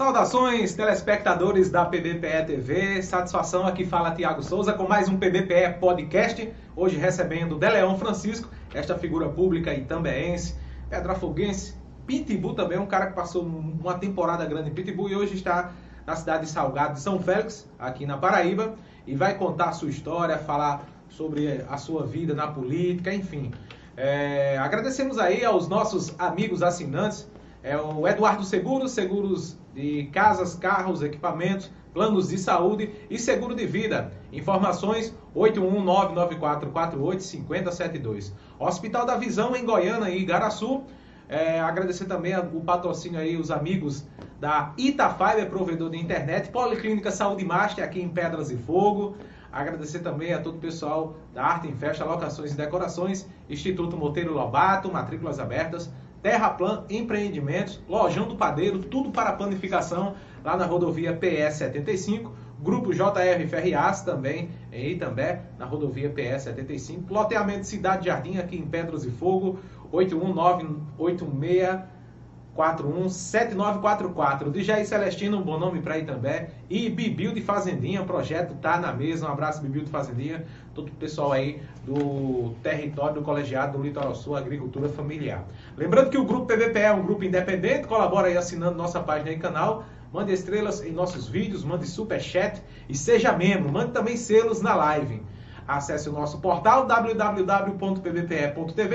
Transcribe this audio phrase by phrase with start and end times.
[0.00, 3.02] Saudações, telespectadores da PBPE TV.
[3.02, 6.54] Satisfação aqui fala Tiago Souza com mais um PBPE Podcast.
[6.76, 10.54] Hoje recebendo Deleão Francisco, esta figura pública itambeense,
[10.88, 11.74] pedrafoguense,
[12.06, 15.72] Pitbull também, um cara que passou uma temporada grande em Pitbull e hoje está
[16.06, 19.90] na cidade de Salgado de São Félix, aqui na Paraíba, e vai contar a sua
[19.90, 23.50] história, falar sobre a sua vida na política, enfim.
[23.96, 27.28] É, agradecemos aí aos nossos amigos assinantes,
[27.64, 33.64] é o Eduardo Seguros, seguros de casas, carros, equipamentos, planos de saúde e seguro de
[33.64, 34.12] vida.
[34.32, 38.32] Informações 81994485072.
[38.58, 40.82] Hospital da Visão em Goiânia e Igaraçu.
[41.28, 44.04] É, agradecer também o patrocínio aí, os amigos
[44.40, 49.14] da Itafiber, provedor de internet, Policlínica Saúde Master aqui em Pedras e Fogo.
[49.52, 54.32] Agradecer também a todo o pessoal da Arte em Festa, Locações e Decorações, Instituto Monteiro
[54.32, 55.88] Lobato, matrículas abertas,
[56.22, 62.32] Terraplan Empreendimentos, Lojão do Padeiro, tudo para panificação lá na rodovia PS 75.
[62.60, 67.12] Grupo JR Ferrias também em Itambé, na rodovia PS 75.
[67.12, 69.58] Loteamento Cidade Jardim aqui em Pedras e Fogo,
[69.92, 71.97] 81986
[72.58, 74.50] 417944.
[74.50, 76.50] DJ Celestino, um bom nome para Itambé.
[76.68, 79.28] E Bibil de Fazendinha, projeto tá na mesa.
[79.28, 80.44] Um abraço, Bibil de Fazendinha.
[80.74, 85.44] Todo o pessoal aí do território do Colegiado do Litoral Sul, Agricultura Familiar.
[85.76, 89.38] Lembrando que o grupo PVPE é um grupo independente, colabora aí assinando nossa página e
[89.38, 89.84] canal.
[90.12, 93.70] Mande estrelas em nossos vídeos, mande super chat e seja membro.
[93.70, 95.22] Mande também selos na live.
[95.68, 98.18] Acesse o nosso portal www.pbpe.tv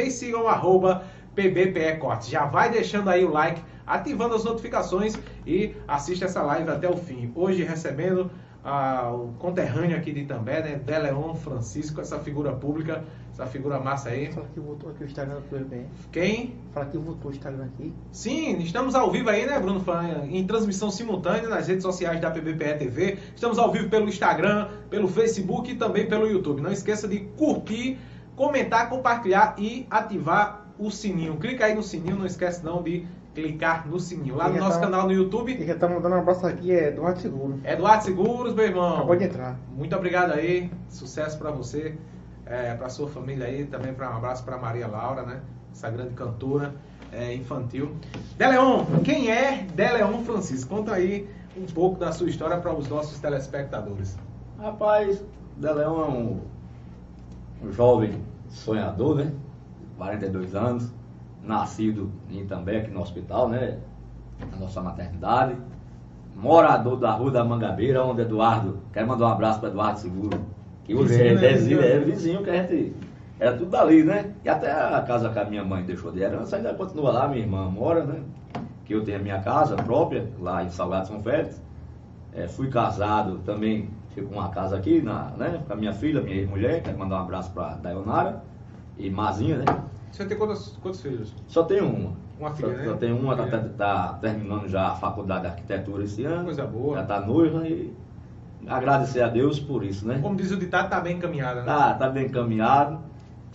[0.03, 1.03] e sigam o arroba
[1.35, 2.29] PBPE Cortes.
[2.29, 6.95] Já vai deixando aí o like, ativando as notificações e assiste essa live até o
[6.97, 7.31] fim.
[7.35, 8.29] Hoje recebendo
[8.63, 10.75] ah, o conterrâneo aqui de Itambé, né?
[10.75, 13.03] Deleon Francisco, essa figura pública,
[13.33, 14.31] essa figura massa aí.
[14.31, 15.85] Fala que voltou aqui o Instagram do PBPE.
[16.11, 16.55] Quem?
[16.73, 17.93] Fala que voltou o Instagram aqui.
[18.11, 19.83] Sim, estamos ao vivo aí, né, Bruno?
[20.29, 23.17] Em transmissão simultânea nas redes sociais da PBPE TV.
[23.35, 26.61] Estamos ao vivo pelo Instagram, pelo Facebook e também pelo YouTube.
[26.61, 27.97] Não esqueça de curtir,
[28.35, 31.37] comentar, compartilhar e ativar o sininho.
[31.37, 34.35] Clica aí no sininho, não esquece não de clicar no sininho.
[34.35, 35.51] Lá no nosso tá, canal no YouTube.
[35.51, 37.59] E quem tá mandando um abraço aqui é Eduardo Seguros.
[37.63, 38.95] Eduardo Seguros, meu irmão.
[38.95, 39.59] Acabou de entrar.
[39.75, 40.71] Muito obrigado aí.
[40.89, 41.95] Sucesso para você,
[42.45, 43.65] é, para sua família aí.
[43.65, 45.41] Também para um abraço para Maria Laura, né?
[45.71, 46.73] Essa grande cantora
[47.11, 47.95] é, infantil.
[48.37, 50.75] Deleon, quem é Deleon Francisco?
[50.75, 54.17] Conta aí um pouco da sua história para os nossos telespectadores.
[54.59, 55.23] Rapaz,
[55.57, 56.41] Deleon é um,
[57.63, 59.31] um jovem sonhador, né?
[59.97, 60.91] 42 anos,
[61.43, 63.77] nascido em Itambé, aqui no hospital, né?
[64.51, 65.55] Na nossa maternidade.
[66.35, 70.41] Morador da Rua da Mangabeira, onde Eduardo, quero mandar um abraço para Eduardo Seguro,
[70.83, 71.53] que hoje vizinho, é, né?
[71.53, 72.95] vizinho, é vizinho que a gente.
[73.39, 74.33] Era tudo dali, né?
[74.43, 77.41] E até a casa que a minha mãe deixou de herança ainda continua lá, minha
[77.41, 78.21] irmã mora, né?
[78.85, 81.61] Que eu tenho a minha casa própria, lá em Salgado São Félix.
[82.33, 85.61] É, fui casado também, fico com uma casa aqui, na, né?
[85.67, 88.41] Com a minha filha, minha ex-mulher, quero mandar um abraço para a Dayonara
[88.97, 89.65] e Mazinha, né?
[90.11, 91.33] Você tem quantos, quantos filhos?
[91.47, 92.23] Só tenho uma.
[92.39, 92.85] Uma filha, só, né?
[92.85, 96.45] Só tenho uma, está tá, terminando já a faculdade de arquitetura esse ano.
[96.45, 96.97] Coisa boa.
[96.97, 97.93] Já está noiva e
[98.67, 100.19] agradecer a Deus por isso, né?
[100.21, 101.65] Como diz o ditado, tá bem encaminhada, né?
[101.65, 102.99] Tá, tá bem encaminhado.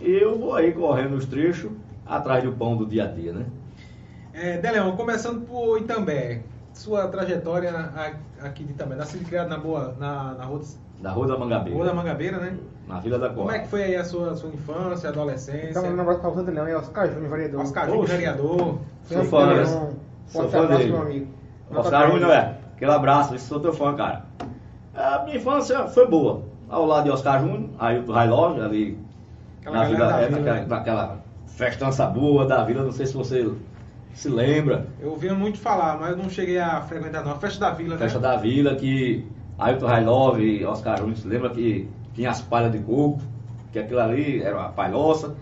[0.00, 1.72] E eu vou aí correndo os trechos
[2.06, 3.47] atrás do pão do dia a dia, né?
[4.32, 7.72] É, Deleon, começando por Itambé, sua trajetória
[8.41, 10.60] aqui de Itambé, nascido e criado na boa, na, na rua
[11.00, 11.77] da Rua da Mangabeira.
[11.77, 12.56] Rua da Mangabeira, né?
[12.88, 13.43] Na Vila da Costa.
[13.43, 15.69] Como é que foi aí a sua, sua infância, adolescência?
[15.71, 17.60] Então, um abraço para o Leão e Oscar Júnior, vereador.
[17.60, 18.78] Oscar Júnior, vereador.
[19.04, 19.65] Sou fã, né?
[20.26, 20.91] Sou fã dele.
[20.91, 21.27] meu amigo.
[21.71, 22.59] Oscar Júnior, é.
[22.75, 24.25] Aquele abraço, esse sou teu fã, cara.
[24.94, 26.43] A minha infância foi boa.
[26.66, 28.98] Ao lado de Oscar Júnior, aí o ali
[29.60, 30.41] Aquela na Vila, é, vila.
[30.41, 33.50] Naquela, naquela festança boa da Vila, não sei se você
[34.15, 34.87] se lembra.
[35.00, 37.32] Eu ouvia muito falar, mas não cheguei a frequentar não.
[37.32, 37.98] A Festa da Vila, né?
[37.98, 39.27] Festa da Vila, que
[39.59, 43.20] Ailton Railov e Oscar Júnior, se lembra que tinha as palhas de coco,
[43.70, 45.36] que aquilo ali era a palhoça,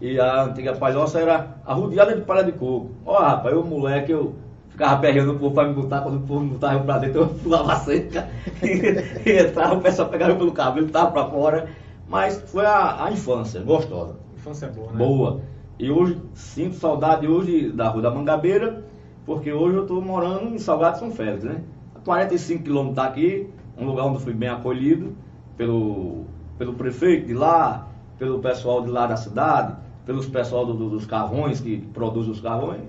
[0.00, 2.92] e a antiga palhoça era arrodeada de palha de coco.
[3.04, 4.36] Ó, oh, rapaz, eu moleque, eu
[4.68, 7.26] ficava perreando o povo para me botar, quando o povo me botava pra dentro, eu
[7.42, 8.28] pulava seca,
[8.62, 11.68] e, entrava, o pessoal pegava pelo cabelo, tava para fora.
[12.08, 14.16] Mas foi a, a infância, gostosa.
[14.36, 14.98] Infância boa, né?
[14.98, 15.40] Boa.
[15.80, 18.84] E hoje sinto saudade hoje da Rua da Mangabeira,
[19.26, 21.60] porque hoje eu estou morando em Salgado São Félix, né?
[22.04, 25.14] 45 quilômetros daqui, um lugar onde fui bem acolhido
[25.60, 26.24] pelo,
[26.56, 27.86] pelo prefeito de lá,
[28.18, 29.76] pelo pessoal de lá da cidade,
[30.06, 32.80] pelos pessoal do, do, dos carrões que produzem os carrões.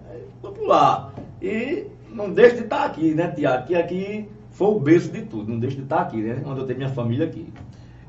[0.61, 1.11] Lá.
[1.41, 3.67] E não deixo de estar aqui, né, Tiago?
[3.67, 6.41] Que aqui foi o berço de tudo, não deixo de estar aqui, né?
[6.45, 7.51] Onde eu tenho minha família aqui.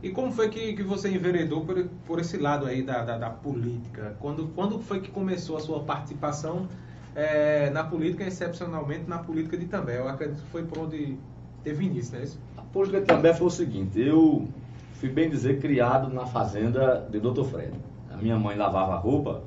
[0.00, 3.30] E como foi que, que você enveredou por, por esse lado aí da, da, da
[3.30, 4.16] política?
[4.20, 6.68] Quando, quando foi que começou a sua participação
[7.16, 9.98] é, na política, excepcionalmente na política de També.
[9.98, 11.18] Eu acredito que foi por onde
[11.62, 12.24] teve início, né?
[12.24, 12.38] Isso?
[12.56, 14.46] A política de També foi o seguinte, eu
[14.94, 17.44] fui bem dizer criado na fazenda de Dr.
[17.44, 17.72] Fred.
[18.10, 19.42] A minha mãe lavava roupa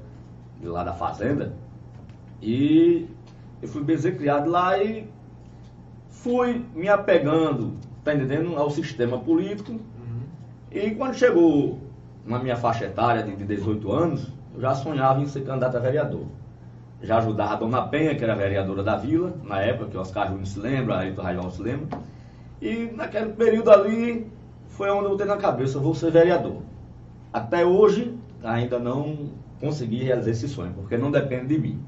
[0.60, 1.54] de lá da fazenda
[2.42, 3.08] e
[3.62, 5.10] eu fui bem dizer criado lá e
[6.10, 9.72] fui me apegando, tá entendendo, ao sistema político.
[9.72, 10.24] Uhum.
[10.72, 11.80] E quando chegou
[12.26, 16.26] na minha faixa etária de 18 anos, eu já sonhava em ser candidato a vereador.
[17.06, 20.28] Já ajudava a Dona Penha, que era vereadora da vila, na época, que o Oscar
[20.30, 22.00] Júnior se lembra, Ailton Raiol se lembra.
[22.60, 24.28] E naquele período ali
[24.70, 26.58] foi onde eu botei na cabeça, vou ser vereador.
[27.32, 29.30] Até hoje ainda não
[29.60, 31.80] consegui realizar esse sonho, porque não depende de mim.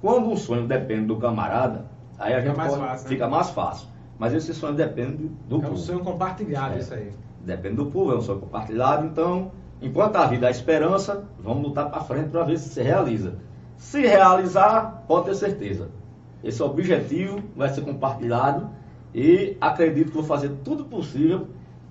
[0.00, 1.86] Quando um sonho depende do camarada,
[2.18, 3.08] aí a Fica gente mais pode- fácil, né?
[3.08, 3.88] fica mais fácil.
[4.18, 5.72] Mas esse sonho depende do É povo.
[5.72, 6.78] um sonho compartilhado É.
[6.78, 7.12] isso aí.
[7.44, 9.06] Depende do povo, é um sonho compartilhado.
[9.06, 9.50] Então,
[9.80, 13.34] enquanto a vida há esperança, vamos lutar para frente para ver se se realiza.
[13.82, 15.88] Se realizar, pode ter certeza.
[16.42, 18.70] Esse objetivo vai ser compartilhado
[19.12, 21.48] e acredito que vou fazer tudo possível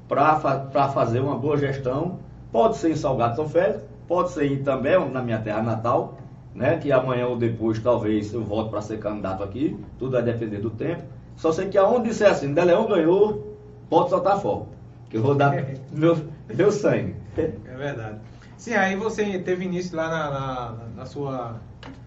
[0.07, 2.19] para fa fazer uma boa gestão.
[2.51, 6.17] Pode ser em Salgado São Félix, pode ser em também na minha terra natal,
[6.55, 6.77] né?
[6.77, 9.77] Que amanhã ou depois talvez eu volte para ser candidato aqui.
[9.99, 11.03] Tudo vai depender do tempo.
[11.35, 13.57] Só sei que aonde disser assim, Deleão ganhou,
[13.89, 14.69] pode soltar fogo.
[15.09, 15.53] Que eu vou dar
[15.91, 16.17] meu,
[16.51, 17.15] meu sangue.
[17.37, 18.17] É verdade.
[18.61, 21.59] Sim, aí você teve início lá na, na- na sua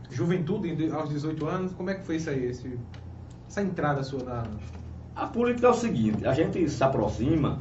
[0.09, 1.73] juventude, aos 18 anos.
[1.73, 2.45] Como é que foi isso aí?
[2.45, 2.79] esse-
[3.49, 4.45] essa entrada sua na.
[5.17, 7.59] A política é o seguinte, a gente se aproxima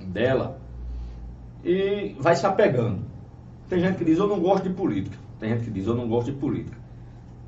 [0.00, 0.58] dela
[1.62, 3.02] e vai se apegando.
[3.68, 5.18] Tem gente que diz, eu não gosto de política.
[5.38, 6.78] Tem gente que diz, eu não gosto de política.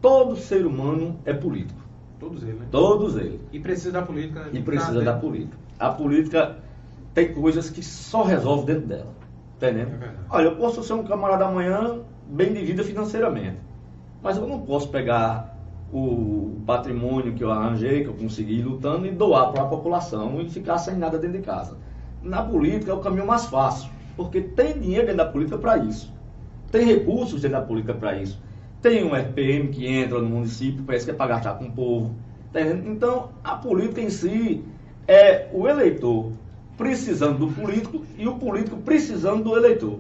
[0.03, 1.81] Todo ser humano é político.
[2.21, 2.67] Todos eles, né?
[2.71, 3.41] Todos eles.
[3.53, 4.51] E precisa da política, né?
[4.53, 5.07] E precisa dentro.
[5.07, 5.57] da política.
[5.79, 6.59] A política
[7.15, 9.18] tem coisas que só resolve dentro dela.
[9.59, 10.03] Entendendo?
[10.03, 10.11] É.
[10.31, 13.59] Olha, eu posso ser um camarada amanhã bem de vida financeiramente.
[14.23, 15.59] Mas eu não posso pegar
[15.93, 20.49] o patrimônio que eu arranjei, que eu consegui lutando, e doar para a população e
[20.49, 21.77] ficar sem nada dentro de casa.
[22.23, 26.13] Na política é o caminho mais fácil, porque tem dinheiro dentro da política para isso.
[26.71, 28.41] Tem recursos dentro da política para isso.
[28.81, 32.15] Tem um RPM que entra no município, parece que é para gastar com o povo.
[32.53, 32.61] Tá?
[32.61, 34.65] Então, a política em si
[35.07, 36.33] é o eleitor
[36.79, 39.99] precisando do político e o político precisando do eleitor.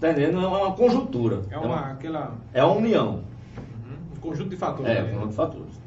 [0.00, 0.42] Tá entendendo?
[0.42, 1.42] É uma conjuntura.
[1.48, 2.34] É uma, aquela.
[2.52, 3.20] é uma união.
[3.56, 4.90] Uhum, um conjunto de fatores.
[4.92, 5.12] É, um né?
[5.12, 5.82] conjunto de fatores.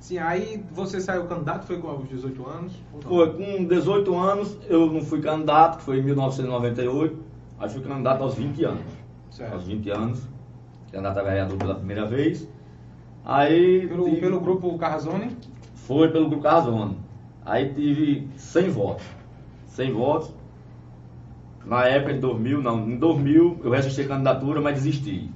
[0.00, 2.72] Sim, aí você saiu candidato, foi com aos 18 anos?
[3.02, 7.18] Foi com 18 anos, eu não fui candidato, que foi em 1998.
[7.60, 8.84] Aí fui candidato aos 20 anos.
[9.30, 9.52] Certo.
[9.52, 10.22] Aos 20 anos.
[10.90, 12.48] Candidato a vereador pela primeira vez.
[13.22, 13.86] Aí.
[13.86, 15.36] Pelo, tive- pelo grupo Carrazone?
[15.74, 16.96] Foi pelo Grupo Carrazone.
[17.48, 19.06] Aí tive 100 votos.
[19.68, 20.34] 100 votos.
[21.64, 25.30] Na época de 2000, não, em 2000 eu registrei candidatura, mas desisti.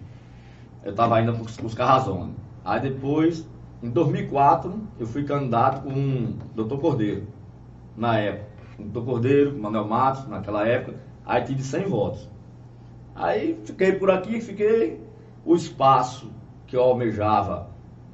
[0.85, 2.35] Eu estava ainda com os- Carrazone.
[2.63, 3.49] Aí depois,
[3.83, 6.77] em 2004, eu fui candidato com o Dr.
[6.77, 7.27] Cordeiro.
[7.97, 8.47] Na época.
[8.79, 9.05] O Dr.
[9.05, 10.99] Cordeiro, Manuel Matos, naquela época.
[11.25, 12.29] Aí tive 100 votos.
[13.15, 15.01] Aí fiquei por aqui, fiquei.
[15.47, 16.31] O espaço
[16.67, 17.69] que eu almejava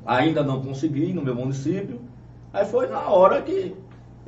[0.07, 2.01] ainda não consegui no meu município.
[2.53, 3.75] Aí foi na hora que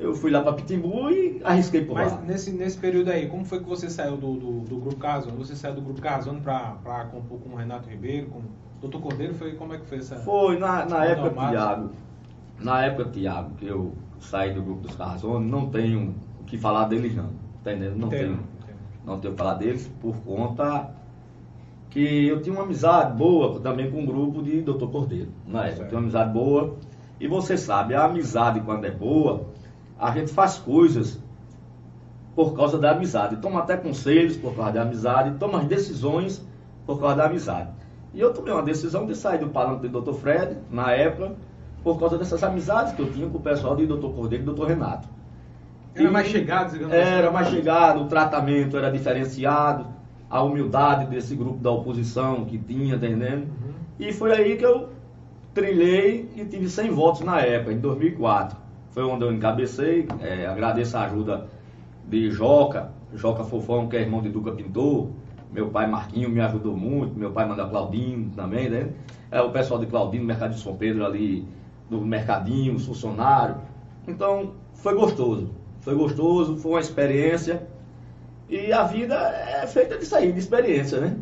[0.00, 2.20] eu fui lá para Pitimbu e arrisquei por Mas lá.
[2.22, 5.36] nesse, nesse período aí, como foi que você saiu do, do, do grupo Carrazone?
[5.36, 8.98] Você saiu do grupo Carrazone para compor com o Renato Ribeiro, com o Dr.
[8.98, 9.34] Cordeiro?
[9.34, 10.16] Foi, como é que foi essa?
[10.16, 11.48] Foi na, na época.
[11.50, 11.90] Tiago.
[12.58, 16.86] Na época, Tiago, que eu saí do grupo dos Carrazone, não tenho o que falar
[16.88, 17.30] deles não.
[17.60, 17.96] Entendendo?
[17.96, 18.32] Não Entendo, tenho.
[18.32, 18.76] entendo.
[19.04, 20.90] Não tenho o que falar deles por conta
[21.90, 24.86] que eu tinha uma amizade boa também com o grupo de Dr.
[24.86, 25.28] Cordeiro.
[25.46, 25.88] Na época, eu Certo.
[25.88, 26.76] tinha uma amizade boa.
[27.18, 29.46] E você sabe, a amizade quando é boa,
[30.00, 31.20] a gente faz coisas
[32.34, 33.36] por causa da amizade.
[33.36, 36.44] Toma até conselhos por causa da amizade, toma as decisões
[36.86, 37.68] por causa da amizade.
[38.14, 40.14] E eu tomei uma decisão de sair do palanque do Dr.
[40.14, 41.32] Fred, na época,
[41.84, 44.08] por causa dessas amizades que eu tinha com o pessoal de Dr.
[44.08, 44.66] Cordeiro e Dr.
[44.66, 45.08] Renato.
[45.94, 47.04] Era E mais chegado, digamos assim.
[47.04, 49.86] Era mais chegado, o tratamento era diferenciado,
[50.28, 53.42] a humildade desse grupo da oposição que tinha, entendendo?
[53.42, 53.72] Uhum.
[53.98, 54.88] E foi aí que eu
[55.52, 58.69] trilhei e tive 100 votos na época, em 2004.
[58.90, 61.46] Foi onde eu encabecei, é, agradeço a ajuda
[62.08, 65.08] de Joca, Joca Fofão, que é irmão de Duca Pintor,
[65.52, 68.90] meu pai Marquinho me ajudou muito, meu pai manda Claudinho também, né?
[69.30, 71.46] É, o pessoal de Claudinho, Mercado de São Pedro ali,
[71.88, 73.58] do Mercadinho, os funcionários.
[74.06, 77.62] Então, foi gostoso, foi gostoso, foi uma experiência.
[78.48, 81.16] E a vida é feita disso aí, de experiência, né?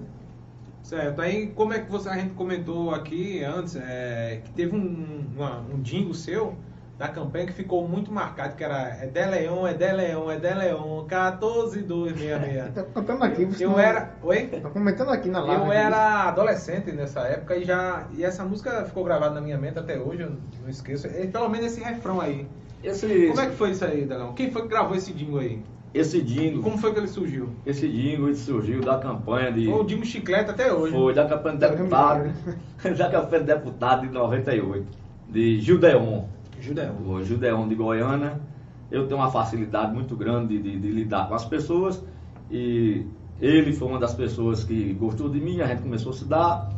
[0.83, 1.21] Certo.
[1.21, 5.61] Aí, como é que você, a gente comentou aqui antes, é, que teve um, uma-
[5.75, 6.55] um jingle seu
[6.99, 10.37] da campanha que ficou muito marcado, que era é De Leon, é De Leon, é
[10.37, 12.75] De Leon, 14266.
[12.75, 14.14] Tá comentando aqui, você Eu não- era.
[14.21, 14.47] Oi?
[14.47, 15.64] Tá comentando aqui na live.
[15.64, 18.09] Eu era adolescente nessa época e já.
[18.17, 21.07] E essa música ficou gravada na minha mente até hoje, eu não esqueço.
[21.07, 22.49] É, pelo menos esse refrão aí.
[22.83, 24.33] Esse, Como é que foi isso aí, Delão?
[24.35, 25.62] Quem foi que gravou esse jingle aí?
[25.95, 27.49] esse jingle, como foi que ele surgiu?
[27.64, 29.67] esse ele surgiu da campanha de.
[29.67, 30.93] Foi o jingle chiclete até hoje.
[30.93, 32.33] Foi da campanha de deputado.
[32.99, 34.87] da campanha de deputado de 98,
[35.28, 36.25] de Gildeon.
[36.69, 36.95] Judeão.
[37.07, 38.41] O Gildeon de Goiânia.
[38.91, 42.03] Eu tenho uma facilidade muito grande de, de lidar com as pessoas.
[42.51, 43.05] E
[43.41, 46.71] ele foi uma das pessoas que gostou de mim, a gente começou a se dar.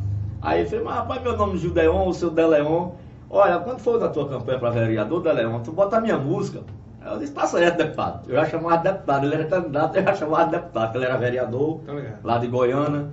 [0.42, 2.90] Aí ele falou, mas rapaz, meu nome é Gildeon, o seu Deleon.
[3.28, 6.62] Olha, quando for na tua campanha para vereador, Deleon, tu bota a minha música.
[7.04, 8.28] Eu disse, tá certo, deputado.
[8.28, 11.16] Eu já chamava de deputado, ele era candidato, eu já chamava de deputado, ele era
[11.16, 12.18] vereador ligado.
[12.24, 13.08] lá de Goiânia.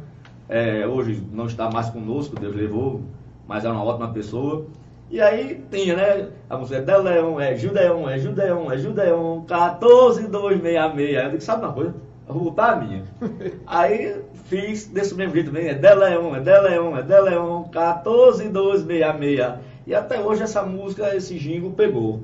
[0.49, 3.01] É, hoje não está mais conosco, Deus levou,
[3.47, 4.65] mas é uma ótima pessoa.
[5.09, 6.27] E aí tinha, né?
[6.49, 11.17] A música é Deleon, é Gildeon, é Gildeon, é Gildeon, 14266.
[11.17, 11.95] Aí eu disse, sabe uma coisa?
[12.27, 13.03] Eu vou botar a minha.
[13.65, 19.59] aí fiz desse mesmo jeito também, é Deleon, é Deleon, é Deleon, 14266.
[19.85, 22.23] E até hoje essa música, esse jingle pegou.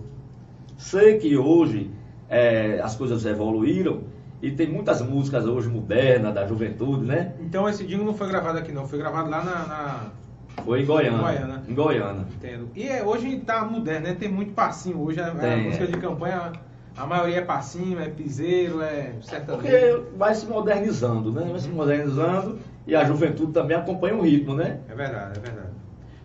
[0.78, 1.90] Sei que hoje
[2.30, 4.02] é, as coisas evoluíram
[4.42, 7.34] e tem muitas músicas hoje modernas, da juventude, né?
[7.40, 9.52] Então esse jingle não foi gravado aqui não, foi gravado lá na.
[9.66, 10.23] na-
[10.64, 11.20] Foi em Goiânia.
[11.20, 11.64] Goiânia.
[11.68, 12.26] Em Goiânia.
[12.36, 12.70] Entendo.
[12.76, 14.16] E é, hoje tá moderno, né?
[14.18, 15.20] Tem muito passinho hoje.
[15.20, 15.88] A, a Tem, música é.
[15.88, 16.52] de campanha,
[16.96, 19.62] a maioria é passinho, é piseiro, é sertanejo.
[19.62, 21.48] Porque vai se modernizando, né?
[21.50, 24.80] Vai se modernizando e a juventude também acompanha o ritmo, né?
[24.90, 25.74] É verdade, é verdade.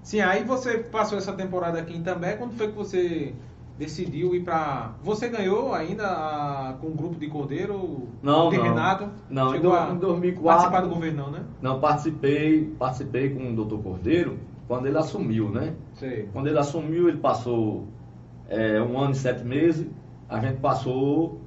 [0.03, 3.35] Sim, aí você passou essa temporada aqui em També, quando foi que você
[3.79, 4.93] decidiu ir pra.
[5.03, 8.09] Você ganhou ainda a- com o grupo de Cordeiro?
[8.23, 8.65] Não, de não.
[8.65, 9.09] Renato?
[9.31, 10.43] Não, em Chegou do- a em 2004.
[10.45, 11.41] Participar do governo, não, né?
[11.63, 15.75] Não, participei, participei com o doutor Cordeiro quando ele assumiu, né?
[15.95, 16.29] Sei.
[16.33, 17.87] Quando ele assumiu, ele passou
[18.51, 19.87] é, um ano e sete meses.
[20.29, 21.39] A gente passou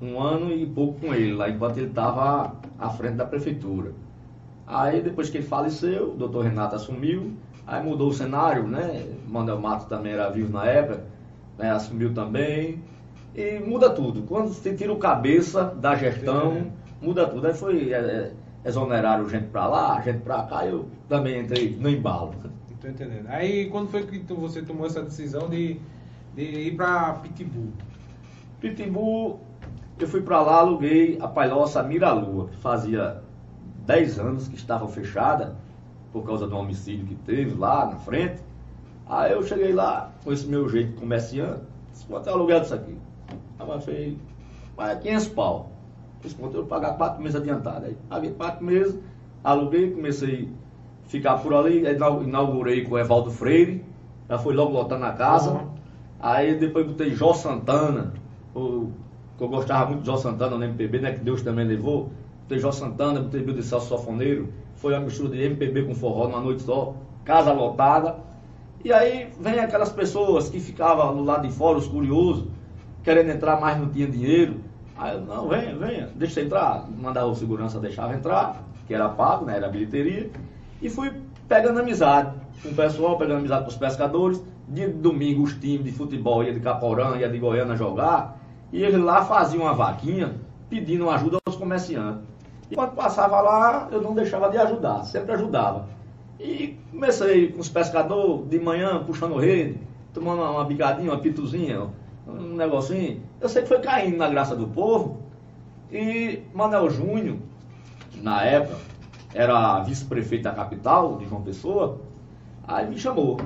[0.00, 3.92] um ano e pouco com ele, lá enquanto ele estava à frente da prefeitura.
[4.66, 7.32] Aí depois que ele faleceu, o doutor Renato assumiu,
[7.66, 9.04] aí mudou o cenário, né?
[9.28, 11.04] Manuel Matos também era vivo na época,
[11.58, 11.70] né?
[11.70, 12.82] assumiu também.
[13.34, 14.22] E muda tudo.
[14.22, 16.72] Quando você tira o cabeça da gestão, Sim.
[17.02, 17.46] muda tudo.
[17.46, 18.32] Aí foi é, é,
[18.64, 22.32] exoneraram gente pra lá, gente pra cá, eu também entrei no embalo.
[22.80, 23.26] Tô entendendo.
[23.28, 25.80] Aí quando foi que tu- você tomou essa decisão de,
[26.36, 27.72] de ir pra Pitbull?
[28.60, 29.40] Pitbull,
[29.98, 33.22] eu fui pra lá, aluguei a Palhoça Miralua, que fazia
[33.86, 35.56] 10 anos que estava fechada,
[36.12, 38.40] por causa do homicídio que teve lá na frente.
[39.08, 41.60] Aí eu cheguei lá, com esse meu jeito de comerciante,
[41.92, 42.96] disse, quanto é o aluguel disso aqui?
[43.58, 44.18] Aí eu falei,
[44.76, 45.70] mas é 500 pau.
[46.22, 47.84] Disse, quanto eu vou pagar 4 meses adiantado.
[47.86, 48.98] Aí paguei 4 meses,
[49.42, 50.48] aluguei, comecei
[51.04, 53.84] a ficar por ali, inau- inaugurei com o Evaldo Freire,
[54.28, 55.50] já foi logo lotando a casa.
[55.52, 55.68] Uhum.
[56.18, 58.14] Aí depois botei Jó Santana,
[58.54, 58.90] o,
[59.36, 61.12] que eu gostava muito de Jó Santana no MPB, né?
[61.12, 62.08] Que Deus também levou.
[62.44, 64.48] Botei Jó Santana, botei Bill de Celso Sofoneiro.
[64.76, 66.94] Foi uma mistura de MPB com forró numa noite só,
[67.24, 68.16] casa lotada.
[68.84, 72.44] E aí vem aquelas pessoas que ficavam do lado de fora, os curiosos,
[73.02, 74.60] querendo entrar, mas não tinha dinheiro.
[74.94, 76.86] Aí eu, não, venha, venha, deixa entrar.
[76.90, 79.56] Mandava o segurança, deixava entrar, que era pago, né?
[79.56, 80.30] Era bilheteria.
[80.82, 81.10] E fui
[81.48, 84.42] pegando amizade com o pessoal, pegando amizade com os pescadores.
[84.68, 88.38] De domingo os times de futebol ia de Caporã, ia de Goiânia jogar.
[88.70, 90.34] E eles lá faziam uma vaquinha
[90.68, 92.22] pedindo ajuda aos comerciantes.
[92.70, 95.86] E quando passava lá, eu não deixava de ajudar, sempre ajudava.
[96.38, 99.78] E comecei com os pescadores de manhã, puxando rede,
[100.12, 101.88] tomando uma, bigadinha, uma pituzinha,
[102.26, 103.22] um negocinho.
[103.40, 105.22] Eu sei que foi caindo na graça do povo.
[105.92, 107.36] E Manuel Júnior,
[108.20, 108.78] na época,
[109.32, 112.00] era vice-prefeito da capital, de João Pessoa,
[112.66, 113.38] aí me chamou.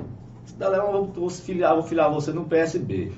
[0.43, 3.11] Disse, Dalema, eu vou filiar, vou filiar você no PSB.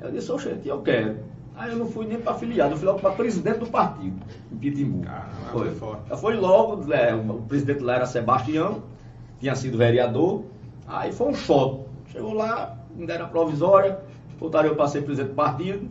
[0.00, 1.27] Eu disse, oxente, eu quero.
[1.58, 4.16] Aí eu não fui nem para filiado, eu fui logo para presidente do partido,
[4.52, 5.02] em Pitimbu.
[5.02, 5.64] Caramba, foi.
[5.66, 6.20] foi forte.
[6.20, 8.84] Foi logo, é, o presidente lá era Sebastião,
[9.40, 10.44] tinha sido vereador,
[10.86, 11.84] aí foi um choque.
[12.12, 13.98] Chegou lá, ainda era provisória,
[14.38, 15.88] voltaram eu para ser presidente do partido,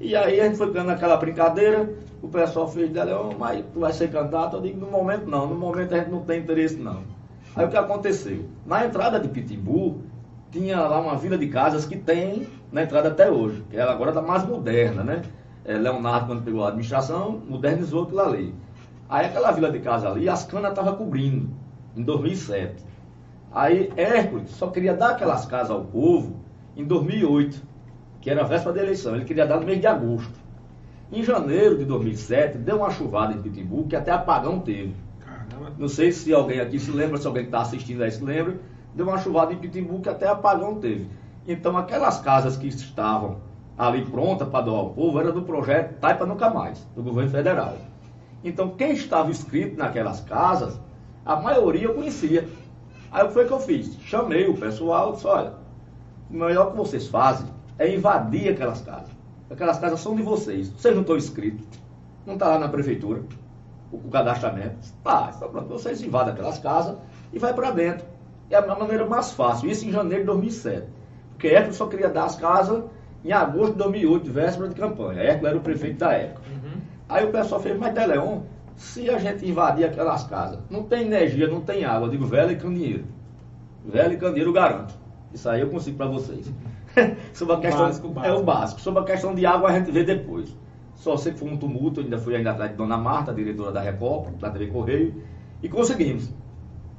[0.00, 1.88] e aí a gente foi ficando naquela brincadeira,
[2.20, 4.56] o pessoal fez dela, mas tu vai ser candidato?
[4.56, 7.04] Eu digo, no momento não, no momento a gente não tem interesse não.
[7.54, 8.44] Aí o que aconteceu?
[8.66, 10.02] Na entrada de Pitimbu,
[10.50, 14.10] tinha lá uma vila de casas que tem na entrada até hoje, que ela agora
[14.10, 15.22] está mais moderna, né?
[15.64, 18.54] É, Leonardo, quando pegou a administração, modernizou aquilo ali.
[19.08, 21.48] Aí aquela vila de casa ali, as canas estavam cobrindo,
[21.96, 22.84] em 2007.
[23.52, 26.36] Aí Hércules só queria dar aquelas casas ao povo
[26.76, 27.62] em 2008,
[28.20, 29.14] que era a véspera da eleição.
[29.14, 30.46] Ele queria dar no mês de agosto.
[31.10, 34.94] Em janeiro de 2007, deu uma chuvada em Pitimbu, que até apagão teve.
[35.20, 35.72] Caramba.
[35.78, 38.56] Não sei se alguém aqui se lembra, se alguém que está assistindo aí se lembra.
[38.94, 41.06] Deu uma chuvada em Pitimbu que até apagão teve.
[41.46, 43.38] Então, aquelas casas que estavam
[43.78, 47.76] ali prontas para doar ao povo era do projeto Taipa Nunca Mais, do governo federal.
[48.42, 50.80] Então, quem estava inscrito naquelas casas,
[51.24, 52.48] a maioria eu conhecia.
[53.10, 53.96] Aí o foi que eu fiz?
[54.00, 55.54] Chamei o pessoal e disse, olha,
[56.30, 57.46] o melhor que vocês fazem
[57.78, 59.10] é invadir aquelas casas.
[59.50, 60.68] Aquelas casas são de vocês.
[60.70, 61.66] Vocês não estão inscritos.
[62.26, 63.22] Não está lá na prefeitura
[63.92, 64.76] o, o cadastramento.
[65.04, 66.96] Tá, então pronto, vocês invadem aquelas casas
[67.32, 68.06] e vai para dentro.
[68.50, 69.70] É a maneira mais fácil.
[69.70, 70.95] Isso em janeiro de 2007.
[71.36, 72.82] Porque Hércules só queria dar as casas
[73.22, 75.20] em agosto de 2008, véspera de campanha.
[75.20, 76.40] Hércules era o prefeito da época.
[76.48, 76.80] Uhum.
[77.10, 78.40] Aí o pessoal fez, mas Deleon,
[78.74, 82.52] se a gente invadir aquelas casas, não tem energia, não tem água, eu digo velho
[82.52, 83.04] e candeeiro.
[83.84, 84.94] Velho e candeeiro, garanto.
[85.32, 86.50] Isso aí eu consigo para vocês.
[87.34, 88.34] Sobre a questão, Básico, básico.
[88.34, 88.80] É o básico.
[88.80, 90.56] Sobre a questão de água a gente vê depois.
[90.94, 93.70] Só sei que foi um tumulto, eu ainda fui ainda atrás de Dona Marta, diretora
[93.70, 95.22] da Record, da TV Correio,
[95.62, 96.32] e conseguimos.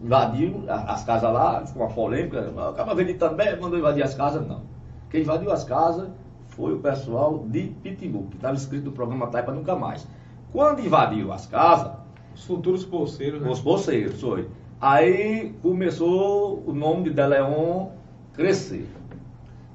[0.02, 4.46] Invadimos a- as casas lá, ficou uma polêmica, acaba vendo também, mandou invadir as casas,
[4.48, 4.62] não.
[5.10, 6.10] Quem invadiu as casas
[6.50, 10.08] foi o pessoal de Pitbull, que estava escrito no programa Taipa Nunca Mais.
[10.52, 11.92] Quando invadiu as casas,
[12.36, 13.50] Os futuros bolseiros, né?
[13.50, 14.48] os bolseiros, foi.
[14.80, 17.88] Aí começou o nome de Deleon
[18.34, 18.88] crescer.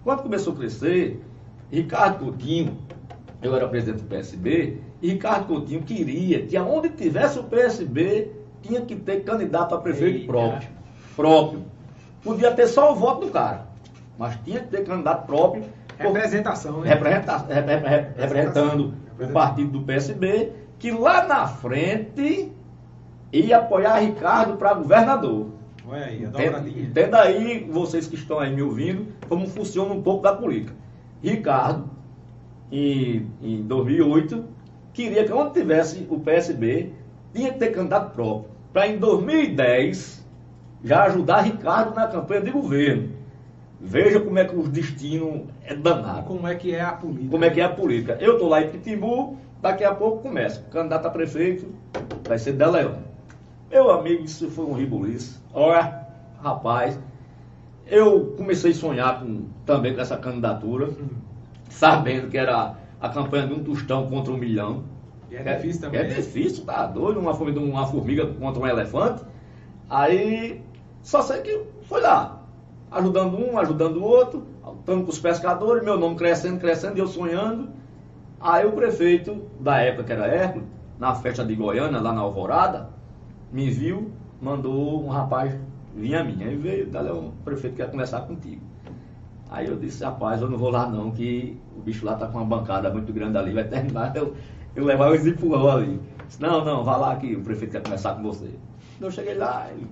[0.05, 1.21] Quando começou a crescer,
[1.73, 2.79] Ricardo Coutinho,
[3.43, 8.31] eu era presidente do PSB, e Ricardo Coutinho queria que aonde tivesse o PSB,
[8.62, 10.26] tinha que ter candidato a prefeito Eita.
[10.33, 10.69] próprio.
[11.16, 11.64] Próprio.
[12.23, 13.66] Podia ter só o voto do cara,
[14.19, 15.64] mas tinha que ter candidato próprio.
[15.99, 16.88] Representação, né?
[16.88, 22.50] representa- repre- repre- representando o partido do PSB, que lá na frente
[23.33, 25.49] ia apoiar Ricardo para governador.
[25.87, 30.23] Olha aí, Entenda, entenda aí, vocês que estão aí me ouvindo, como funciona um pouco
[30.23, 30.73] da política.
[31.23, 31.85] Ricardo,
[32.71, 34.45] em, em 2008,
[34.92, 36.92] queria que onde tivesse o PSB,
[37.35, 38.50] tinha que ter candidato próprio.
[38.73, 40.26] Para em 2010,
[40.83, 43.11] já ajudar Ricardo na campanha de governo.
[43.81, 46.23] Veja como é que o destino é danado.
[46.26, 47.31] Como é que é a política?
[47.31, 48.17] Como é que é a política?
[48.21, 50.62] Eu estou lá em Pitimbu, daqui a pouco começa.
[50.71, 51.67] Candidato a prefeito
[52.26, 52.95] vai ser Deleon.
[53.71, 55.43] Meu amigo, isso foi um ribuliço.
[55.52, 56.07] Olha,
[56.43, 56.99] rapaz,
[57.87, 60.91] eu comecei a sonhar com- também com essa candidatura,
[61.69, 64.85] sabendo que era a campanha de um tostão contra um milhão.
[65.32, 66.00] E é difícil também.
[66.00, 69.23] É difícil, tá doido, uma, formiga- uma formiga contra um elefante.
[69.88, 70.62] Aí,
[71.02, 72.42] só sei que foi lá,
[72.90, 77.06] ajudando um, ajudando o outro, lutando com os pescadores, meu nome crescendo, crescendo, e eu
[77.06, 77.71] sonhando.
[78.38, 80.66] Aí o prefeito da época, que era Hércules,
[80.99, 82.90] na festa de Goiânia, lá na Alvorada,
[83.50, 85.56] me viu, mandou um rapaz
[85.95, 86.42] vir a mim.
[86.42, 88.60] Aí veio, dali o prefeito quer conversar contigo.
[89.50, 92.38] Aí eu disse, rapaz, eu não vou lá não, que o bicho lá tá com
[92.38, 94.34] uma bancada muito grande ali, vai terminar eu,
[94.75, 96.00] eu levar os empurrão ali.
[96.26, 98.50] Disse, não, não, vá lá que o prefeito quer conversar com você.
[99.00, 99.87] Eu cheguei lá, ele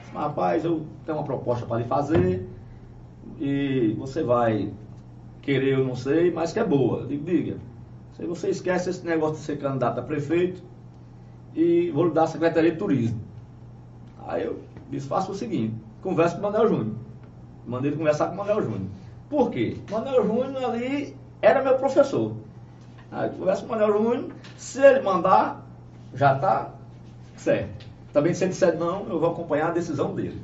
[0.00, 2.46] disse, rapaz, eu tenho uma proposta para lhe fazer
[3.40, 4.72] e você vai
[5.42, 7.06] querer, eu não sei, mas que é boa.
[7.06, 7.56] Digo, diga,
[8.12, 10.62] se você esquece esse negócio de ser candidato a prefeito
[11.54, 13.20] e vou lhe dar a Secretaria de Turismo.
[14.26, 14.60] Aí eu
[14.90, 16.94] disse, faça o seguinte, converse com o Manuel Júnior.
[17.66, 18.88] Mandei ele conversar com o Manuel Júnior.
[19.30, 19.76] Por quê?
[19.90, 22.34] Manuel Júnior ali era meu professor.
[23.10, 24.24] Aí conversa com o Manuel Júnior,
[24.56, 25.66] se ele mandar,
[26.14, 26.70] já está
[27.36, 27.86] certo.
[28.12, 30.40] Também se ele disser não, eu vou acompanhar a decisão dele.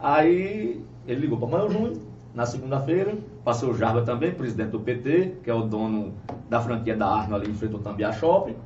[0.00, 1.96] Aí ele ligou para o Manuel Júnior,
[2.34, 6.12] na segunda-feira, passou o Jarba também, presidente do PT, que é o dono
[6.50, 8.56] da franquia da Arno ali em frente ao Tambia Shopping,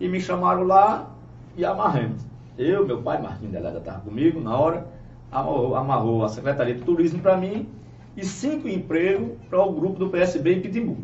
[0.00, 1.10] e me chamaram lá
[1.56, 2.22] e amarramos.
[2.56, 4.86] Eu, meu pai, Marquinhos Delega estava comigo na hora,
[5.30, 7.68] amarrou, amarrou a Secretaria de Turismo para mim
[8.16, 10.96] e cinco empregos para o grupo do PSB em Pitimbu.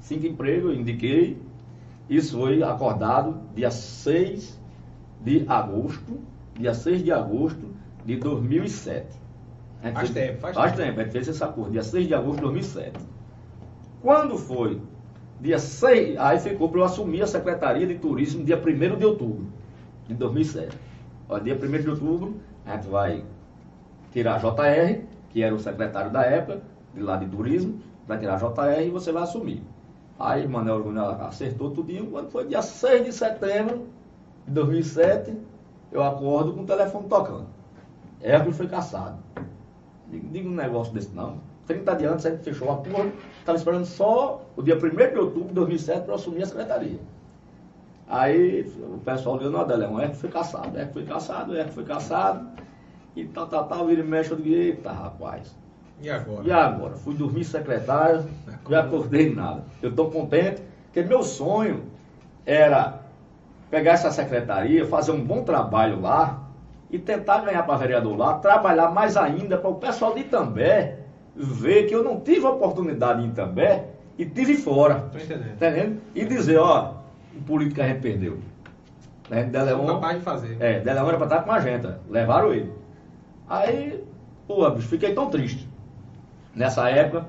[0.00, 1.40] Cinco empregos, eu indiquei.
[2.08, 4.58] Isso foi acordado dia 6
[5.22, 6.18] de agosto,
[6.58, 7.68] dia 6 de agosto
[8.04, 9.06] de 2007.
[9.82, 10.82] A gente Faz fez- tempo, faz faz tempo.
[10.88, 11.00] tempo.
[11.00, 12.92] A gente fez esse acordo, dia 6 de agosto de 2007.
[14.02, 14.80] Quando foi?
[15.40, 19.46] Dia 6, aí ficou para eu assumir a Secretaria de Turismo dia 1 de outubro
[20.06, 20.76] de 2007.
[21.28, 22.36] Ó, dia 1 de outubro,
[22.66, 23.24] a gente vai
[24.12, 26.60] tirar a JR, que era o secretário da época,
[26.94, 29.62] de lá de turismo, vai tirar a JR e você vai assumir.
[30.20, 33.86] Aí Manuel Júnior acertou tudinho, quando foi dia 6 de setembro
[34.46, 35.34] de 2007,
[35.90, 37.46] eu acordo com o telefone tocando.
[38.20, 39.18] Hércules foi caçado.
[40.08, 41.38] Digo, digo um negócio desse não.
[41.66, 45.18] 30 dias antes a gente fechou o acordo, estava esperando só o dia 1 de
[45.18, 47.00] outubro de 2007 para eu assumir a secretaria.
[48.06, 51.84] Aí o pessoal deu, não, Adélio, o Hércules foi caçado, Hércules foi caçado, Hércules foi
[51.84, 52.46] caçado,
[53.16, 55.56] e tal, tal, tal, vira e mexe, eu digo, eita rapaz.
[56.02, 56.42] E agora?
[56.46, 56.94] E agora?
[56.94, 58.24] Fui dormir secretário,
[58.68, 59.64] já acordei nada.
[59.82, 61.84] Eu estou contente, porque meu sonho
[62.46, 63.00] era
[63.70, 66.42] pegar essa secretaria, fazer um bom trabalho lá
[66.90, 71.00] e tentar ganhar para vereador lá, trabalhar mais ainda para o pessoal de Itambé
[71.34, 73.86] ver que eu não tive oportunidade em Itambé
[74.18, 75.08] e tive fora.
[75.12, 75.58] Tô entendendo.
[75.58, 76.00] Tá entendendo?
[76.14, 76.94] E dizer, ó,
[77.34, 78.38] o político que a gente perdeu.
[79.28, 79.44] Né?
[79.44, 80.56] Deleon, capaz de fazer.
[80.58, 82.72] é, Deleon era pra estar com a gente, levaram ele.
[83.48, 84.04] Aí,
[84.46, 85.69] pô, bicho, fiquei tão triste.
[86.54, 87.26] Nessa época,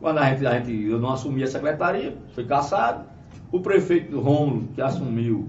[0.00, 3.04] quando a gente, a gente, eu não assumi a secretaria, fui caçado,
[3.50, 5.48] o prefeito Rômulo, que assumiu,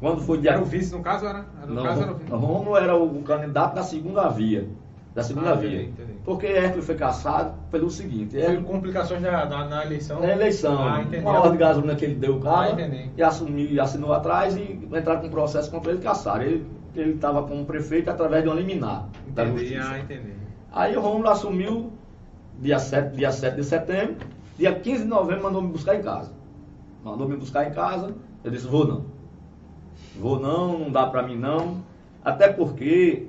[0.00, 1.44] quando foi dia Era o vice, no caso, era?
[1.58, 2.30] era no não, caso, era o vice.
[2.30, 4.66] Rômulo era o candidato da segunda via.
[5.14, 5.68] Da segunda Ah, via.
[5.82, 6.12] entendi, entendi.
[6.24, 10.18] Porque Hércules foi caçado pelo seguinte, Foi Hércules, complicações na, na, na eleição.
[10.20, 11.22] na eleição, Ah, entendi.
[11.24, 13.10] uma hora de gasolina que ele deu o Ah, cara entendi.
[13.16, 16.42] e assumiu assinou atrás e entraram com um processo contra ele e caçaram.
[16.44, 19.88] Ele estava como prefeito através de uma liminar da Entendi, justiça.
[19.92, 20.32] ah, entendi.
[20.72, 21.92] Aí o Rômulo assumiu
[22.60, 26.32] dia 7, dia 7 de setembro, dia 15 de novembro mandou me buscar em casa.
[27.04, 29.04] Mandou me buscar em casa, eu disse, vou não.
[30.18, 31.82] Vou não, não dá pra mim não.
[32.24, 33.26] Até porque,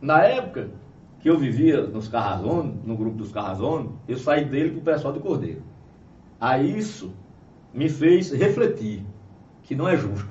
[0.00, 0.70] na época
[1.20, 5.20] que eu vivia nos Carrazones, no grupo dos Carrazones, eu saí dele pro pessoal de
[5.20, 5.62] Cordeiro.
[6.40, 7.12] Aí isso
[7.72, 9.02] me fez refletir
[9.62, 10.28] que não é justo.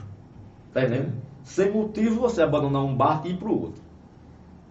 [0.73, 1.13] Tá entendendo?
[1.43, 3.81] Sem motivo você abandonar um barco e ir pro outro.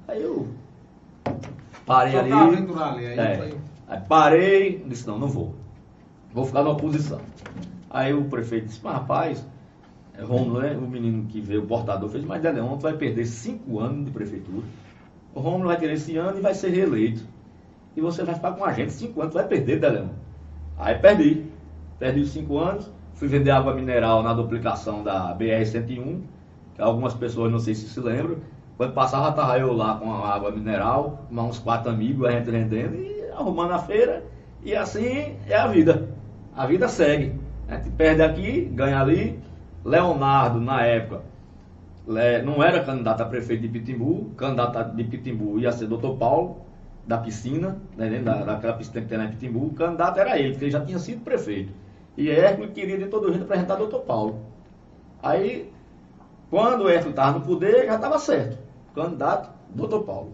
[0.08, 0.48] Aí eu
[1.94, 2.33] parei ali.
[2.33, 3.37] aventurar ali, É.
[3.37, 3.55] foi-
[3.88, 5.55] Aí parei, disse, não, não vou.
[6.33, 7.20] Vou ficar na oposição.
[7.90, 9.46] Aí o prefeito disse, mas rapaz,
[10.16, 10.72] é Romulo, né?
[10.76, 14.11] O menino que veio, o portador, fez, mas Deleon, tu vai perder cinco anos de
[14.11, 14.62] prefeitura.
[15.35, 17.22] O Romulo vai querer esse ano e vai ser reeleito.
[17.94, 20.09] E você vai ficar com a gente cinco anos, tu vai perder, Deleon.
[20.78, 21.44] Aí perdi.
[21.98, 26.20] Perdi os cinco anos, fui vender água mineral na duplicação da BR-101,
[26.74, 28.38] que algumas pessoas não sei se se lembram.
[28.83, 32.97] Quando passava, estava eu lá com a água mineral, uns quatro amigos, a gente vendendo
[32.97, 34.25] e arrumando a feira.
[34.64, 36.09] E assim é a vida.
[36.57, 37.38] A vida segue.
[37.68, 39.38] A gente perde aqui, ganha ali.
[39.85, 41.23] Leonardo, na época,
[42.45, 46.57] não era candidato a prefeito de Pitimbu, candidato de Pitimbu ia ser doutor Paulo,
[47.07, 50.64] da piscina, né, da, daquela piscina que tem em Pitimbu, o candidato era ele, porque
[50.64, 51.73] ele já tinha sido prefeito.
[52.16, 54.40] E Hércules queria de todo jeito apresentar doutor Paulo.
[55.23, 55.71] Aí,
[56.51, 58.62] quando Hércules estava no poder, já estava certo.
[58.94, 60.33] Candidato, doutor Paulo.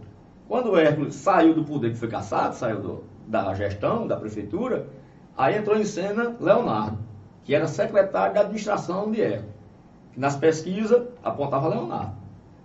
[0.49, 4.89] Quando o Hércules saiu do poder, que foi caçado, saiu do- da gestão, da prefeitura,
[5.37, 6.99] aí entrou em cena Leonardo,
[7.45, 9.55] que era secretário da administração de Hércules.
[10.17, 12.17] Nas pesquisas apontava Leonardo.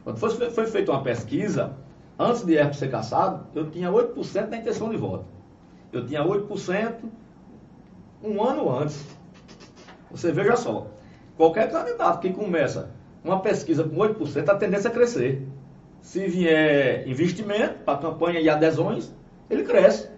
[0.03, 1.75] Quando foi, foi feita uma pesquisa,
[2.17, 5.25] antes de Hércules ser caçado, eu tinha 8% da intenção de voto.
[5.91, 7.11] Eu tinha 8%
[8.23, 9.05] um ano antes.
[10.09, 10.87] Você veja só,
[11.37, 12.89] qualquer candidato que começa
[13.23, 15.47] uma pesquisa com 8%, a tendência é crescer.
[16.03, 19.09] Se vier investimento para campanha e adesões,
[19.49, 20.09] ele cresce.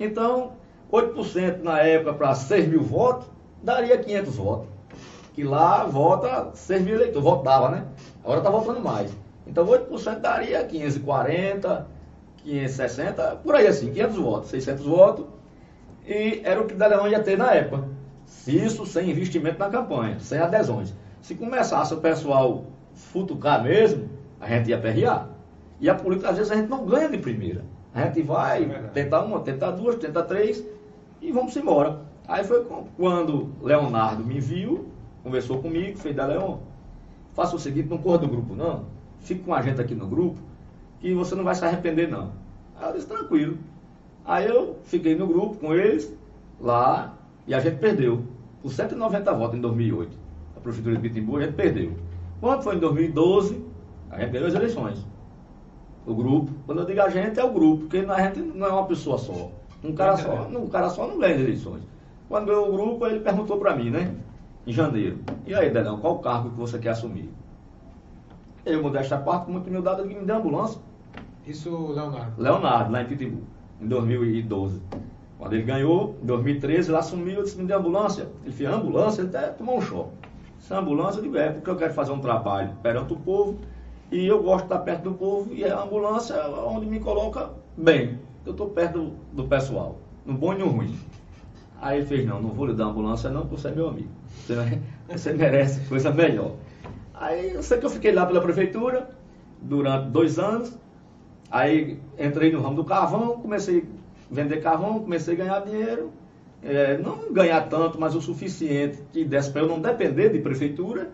[0.00, 0.52] Então,
[0.90, 3.28] 8% na época para 6 mil votos,
[3.62, 4.68] daria 500 votos.
[5.34, 7.84] Que lá vota 6 mil eleitores, votava, né?
[8.24, 9.14] Agora está votando mais.
[9.46, 11.86] Então, 8% daria 540,
[12.38, 15.26] 560, por aí assim, 500 votos, 600 votos.
[16.06, 17.84] E era o que Deleon ia ter na época.
[18.24, 20.94] Se isso sem investimento na campanha, sem adesões.
[21.20, 25.28] Se começasse o pessoal futucar mesmo, a gente ia perrear.
[25.80, 27.64] E a política, às vezes, a gente não ganha de primeira.
[27.94, 30.64] A gente vai É tentar uma, tentar duas, tentar três
[31.20, 32.00] e vamos embora.
[32.28, 32.64] Aí foi
[32.96, 34.88] quando Leonardo me viu,
[35.22, 36.58] conversou comigo, fez da Leon,
[37.34, 38.84] faça o seguinte, não corra do grupo não,
[39.20, 40.38] fique com a gente aqui no grupo,
[41.00, 42.32] que você não vai se arrepender não.
[42.78, 43.58] Aí eu disse, tranquilo.
[44.24, 46.12] Aí eu fiquei no grupo com eles,
[46.60, 48.24] lá, e a gente perdeu.
[48.60, 50.10] Por 190 votos em 2008.
[50.56, 51.92] A Prefeitura de Pitimbu, a gente perdeu.
[52.40, 53.64] Quando foi em 2012,
[54.10, 55.06] a gente ganhou as eleições.
[56.06, 56.52] O grupo.
[56.66, 59.18] Quando eu digo a gente, é o grupo, porque a gente não é uma pessoa
[59.18, 59.50] só.
[59.82, 60.62] Um cara só, Entendeu?
[60.62, 61.82] um cara só não ganha as eleições.
[62.28, 64.14] Quando ganhou o grupo, ele perguntou para mim, né?
[64.66, 65.18] Em janeiro.
[65.46, 67.30] E aí, Delão, qual o cargo que você quer assumir?
[68.64, 70.80] Eu, modéstia à parte, com muita humildade, ele me deu ambulância.
[71.46, 72.42] Isso, Leonardo.
[72.42, 73.42] Leonardo, lá em Pitimbu,
[73.80, 74.82] em 2012.
[75.38, 78.28] Quando ele ganhou, em 2013, ele assumiu, eu disse, me dê ambulância.
[78.42, 80.10] Ele fez ambulância, ele até tomou um choque.
[80.58, 83.58] Se é ambulância, eu digo, é, porque eu quero fazer um trabalho perante o povo,
[84.10, 87.50] e eu gosto de estar perto do povo, e a ambulância é onde me coloca
[87.76, 88.18] bem.
[88.44, 90.96] Eu estou perto do, do pessoal, no bom e no ruim.
[91.80, 94.08] Aí ele fez, não, não vou lhe dar ambulância não, porque você é meu amigo.
[94.46, 96.52] Você, mere- você merece coisa melhor.
[97.14, 99.10] Aí eu sei que eu fiquei lá pela prefeitura
[99.60, 100.76] durante dois anos.
[101.50, 106.10] Aí entrei no ramo do carvão, comecei a vender carvão, comecei a ganhar dinheiro.
[106.62, 111.10] É, não ganhar tanto, mas o suficiente que desse para eu não depender de prefeitura.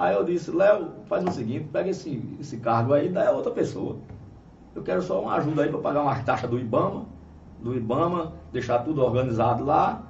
[0.00, 3.32] Aí eu disse, Léo, faz o seguinte, pega esse, esse cargo aí e dá a
[3.32, 3.96] outra pessoa.
[4.74, 7.04] Eu quero só uma ajuda aí para pagar umas taxas do IBAMA,
[7.62, 10.02] do IBAMA, deixar tudo organizado lá.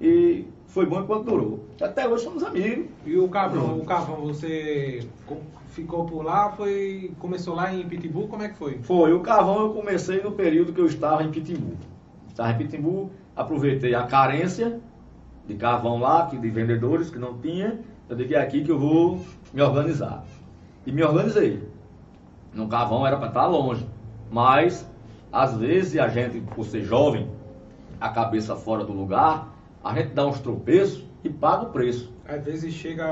[0.00, 1.64] E foi bom enquanto durou.
[1.80, 2.86] Até hoje somos amigos.
[3.04, 5.36] E o Carvão, o Carvão, você co-
[5.68, 7.12] ficou por lá, foi.
[7.20, 8.78] Começou lá em Pitbull, como é que foi?
[8.82, 11.76] Foi, o carvão eu comecei no período que eu estava em Pitimbu.
[12.28, 14.80] Estava em Pitimbu, aproveitei a carência
[15.46, 17.78] de carvão lá, que de vendedores que não tinha.
[18.08, 19.20] Eu digo é aqui que eu vou
[19.52, 20.24] me organizar.
[20.86, 21.62] E me organizei.
[22.54, 23.86] No carvão era para estar longe.
[24.30, 24.88] Mas,
[25.32, 27.28] às vezes, a gente, por ser jovem,
[28.00, 29.48] a cabeça fora do lugar,
[29.82, 32.12] a gente dá uns tropeços e paga o preço.
[32.28, 33.06] Às vezes chega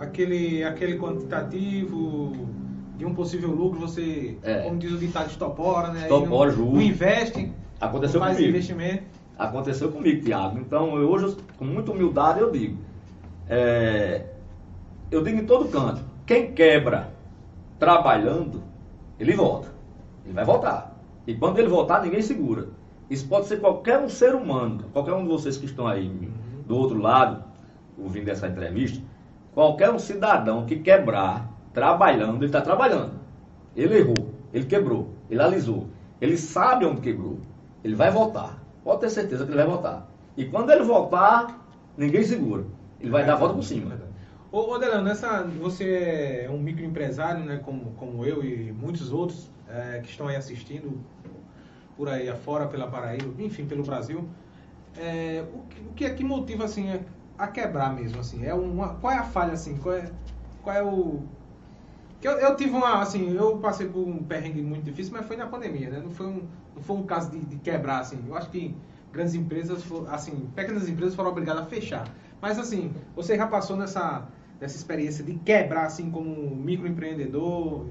[0.00, 2.48] aquele, aquele quantitativo
[2.96, 4.62] de um possível lucro, você, É.
[4.62, 6.02] como diz o ditado, estopora, né?
[6.02, 8.56] Estopora, não, não investe, Aconteceu não faz comigo.
[8.56, 9.02] investimento.
[9.36, 10.58] Aconteceu comigo, Tiago.
[10.58, 12.78] Então, eu, hoje, com muita humildade, eu digo.
[13.48, 14.26] É,
[15.10, 16.02] eu digo em todo canto.
[16.26, 17.12] Quem quebra
[17.78, 18.62] trabalhando,
[19.18, 19.68] ele volta.
[20.24, 20.96] Ele vai voltar.
[21.26, 22.68] E quando ele voltar, ninguém segura.
[23.08, 26.08] Isso pode ser qualquer um ser humano, qualquer um de vocês que estão aí
[26.66, 27.44] do outro lado,
[27.98, 29.02] ouvindo essa entrevista,
[29.52, 33.20] qualquer um cidadão que quebrar trabalhando, ele está trabalhando.
[33.76, 35.88] Ele errou, ele quebrou, ele alisou.
[36.20, 37.38] Ele sabe onde quebrou.
[37.82, 38.62] Ele vai voltar.
[38.82, 40.08] Pode ter certeza que ele vai voltar.
[40.36, 42.64] E quando ele voltar, ninguém segura.
[43.04, 43.98] Ele vai dar a volta por cima.
[44.50, 49.50] Ô, ô Delano, nessa, você é um microempresário, né, como, como eu e muitos outros
[49.68, 51.00] é, que estão aí assistindo
[51.96, 54.28] por aí afora, pela Paraíba, enfim, pelo Brasil.
[54.96, 57.00] É, o, que, o que é que motiva, assim, a-
[57.38, 58.44] a quebrar mesmo, assim?
[58.44, 59.76] É uma, qual é a falha, assim?
[59.78, 60.10] Qual é,
[60.62, 61.22] qual é o...
[62.22, 65.46] eu, eu tive uma, assim, eu passei por um perrengue muito difícil, mas foi na
[65.46, 66.00] pandemia, né?
[66.02, 68.18] Não foi um, não foi um caso de, de quebrar, assim.
[68.26, 68.74] Eu acho que
[69.12, 72.08] grandes empresas, assim, pequenas empresas foram obrigadas a fechar.
[72.40, 74.26] Mas, assim, você já passou nessa,
[74.60, 77.86] nessa experiência de quebrar, assim, como microempreendedor?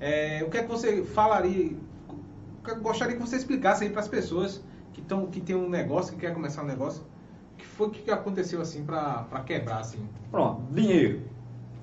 [0.00, 1.76] É, o que é que você falaria?
[2.64, 4.62] que Eu gostaria que você explicasse aí para as pessoas
[4.92, 7.02] que, tão, que tem um negócio, que quer começar um negócio.
[7.54, 10.06] O que foi que aconteceu, assim, para quebrar, assim?
[10.30, 11.22] Pronto, dinheiro.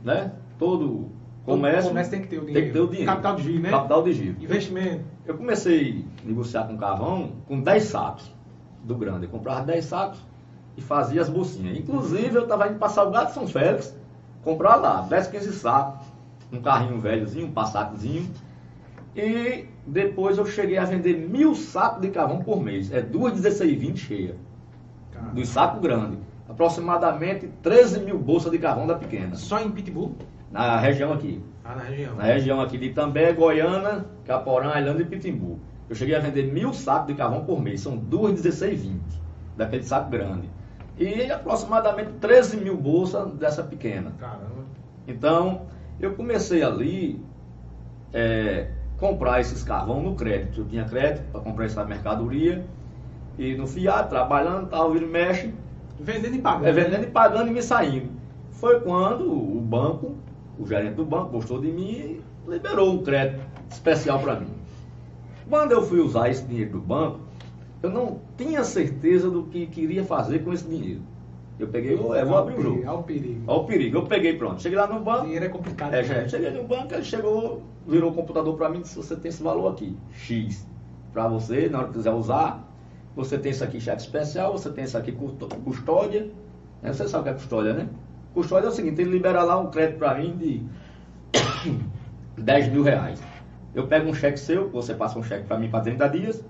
[0.04, 0.32] Né?
[0.58, 1.10] Todo
[1.44, 2.90] comércio, comércio tem que ter o Tem que ter o dinheiro.
[2.92, 3.12] dinheiro.
[3.12, 3.70] Capital de giro, né?
[3.72, 4.44] Capital de giro.
[4.44, 5.04] Investimento.
[5.26, 8.34] Eu comecei a negociar com carvão com 10 sacos
[8.84, 9.26] do grande.
[9.26, 10.20] Eu comprava 10 sacos
[10.78, 11.78] e fazia as bolsinhas.
[11.78, 13.96] Inclusive, eu estava indo passar o gato São Félix,
[14.44, 16.06] comprar lá 10, 15 sacos,
[16.52, 18.30] um carrinho velhozinho, um passatezinho.
[19.16, 22.92] E depois eu cheguei a vender mil sacos de carvão por mês.
[22.92, 24.36] É duas 16, 20 cheias.
[25.12, 25.28] Cara.
[25.28, 26.20] Dos sacos grandes.
[26.50, 29.36] Aproximadamente 13 mil bolsas de carvão da pequena.
[29.36, 30.16] Só em Pitbull?
[30.52, 31.42] Na região aqui.
[31.64, 32.16] Ah, na região.
[32.16, 35.60] Na região aqui de Itambé, Goiânia, Caporã, Ilhanda e Pitimbu.
[35.90, 37.82] Eu cheguei a vender mil sacos de carvão por mês.
[37.82, 39.02] São duas 16, 20.
[39.58, 40.50] Daquele saco grande.
[40.98, 44.14] E aproximadamente 13 mil bolsas dessa pequena.
[44.18, 44.66] Caramba.
[45.08, 45.64] Então,
[46.00, 47.22] eu comecei ali
[48.14, 50.62] é, comprar esses carvão no crédito.
[50.62, 52.66] Eu tinha crédito para comprar essa mercadoria.
[53.38, 55.54] E no fiado, trabalhando, tal, vira e mexe.
[56.00, 56.68] Vendendo e pagando.
[56.68, 58.10] É, vendendo e pagando e me saindo.
[58.52, 60.16] Foi quando o banco,
[60.58, 64.48] o gerente do banco, gostou de mim e liberou um crédito especial para mim.
[65.50, 67.20] Quando eu fui usar esse dinheiro do banco,
[67.86, 71.02] eu não tinha certeza do que queria fazer com esse dinheiro.
[71.58, 72.82] Eu peguei, vou, é, vou abrir o jogo.
[72.82, 73.44] Olha o perigo.
[73.48, 73.98] Olha o perigo.
[73.98, 74.62] Eu peguei, pronto.
[74.62, 75.26] Cheguei lá no banco.
[75.26, 75.94] Dinheiro é complicado.
[75.94, 76.04] É, né?
[76.04, 79.30] gente, cheguei no banco, ele chegou, virou o computador para mim e disse, você tem
[79.30, 80.68] esse valor aqui, X.
[81.14, 82.68] Para você, na hora que quiser usar,
[83.16, 85.14] você tem isso aqui cheque especial, você tem isso aqui
[85.64, 86.30] custódia.
[86.82, 86.92] Né?
[86.92, 87.88] Você sabe o que é custódia, né?
[88.34, 90.62] Custódia é o seguinte, ele libera lá um crédito para mim de
[92.38, 93.22] 10 mil reais.
[93.74, 96.46] Eu pego um cheque seu, você passa um cheque para mim para 30 dias,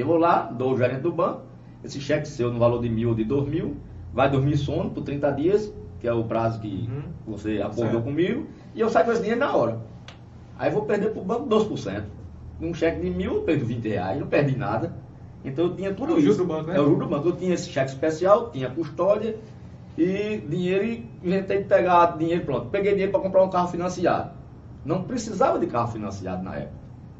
[0.00, 1.42] eu vou lá, dou o gerente do banco,
[1.84, 3.76] esse cheque seu no valor de mil ou de dois mil,
[4.12, 7.02] vai dormir sono por 30 dias, que é o prazo que Uhum.
[7.26, 8.02] você acordou Certo.
[8.04, 9.78] comigo, e eu saio com esse dinheiro na hora.
[10.58, 12.04] Aí eu vou perder para o banco 12%.
[12.60, 14.94] Um cheque de mil, eu perdo 20 reais, não perdi nada.
[15.44, 16.26] Então eu tinha tudo É isso.
[16.34, 16.76] juro do banco, né?
[16.76, 17.28] É o juro do banco.
[17.28, 19.36] Eu tinha esse cheque especial, tinha custódia
[19.98, 22.68] e dinheiro e inventei de pegar dinheiro, pronto.
[22.68, 24.30] Peguei dinheiro para comprar um carro financiado.
[24.84, 26.74] Não precisava de carro financiado na época.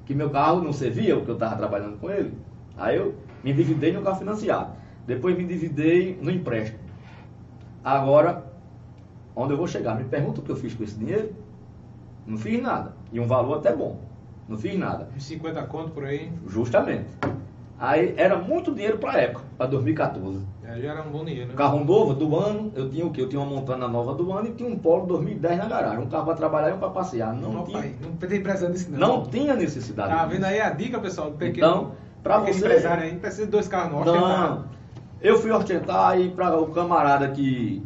[0.06, 2.32] Que meu carro não servia, porque eu estava trabalhando com ele.
[2.76, 4.72] Aí eu me endividei no carro financiado.
[5.06, 6.78] Depois me endividei no empréstimo.
[7.84, 8.44] Agora,
[9.34, 9.96] onde eu vou chegar?
[9.96, 11.32] Me pergunta o que eu fiz com esse dinheiro?
[12.26, 12.92] Não fiz nada.
[13.12, 13.98] E um valor até bom.
[14.48, 15.08] Não fiz nada.
[15.16, 16.30] Uns 50 conto por aí.
[16.46, 17.08] Justamente.
[17.78, 20.38] Aí era muito dinheiro para a época, para 2014.
[20.62, 21.54] É, já era um bom dinheiro, né?
[21.56, 23.22] Carro novo do ano, eu tinha o quê?
[23.22, 25.98] Eu tinha uma montana nova do ano e tinha um Polo 2010 na garagem.
[25.98, 27.34] Um carro para trabalhar e um para passear.
[27.34, 28.98] Não, Não, tinha, pai, não tem precisando disso, não.
[28.98, 30.10] não tinha necessidade.
[30.14, 31.32] Tá vendo aí a dica, pessoal?
[31.32, 34.06] do pequeno- Então, pra pequeno você- empresário aí, precisa de dois carros novos.
[34.12, 34.64] Não.
[35.20, 37.82] Eu fui ostentar e para o camarada que,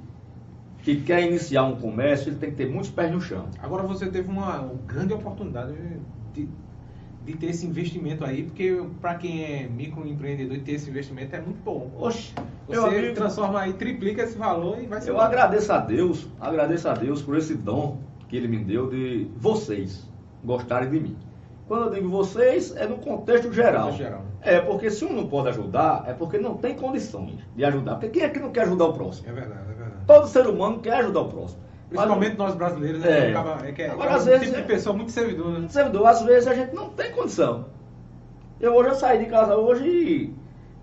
[0.82, 3.46] que quer iniciar um comércio, ele tem que ter muitos pés no chão.
[3.62, 5.74] Agora você teve uma, uma grande oportunidade
[6.32, 6.48] de,
[7.26, 11.40] de ter esse investimento aí, porque para quem é microempreendedor e ter esse investimento é
[11.40, 11.90] muito bom.
[11.98, 12.32] Oxe,
[12.68, 15.20] Você amigo, transforma aí, triplica esse valor e vai ser Eu bom.
[15.20, 20.08] agradeço a Deus, agradeço a Deus por esse dom que Ele me deu de vocês
[20.42, 21.16] gostarem de mim.
[21.68, 23.90] Quando eu digo vocês, é no contexto geral.
[23.92, 24.22] Geral.
[24.40, 27.94] É, porque se um não pode ajudar, é porque não tem condições de ajudar.
[27.96, 29.28] Porque quem é que não quer ajudar o próximo?
[29.28, 29.92] É verdade, é verdade.
[30.06, 31.60] Todo ser humano quer ajudar o próximo.
[31.88, 33.28] Principalmente nós brasileiros, né?
[33.28, 33.30] É.
[33.30, 35.52] acaba- É, que é, Agora, é um às vezes, tipo de é- pessoa muito servidor,
[35.52, 35.58] né?
[35.62, 37.64] Mas, servidor, às vezes a gente não tem condição.
[38.60, 40.34] Eu hoje eu saí de casa hoje e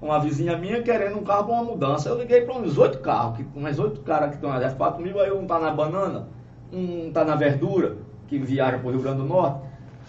[0.02, 2.10] uma vizinha minha querendo um carro para uma mudança.
[2.10, 5.20] Eu liguei para uns oito carros, que, uns oito caras que estão na F4 mil,
[5.20, 6.28] aí um tá na banana,
[6.72, 9.60] um tá na verdura, que viaja para o Rio Grande do Norte,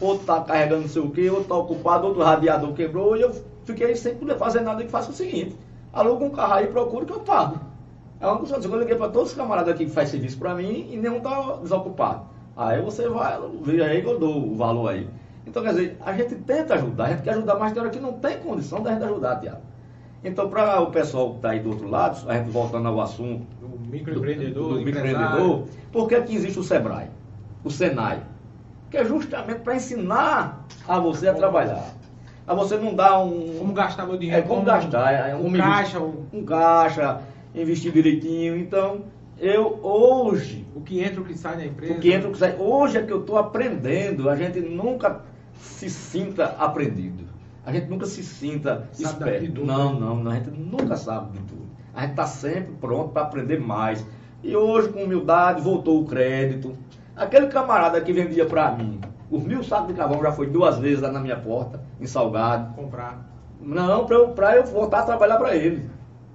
[0.01, 3.35] outro tá carregando não sei o quê, outro tá ocupado, outro radiador quebrou, e eu
[3.65, 5.57] fiquei sem poder fazer nada e faço o seguinte,
[5.93, 7.61] aluga um carro aí, procura que eu pago.
[8.21, 10.89] É uma coisa, eu liguei para todos os camaradas aqui que faz serviço para mim
[10.91, 12.23] e nenhum tá desocupado.
[12.57, 15.09] Aí você vai, vê aí que eu dou o valor aí.
[15.47, 18.01] Então, quer dizer, a gente tenta ajudar, a gente quer ajudar, mas tem hora que
[18.01, 19.61] não tem condição da gente ajudar, Tiago.
[20.25, 23.45] Então, para o pessoal que está aí do outro lado, a gente voltando ao assunto
[23.61, 25.11] do, microempreendedor, do empresário.
[25.11, 27.09] microempreendedor, por que, que existe o SEBRAE,
[27.63, 28.21] o SENAI?
[28.95, 31.85] Que é justamente para ensinar a você a trabalhar.
[32.47, 33.57] A você não dar um.
[33.59, 34.41] Como gastar meu dinheiro.
[34.41, 37.21] É como gastar, é um um milho- caixa, um caixa,
[37.53, 38.57] investir direitinho.
[38.57, 39.01] Então,
[39.37, 41.95] eu hoje, o que entra, o que sai da empresa.
[41.95, 45.23] o que entra, o que sai, hoje é que eu estou aprendendo, a gente nunca
[45.59, 47.25] se sinta aprendido.
[47.67, 49.41] A gente nunca se sinta Sabe esperto.
[49.41, 51.65] de tudo, Não, não, não, a gente nunca sabe de tudo.
[51.93, 54.07] A gente está sempre pronto para aprender mais.
[54.41, 56.77] E hoje, com humildade, voltou o crédito.
[57.17, 59.01] Aquele camarada que vendia para mim,
[59.31, 62.75] os mil sacos de carvão já foi duas vezes lá na minha porta, em Salgado.
[62.75, 63.25] Comprar.
[63.61, 65.89] Não, para eu, pra eu voltar a trabalhar para ele.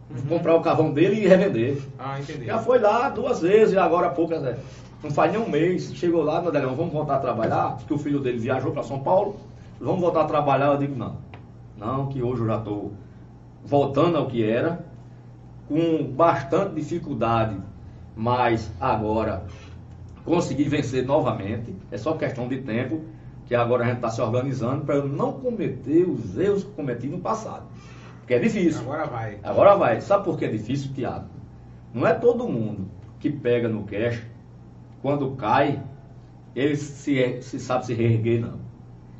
[0.10, 0.38] Uhum.
[0.38, 1.82] Comprar o carvão dele e revender.
[2.00, 2.46] Ah, entendi.
[2.46, 4.58] Já foi lá duas vezes, e agora há pouco, Zé.
[5.04, 5.94] não faz nem um mês.
[5.94, 9.00] Chegou lá, meu Delão, vamos voltar a trabalhar, porque o filho dele viajou para São
[9.00, 9.36] Paulo.
[9.80, 10.68] Vamos voltar a trabalhar.
[10.68, 11.18] Eu digo, não.
[11.78, 12.92] Não, que hoje eu já estou
[13.63, 14.84] voltando ao que era,
[15.68, 17.56] com bastante dificuldade,
[18.15, 19.44] mas agora
[20.30, 21.76] consegui vencer novamente.
[21.89, 23.02] É só questão de tempo,
[23.48, 27.08] que agora a gente está se organizando para eu não cometer os erros que cometi
[27.08, 27.65] no passado.
[28.20, 28.82] Porque é difícil.
[28.82, 29.39] Agora vai.
[29.42, 30.02] Agora vai.
[30.02, 31.26] Sabe por que é difícil, Tiago?
[31.92, 32.88] Não é todo mundo
[33.20, 34.22] que pega no cash,
[35.02, 35.82] quando cai,
[36.56, 38.60] ele se, se sabe se reerguer, não.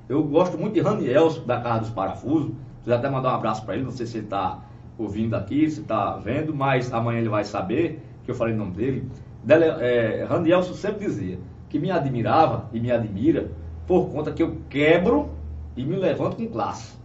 [0.08, 2.52] Eu gosto muito de Ranielso, da Casa dos Parafusos.
[2.76, 4.64] Preciso até mandar um abraço para ele, não sei se ele está
[4.96, 8.74] ouvindo aqui, se está vendo, mas amanhã ele vai saber que eu falei o nome
[8.74, 9.10] dele.
[9.50, 13.50] É, Ranielso sempre dizia que me admirava e me admira
[13.88, 15.30] por conta que eu quebro
[15.76, 16.98] e me levanto com classe.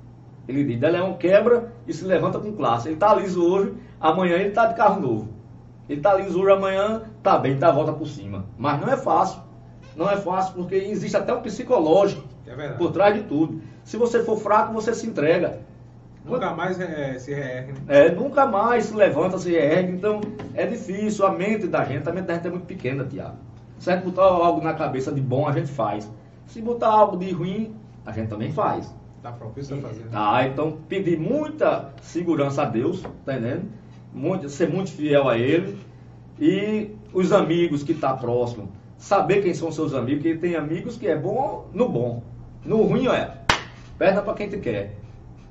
[0.46, 2.88] Ele diz, Deleão quebra e se levanta com classe.
[2.88, 5.28] Ele está liso hoje, amanhã ele está de carro novo.
[5.88, 8.44] Ele está liso hoje, amanhã está bem, dá a volta por cima.
[8.58, 9.40] Mas não é fácil.
[9.96, 13.62] Não é fácil porque existe até um psicológico É por trás de tudo.
[13.84, 15.60] Se você for fraco, você se entrega.
[16.24, 17.72] Nunca mais é, se reergue.
[17.72, 17.78] né?
[17.88, 19.92] É, nunca mais se levanta, se ergue.
[19.92, 20.20] Então,
[20.54, 21.26] é difícil.
[21.26, 23.36] A mente da gente, a mente da gente é muito pequena, Tiago.
[23.78, 26.10] Se a gente botar algo na cabeça de bom, a gente faz.
[26.46, 27.74] Se botar algo de ruim,
[28.06, 28.94] a gente também faz.
[29.22, 30.04] Tá propício a fazer.
[30.04, 33.70] Tá, então pedir muita segurança a Deus, tá entendendo?
[34.12, 35.78] Muito, ser muito fiel a Ele.
[36.38, 41.06] E os amigos que tá próximo, saber quem são seus amigos, porque tem amigos que
[41.06, 42.22] é bom no bom.
[42.64, 43.38] No ruim, olha,
[43.98, 44.96] perna pra quem te quer.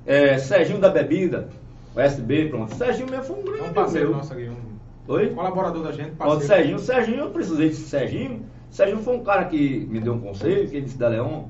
[0.05, 1.49] É, Serginho da Bebida,
[1.95, 2.75] o SB, pronto.
[2.75, 4.17] Serginho mesmo foi um grande É um parceiro meu.
[4.17, 5.29] nosso aqui, um Oi?
[5.29, 6.45] colaborador da gente, parceiro.
[6.45, 6.79] Serginho.
[6.79, 8.45] Serginho, eu precisei de Serginho.
[8.69, 11.43] Serginho foi um cara que me deu um conselho, que ele disse, Deleon,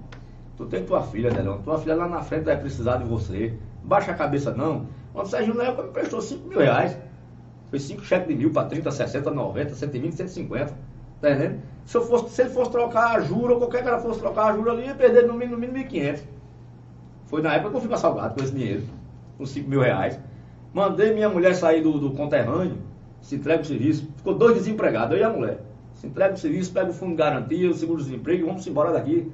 [0.58, 3.54] tu tem tua filha, Deleon, tua filha lá na frente vai precisar de você.
[3.84, 4.88] Baixa a cabeça não.
[5.14, 6.98] Quando o Serginho na época me prestou 5 mil reais.
[7.70, 10.74] Foi 5 cheques de mil para 30, 60, 90, 120, 150.
[11.22, 11.62] Tá entendendo?
[11.86, 14.56] Se, eu fosse, se ele fosse trocar a jura, ou qualquer cara fosse trocar a
[14.56, 16.20] jura ali, ia perder no mínimo, no mínimo 1.500.
[17.34, 18.84] Foi na época que eu fui para Salgado com esse dinheiro,
[19.40, 20.20] com 5 mil reais.
[20.72, 22.78] Mandei minha mulher sair do, do conterrâneo,
[23.22, 24.08] se entrega o serviço.
[24.18, 25.58] Ficou dois desempregados, eu e a mulher.
[25.96, 29.32] Se entrega o serviço, pega o fundo de garantia, o seguro-desemprego, vamos embora daqui.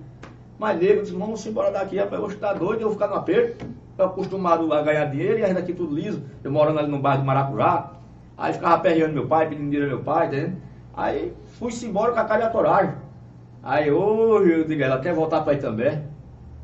[0.58, 3.66] Mas nego disse, vamos embora daqui, rapaz, hoje tá doido, eu vou ficar no aperto.
[3.98, 6.24] Tô acostumado a ganhar dinheiro e ainda aqui tudo liso.
[6.42, 7.96] Eu morando ali no bairro do Maracujá.
[8.38, 10.54] Aí ficava perreando meu pai, pedindo dinheiro ao meu pai, entendeu?
[10.96, 12.96] Aí fui-se embora com a cara de atoragem.
[13.62, 16.02] Aí hoje eu digo, ela quer voltar para aí também?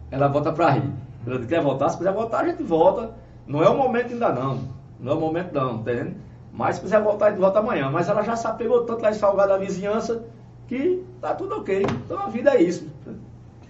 [0.09, 1.04] Ela volta para rir.
[1.47, 1.89] Quer voltar?
[1.89, 3.13] Se quiser voltar, a gente volta.
[3.47, 4.59] Não é o momento ainda não.
[4.99, 6.15] Não é o momento não, entendendo?
[6.51, 7.89] Mas se quiser voltar, a gente volta amanhã.
[7.89, 10.25] Mas ela já se apegou tanto lá em Salgado da vizinhança
[10.67, 11.83] que tá tudo ok.
[12.05, 12.87] Então a vida é isso.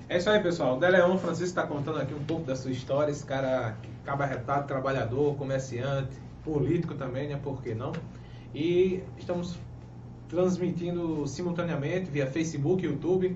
[0.07, 0.77] É isso aí, pessoal.
[0.77, 3.11] O Deleon Francisco está contando aqui um pouco da sua história.
[3.11, 7.39] Esse cara cabarretado, trabalhador, comerciante, político também, né?
[7.41, 7.91] Por que não?
[8.53, 9.57] E estamos
[10.29, 13.35] transmitindo simultaneamente via Facebook, YouTube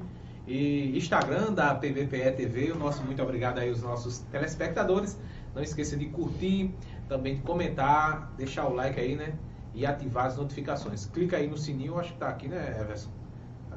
[0.49, 2.71] e Instagram da PVPE TV.
[2.71, 5.17] O nosso muito obrigado aí aos nossos telespectadores.
[5.53, 6.73] Não esqueça de curtir,
[7.07, 9.33] também de comentar, deixar o like aí, né?
[9.75, 11.05] E ativar as notificações.
[11.05, 13.11] Clica aí no sininho, acho que tá aqui, né, Everson?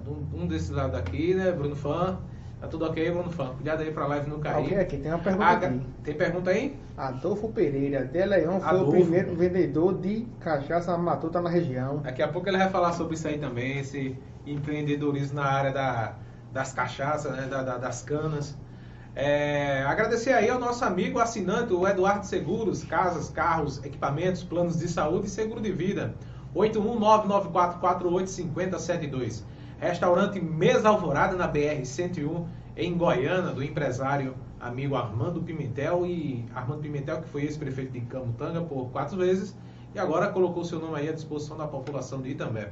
[0.06, 2.18] Um, um desses lados aqui, né, Bruno Fã?
[2.60, 3.54] Tá tudo ok, Bruno Franco?
[3.56, 4.64] Cuidado aí pra live não cair.
[4.66, 5.80] Ok, aqui tem uma pergunta Aga- aqui.
[6.04, 6.76] Tem pergunta aí?
[6.96, 8.88] Adolfo Pereira, de Leão, foi Adolfo.
[8.88, 11.98] o primeiro vendedor de cachaça matuta na região.
[11.98, 14.16] Daqui a pouco ele vai falar sobre isso aí também, esse
[14.46, 16.14] empreendedorismo na área da-
[16.52, 18.56] das cachaças, né, da- da- das canas.
[19.14, 24.88] É, agradecer aí ao nosso amigo assinante, o Eduardo Seguros, casas, carros, equipamentos, planos de
[24.88, 26.14] saúde e seguro de vida.
[26.54, 29.42] 81994485072.
[29.78, 32.44] Restaurante Mesa Alvorada na BR-101
[32.76, 38.62] em Goiânia, do empresário amigo Armando Pimentel e Armando Pimentel que foi ex-prefeito de Camutanga
[38.62, 39.56] por quatro vezes
[39.94, 42.70] e agora colocou seu nome aí à disposição da população de Itambé.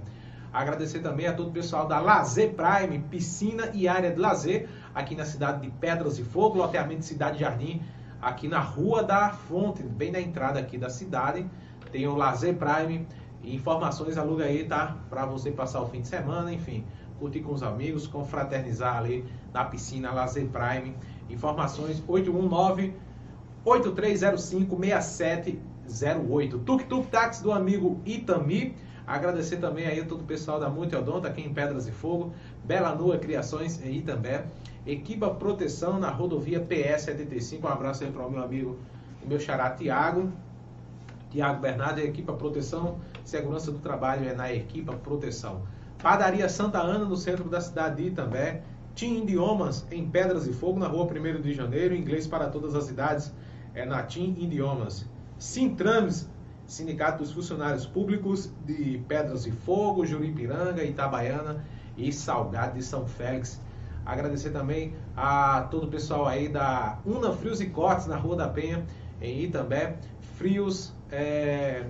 [0.52, 5.14] Agradecer também a todo o pessoal da Lazer Prime, piscina e área de lazer, aqui
[5.14, 7.80] na cidade de Pedras e Fogo, loteamento Cidade Jardim,
[8.20, 11.46] aqui na Rua da Fonte, bem na entrada aqui da cidade.
[11.92, 13.06] Tem o Lazer Prime,
[13.44, 14.96] informações aluga aí, tá?
[15.08, 16.84] Para você passar o fim de semana, enfim,
[17.18, 20.96] curtir com os amigos, confraternizar ali na piscina Lazer Prime.
[21.28, 22.94] Informações 819
[23.64, 26.64] 8305-6708.
[26.64, 28.76] Tuk Tuk Táxi do amigo Itami.
[29.10, 32.32] Agradecer também aí todo o pessoal da Multiodonta aqui em Pedras e Fogo.
[32.62, 34.44] Bela Nua Criações em Itambé.
[34.86, 37.66] Equipa Proteção na rodovia PS 75.
[37.66, 38.78] Um abraço aí para o meu amigo,
[39.20, 40.30] o meu xará Tiago.
[41.28, 43.00] Tiago Bernardo, Equipa Proteção.
[43.24, 45.62] Segurança do Trabalho é na Equipa Proteção.
[46.00, 48.62] Padaria Santa Ana, no centro da cidade de Itambé.
[48.94, 51.96] Tim Idiomas, em Pedras e Fogo, na rua 1 de janeiro.
[51.96, 53.34] Inglês para todas as idades
[53.74, 55.04] é na Tim Idiomas.
[55.36, 56.28] Sintrames,
[56.70, 61.64] Sindicato dos Funcionários Públicos de Pedras e Fogo, Juripiranga, Itabaiana
[61.96, 63.60] e Salgado de São Félix.
[64.06, 68.48] Agradecer também a todo o pessoal aí da Una Frios e Cortes, na Rua da
[68.48, 68.86] Penha,
[69.20, 69.96] em Itambé.
[70.36, 71.86] Frios, é,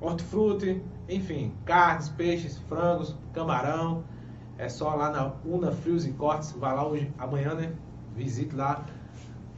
[0.00, 4.04] hortifruti, enfim, carnes, peixes, frangos, camarão.
[4.56, 6.52] É só lá na Una Frios e Cortes.
[6.52, 7.74] Vai lá hoje, amanhã, né?
[8.16, 8.86] Visite lá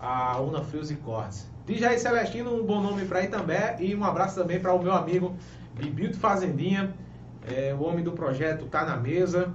[0.00, 1.54] a Una Frios e Cortes.
[1.66, 3.76] DJ Celestino, um bom nome para Itambé.
[3.80, 5.34] E um abraço também para o meu amigo
[5.74, 6.94] Bibilto Fazendinha.
[7.44, 9.52] É, o homem do projeto tá na mesa.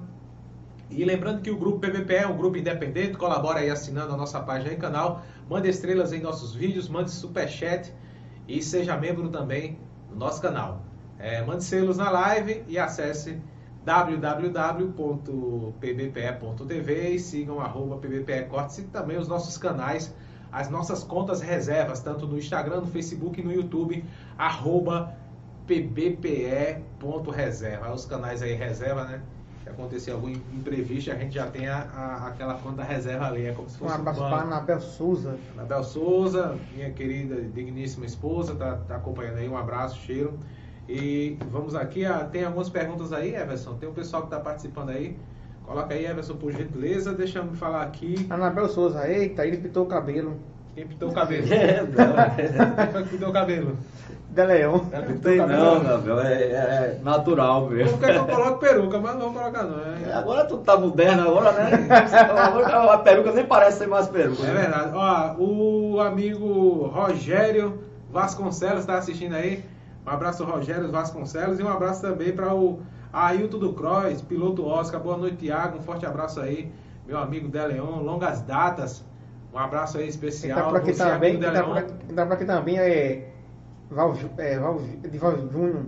[0.90, 4.42] E lembrando que o grupo PBPE é um grupo independente, colabora aí assinando a nossa
[4.42, 7.94] página e canal, mande estrelas em nossos vídeos, mande superchat
[8.46, 10.82] e seja membro também do nosso canal.
[11.18, 13.40] É, mande selos na live e acesse
[13.86, 15.00] www.pbpe.tv
[17.10, 20.14] e sigam arroba pbpe cortes e também os nossos canais,
[20.52, 24.04] as nossas contas reservas, tanto no Instagram, no Facebook e no YouTube,
[24.38, 25.16] arroba
[25.68, 27.94] pbpe.reserva.
[27.94, 29.22] Os canais aí reserva, né?
[29.64, 33.54] Se acontecer algum imprevisto, a gente já tem a, a- aquela conta reserva ali, é
[33.54, 34.32] como se fosse um abraço banco.
[34.36, 35.38] para Anabel Souza.
[35.54, 39.48] Anabel Souza, minha querida, digníssima esposa, tá, tá acompanhando aí.
[39.48, 40.34] Um abraço, cheiro.
[40.90, 43.76] E vamos aqui, ah, tem algumas perguntas aí, Everson.
[43.76, 45.16] Tem um pessoal que tá participando aí.
[45.66, 47.14] Coloca aí, Everson, por gentileza.
[47.14, 48.26] Deixa eu me falar aqui.
[48.30, 50.38] Anabel Souza, eita, ele pintou o cabelo.
[50.76, 51.46] Quem pintou o cabelo?
[51.52, 51.86] É,
[52.86, 53.78] Quem foi que pintou o cabelo?
[54.30, 54.86] De Leão.
[54.94, 55.64] Ela Não pintou tem o cabelo?
[55.76, 56.20] não, Gabriel.
[56.22, 57.98] É, é natural Não mesmo.
[57.98, 59.78] quer que eu coloque peruca, mas não vou colocar não.
[60.10, 61.72] É, Agora tu tá moderno agora, né?
[62.92, 64.44] A peruca nem parece ser mais peruca.
[64.44, 64.62] É né?
[64.62, 64.92] verdade.
[64.94, 69.64] Ó, o amigo Rogério Vasconcelos está assistindo aí.
[70.08, 71.60] Um abraço, Rogério Vasconcelos.
[71.60, 72.80] E um abraço também para o
[73.14, 75.02] Ailton do Croix, piloto Oscar.
[75.02, 75.80] Boa noite, Tiago.
[75.80, 76.72] Um forte abraço aí,
[77.06, 78.02] meu amigo Deleon.
[78.02, 79.04] Longas datas.
[79.54, 80.60] Um abraço aí Quem especial.
[80.60, 81.86] tá por aqui Você, também, amigo quem tá por Deleon.
[81.86, 83.32] aqui, quem tá por aqui também é
[83.90, 85.86] Val, é, Val, de Val Júnior.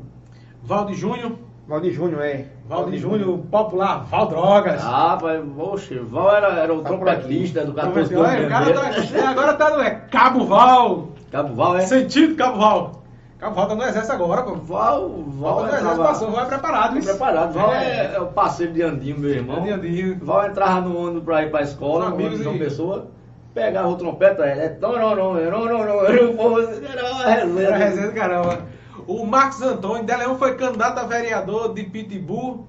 [0.62, 1.32] Valde Júnior.
[1.66, 2.48] Valde Júnior, é.
[2.68, 4.82] Valde Júnior, popular, Val Drogas.
[4.84, 9.30] Ah, mas, oxe, Val era, era o Tá trompetista do 14 Olha, o cara tá,
[9.30, 11.10] agora tá no é, Cabo Val.
[11.32, 11.82] Cabo Val, é?
[11.82, 13.03] Sentido Cabo Val.
[13.52, 14.56] Tá no exército agora, pô.
[14.56, 16.98] Val, Val tá no exército, entrava- passou, vai preparado.
[16.98, 17.08] isso.
[17.10, 17.54] preparado.
[17.54, 17.84] Val É.
[17.84, 19.58] é, é o parceiro de Andinho, meu irmão.
[19.58, 20.20] Andinho, Andinho.
[20.26, 23.08] Val entrava no ônibus pra ir pra escola, amigos ônibus de uma e- pessoa,
[23.54, 27.68] pegava o trompete, ele é não, não, não, não, não, não, era um uma resenha.
[27.68, 28.60] Era resenha do caramba.
[29.06, 32.66] O Marcos Antônio, de Leão foi candidato a vereador de Pitbull.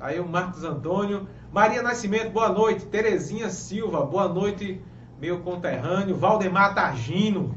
[0.00, 1.28] Aí o Marcos Antônio.
[1.52, 2.84] Maria Nascimento, boa noite.
[2.86, 4.80] Terezinha Silva, boa noite,
[5.20, 6.16] meu conterrâneo.
[6.16, 7.56] Valdemar Targino.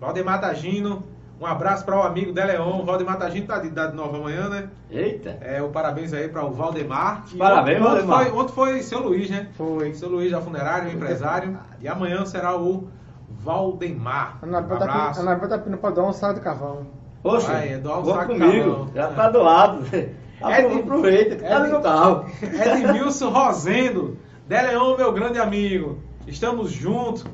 [0.00, 1.04] Valdemar Targino,
[1.40, 2.84] um abraço para o amigo de Leão.
[2.84, 4.68] Valdemar Targino tá de idade nova amanhã, né?
[4.90, 5.38] Eita.
[5.40, 7.24] É, o parabéns aí para o Valdemar.
[7.38, 8.24] Parabéns, ontem, Valdemar.
[8.26, 9.48] Foi, ontem foi seu Luiz, né?
[9.56, 9.94] Foi.
[9.94, 11.58] Seu Luiz da funerária, o empresário.
[11.80, 12.88] E amanhã será o
[13.28, 14.38] Valdemar.
[14.42, 15.20] Um Anabel tá, abraço.
[15.20, 16.86] Anabel tá pedindo pra dar um sal de carvão.
[17.22, 18.88] Poxa, Vai, doar um vou saco de comigo, carvão.
[18.94, 19.12] já É.
[19.12, 19.84] tá doado.
[20.42, 22.24] É de- Aproveita, que é tá no carro.
[22.42, 24.16] Edmilson Rosendo,
[24.48, 25.98] Deleon, meu grande amigo.
[26.26, 27.24] Estamos juntos.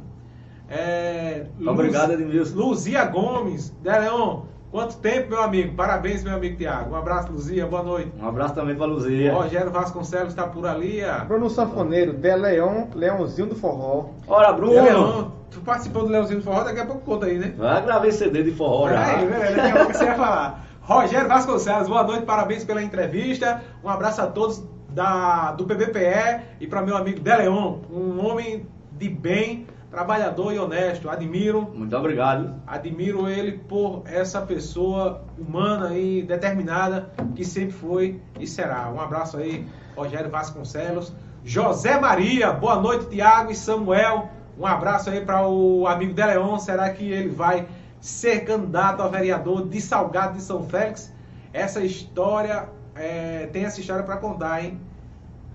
[0.69, 2.57] É, Obrigado, Edmilson.
[2.57, 5.75] Luzia Gomes, Deleon, Quanto tempo, meu amigo?
[5.75, 6.93] Parabéns, meu amigo Tiago.
[6.93, 7.65] Um abraço, Luzia.
[7.67, 8.13] Boa noite.
[8.21, 9.33] Um abraço também pra Luzia.
[9.33, 11.03] Rogério Vasconcelos está por ali.
[11.03, 14.11] a- Bruno Sanfoneiro, De Leon, Leãozinho do Forró.
[14.27, 14.73] Ora, Bruno!
[14.75, 17.55] Leão, tu participou do Leãozinho do Forró, daqui a pouco conta aí, né?
[17.57, 19.03] Já gravei CD de forró já.
[19.03, 20.67] Peraí, peraí, daqui a pouco você vai falar.
[20.83, 23.63] Rogério Vasconcelos, boa noite, parabéns pela entrevista.
[23.83, 29.09] Um abraço a todos da, do PBPE e para meu amigo Deleon, um homem de
[29.09, 29.67] bem,
[29.97, 31.09] trabalhador e honesto.
[31.09, 32.61] Admiro, Muito obrigado.
[32.67, 38.91] admiro ele por essa pessoa humana e determinada que sempre foi e será.
[38.91, 39.67] Um abraço aí,
[39.97, 41.15] Rogério Vasconcelos.
[41.43, 44.29] José Maria, boa noite, Tiago e Samuel.
[44.59, 46.59] Um abraço aí para o amigo Deleon.
[46.59, 47.67] Será que ele vai
[47.99, 51.11] ser candidato a vereador de Salgado de São Félix?
[51.55, 54.79] Essa história, é, tem essa história para contar, hein?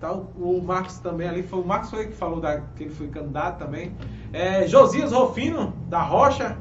[0.01, 3.07] Então, o Marcos também ali, foi, o Marcos foi que falou da, que ele foi
[3.09, 3.95] candidato também.
[4.33, 6.57] É, Josias Rofino, da Rocha.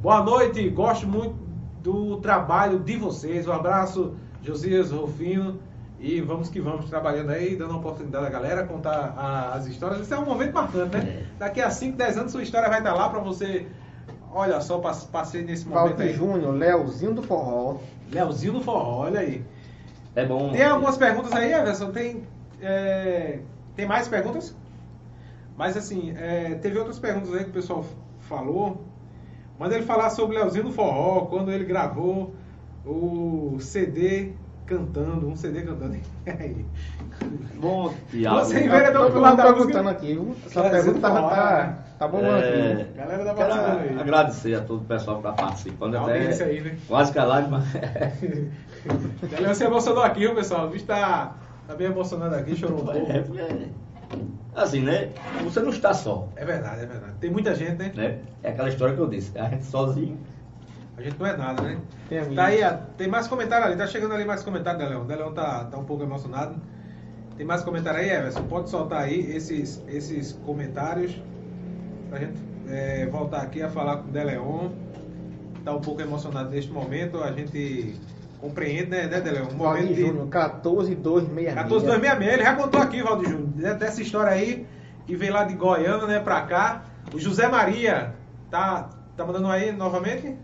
[0.00, 1.34] Boa noite, gosto muito
[1.82, 3.48] do trabalho de vocês.
[3.48, 5.58] Um abraço, Josias Rufino.
[5.98, 10.02] E vamos que vamos trabalhando aí, dando a oportunidade à galera contar a- as histórias.
[10.02, 11.26] Isso é um momento marcante, né?
[11.40, 13.66] Daqui a 5, 10 anos sua história vai estar lá para você.
[14.32, 16.12] Olha só, pass- passei nesse momento Valdir aí.
[16.14, 17.78] Júnior, Leozinho do Forró.
[18.12, 19.44] Leozinho do Forró, olha aí.
[20.14, 20.52] É bom.
[20.52, 21.90] Tem algumas perguntas aí, Everson?
[21.90, 22.22] Tem,
[22.62, 23.40] é,
[23.74, 24.54] tem mais perguntas?
[25.56, 27.84] Mas assim, é, teve outras perguntas aí que o pessoal
[28.20, 28.84] falou.
[29.58, 32.34] Manda ele falar sobre o Leozinho do Forró, quando ele gravou
[32.84, 34.32] o CD
[34.70, 35.96] cantando, um CD cantando.
[36.26, 36.64] Aí.
[37.56, 38.38] Bom, Tiago.
[38.38, 39.90] Você enveredou Todo pro lado da perguntando música.
[39.90, 40.36] aqui, viu?
[40.46, 41.78] Essa Leozinho pergunta tá, tá, né?
[41.98, 42.46] tá bombando aqui.
[42.46, 42.88] É?
[42.96, 44.00] Galera tá quero aí.
[44.00, 45.96] agradecer a todo o pessoal que está participando.
[45.96, 46.78] A Até aí, né?
[46.86, 47.64] Quase que a lágrima.
[49.28, 50.68] Leozinho se emocionou aqui, viu, pessoal?
[50.68, 51.34] O bicho tá,
[51.70, 53.12] tá bem emocionado aqui, chorou um pouco.
[53.12, 53.40] É, porque,
[54.54, 55.10] assim, né?
[55.44, 56.28] Você não está só.
[56.34, 57.12] É verdade, é verdade.
[57.20, 57.92] Tem muita gente, né?
[57.94, 58.18] Né?
[58.42, 59.38] É aquela história que eu disse.
[59.38, 60.18] A gente sozinho.
[60.96, 61.78] A gente não é nada, né?
[62.08, 62.34] Tem.
[62.34, 62.60] Tá aí,
[62.96, 65.04] tem mais comentário ali, tá chegando ali mais comentário, Deleon.
[65.06, 66.56] Deleon tá, tá um pouco emocionado.
[67.36, 68.42] Tem mais comentário aí, Everson?
[68.42, 71.16] Pode soltar aí esses, esses comentários
[72.10, 74.70] pra gente é, voltar aqui a falar com o Deleon.
[75.64, 77.94] Tá um pouco emocionado neste momento, a gente
[78.40, 79.48] compreende, né, né Deleon?
[79.48, 80.00] Um momento Valdir de...
[80.06, 81.54] Júnior, 14266.
[81.54, 84.66] 14266, ele já contou aqui, Valdir Júnior, né, dessa história aí,
[85.06, 86.84] que veio lá de Goiânia, né, pra cá.
[87.14, 88.14] O José Maria,
[88.50, 90.36] tá, tá mandando aí novamente?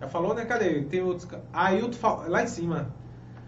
[0.00, 0.44] Já falou, né?
[0.44, 0.82] Cadê?
[0.82, 1.26] Tem outros.
[1.52, 2.88] Ailton, Fa- lá em cima.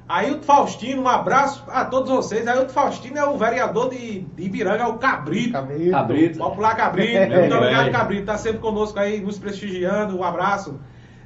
[0.08, 2.46] Ailton Faustino, um abraço a todos vocês.
[2.48, 5.52] Ailton Faustino é o vereador de, de Ibiranga, é o Cabrito.
[5.52, 5.90] Cabrito.
[5.90, 6.38] Cabrito.
[6.38, 7.92] Popular Cabrito, É, muito obrigado, velho.
[7.92, 8.26] Cabrito.
[8.26, 10.18] Tá sempre conosco aí, nos prestigiando.
[10.18, 10.80] Um abraço.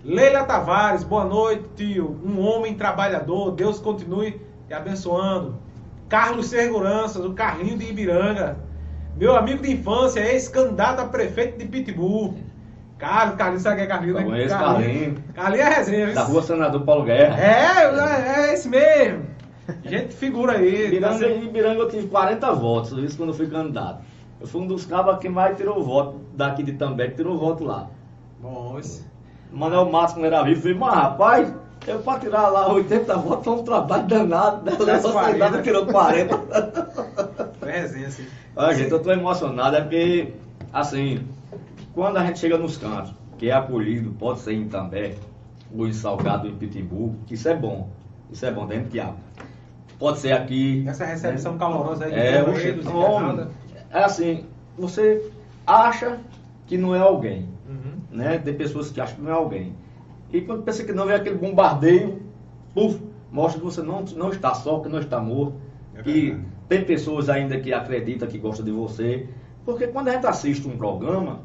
[0.04, 2.18] Leila Tavares, boa noite, tio.
[2.24, 5.56] Um homem trabalhador, Deus continue te abençoando.
[6.08, 8.56] Carlos Seguranças, o Carlinho de Ibiranga.
[9.16, 12.34] Meu amigo de infância, ex-candidato a prefeito de Pitbull.
[12.98, 14.16] Carlos, Carlinhos, sabe quem é Carlinhos?
[14.16, 14.24] né?
[14.24, 15.18] Conheço Carlinhos.
[15.34, 16.12] Carlinhos é resenha?
[16.12, 17.38] Da rua Senador Paulo Guerra.
[17.40, 19.26] É, é, é esse mesmo.
[19.84, 20.72] Gente, figura aí.
[20.72, 24.02] tá Ibiranga, sempre- em Ibiranga eu tive 40 votos, isso quando eu fui candidato.
[24.40, 27.62] Eu fui um dos cabas que mais tirou voto daqui de També, que tirou voto
[27.64, 27.88] lá.
[28.40, 29.11] Bom, esse...
[29.52, 31.54] Manuel Matos, quando era vivo, falei, mas rapaz,
[31.86, 34.64] eu pra tirar lá 80 votos foi um trabalho danado.
[34.64, 34.72] Né?
[34.76, 35.32] Faz A 40.
[35.32, 36.38] cidade tirou 40.
[37.58, 38.24] Foi resenha, assim.
[38.56, 40.32] Olha, gente, eu tô emocionado, é porque,
[40.72, 41.26] assim,
[41.94, 45.14] quando a gente chega nos cantos, que é acolhido, pode ser em També,
[45.76, 47.88] ou em Salgado, em Pitimbu, isso é bom.
[48.30, 49.16] Isso é bom, dentro de água.
[49.98, 50.84] Pode ser aqui.
[50.88, 53.48] Essa recepção calorosa aí É, internautas.
[53.90, 54.46] é assim,
[54.76, 55.30] você
[55.66, 56.18] acha
[56.66, 57.48] que não é alguém.
[58.12, 58.38] Né?
[58.38, 59.74] Tem pessoas que acham que não é alguém.
[60.32, 62.20] E quando pensa que não, vem aquele bombardeio,
[62.74, 63.00] puf,
[63.30, 65.54] mostra que você não, não está só, que não está morto.
[65.94, 66.36] É que
[66.68, 69.26] tem pessoas ainda que acreditam que gostam de você.
[69.64, 71.40] Porque quando a gente assiste um programa,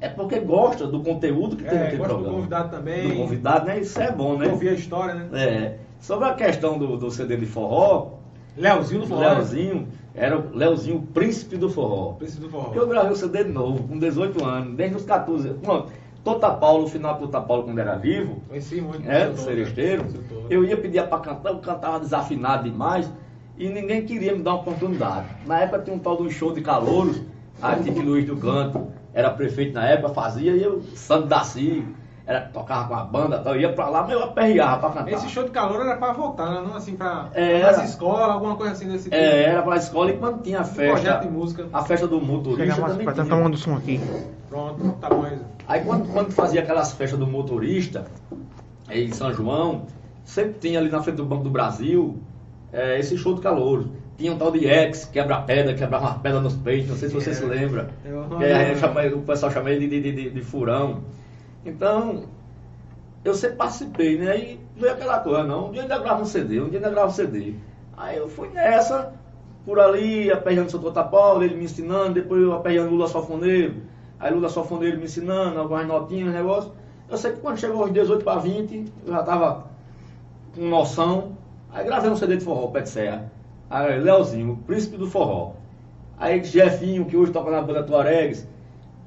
[0.00, 2.36] é porque gosta do conteúdo que tem É, naquele gosta do programa.
[2.38, 3.08] convidado também.
[3.08, 3.80] Do convidado, né?
[3.80, 4.48] Isso é bom, né?
[4.48, 5.28] Ouvir a história, né?
[5.32, 5.78] É.
[6.00, 8.18] Sobre a questão do, do CD de forró,
[8.58, 9.20] Leozinho do Forró.
[9.20, 12.14] Leozinho era o Leozinho, o príncipe do forró.
[12.14, 12.72] Príncipe do Forró.
[12.74, 15.50] Eu gravei o CD de novo, com 18 anos, desde os 14.
[15.54, 15.92] Pronto,
[16.24, 19.08] Tota Paulo, o final do Tota Paulo, quando era vivo, Conheci muito.
[19.08, 20.18] é, do seresteiro, né?
[20.28, 20.46] Tom.
[20.50, 23.10] eu ia pedir pra cantar, eu cantava desafinado demais
[23.56, 25.26] e ninguém queria me dar uma oportunidade.
[25.46, 27.22] Na época tinha um tal de um show de calouros,
[27.62, 31.84] aí Tite Luiz do Canto era prefeito na época, fazia, e eu, Santo Daci,
[32.28, 35.12] era, tocava com a banda tal, eu ia pra lá, mas eu aperreava pra cantar.
[35.16, 36.60] Esse show de calor era pra voltar, né?
[36.60, 37.30] Não assim pra.
[37.32, 37.82] É, era.
[37.84, 39.16] escolas, alguma coisa assim desse tipo.
[39.16, 41.66] É, era pra escola e quando tinha a festa, projeto de música.
[41.72, 43.34] a festa do motorista Chega também pra tá tinha.
[43.34, 43.98] tomando som aqui.
[44.50, 45.44] Pronto, tá bom isso.
[45.66, 48.04] Aí quando, quando fazia aquelas festas do motorista,
[48.86, 49.86] aí em São João,
[50.24, 52.18] sempre tinha ali na frente do Banco do Brasil
[52.72, 53.86] é, esse show de calor.
[54.18, 57.30] Tinha um tal de ex, quebra-pedra, quebrava uma pedra nos peitos, não sei se você
[57.30, 57.34] É.
[57.34, 57.88] se lembra.
[58.04, 58.78] Eu aí lembro.
[58.80, 61.02] chama- o pessoal chama ele de, de, de, de furão.
[61.68, 62.24] Então,
[63.24, 64.30] eu sempre participei, né?
[64.30, 67.08] Aí veio aquela coisa, não, um dia ainda grava um CD, um dia ainda grava
[67.08, 67.54] um CD.
[67.96, 69.12] Aí eu fui nessa,
[69.64, 73.82] por ali, aperreando Santa Outra Paula, ele me ensinando, depois eu aperreando Lula Sofoneiro,
[74.18, 76.72] aí Lula Sofoneiro me ensinando, algumas notinhas, negócio.
[77.08, 79.66] Eu sei que quando chegou aos 18 para 20, eu já estava
[80.54, 81.32] com noção.
[81.72, 83.30] Aí gravei um CD de forró, de Serra.
[83.68, 85.52] Aí Leozinho, príncipe do forró.
[86.18, 88.46] Aí Jefinho, que hoje toca na banda Tuaregs,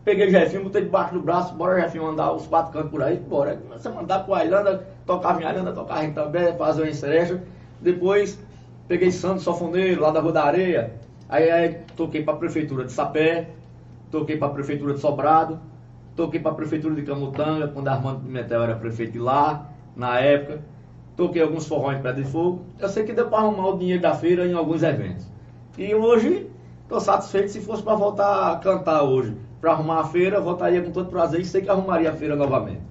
[0.04, 3.62] peguei Jefinho, botei debaixo do braço, bora Jefinho andar os quatro cantos por aí, bora.
[3.84, 7.42] A mandar pro Ailanda, tocava em Ailanda, tocava em També, fazer uma enserecha.
[7.80, 8.40] Depois
[8.88, 10.94] peguei Santos Sofoneiro, lá da Rua da Areia.
[11.30, 13.50] Aí, aí toquei pra prefeitura de Sapé,
[14.10, 15.60] toquei pra prefeitura de Sobrado,
[16.16, 20.62] toquei pra prefeitura de Camutanga, quando Armando Pimentel era prefeito de lá, na época.
[21.16, 22.66] Toquei alguns forró em Pedra de Fogo.
[22.80, 25.26] Eu sei que deu para arrumar o dinheiro da feira em alguns eventos.
[25.78, 26.50] E hoje,
[26.84, 29.36] estou satisfeito se fosse para voltar a cantar hoje.
[29.62, 32.82] Para arrumar a feira, voltaria com todo prazer e sei que arrumaria a feira novamente.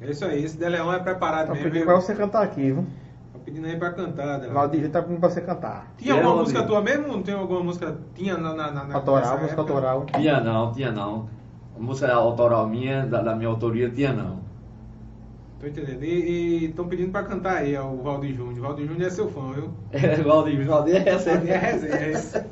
[0.00, 1.70] É isso aí, esse Deleão é preparado Tá mesmo.
[1.70, 2.84] pedindo pra você cantar aqui, viu?
[3.32, 4.52] Tô pedindo aí pra cantar, Deleão.
[4.54, 5.92] Valdir tá pedindo pra você cantar.
[5.96, 7.06] Tinha alguma música tua mesmo?
[7.08, 7.96] Não tem alguma música?
[8.14, 8.52] Tinha na.
[8.52, 9.60] na, na Autoral, música época?
[9.72, 10.04] autoral.
[10.06, 11.28] Tinha não, tinha não.
[11.76, 14.40] A música autoral minha, da, da minha autoria, tinha não.
[15.60, 16.02] Tô entendendo.
[16.04, 18.60] E estão pedindo pra cantar aí, ó, o Valdir Júnior.
[18.60, 19.70] Valdir Júnior é seu fã, viu?
[19.92, 21.30] É, Valdir, Valdir é essa.
[21.30, 22.44] Valdir é resenha, é isso.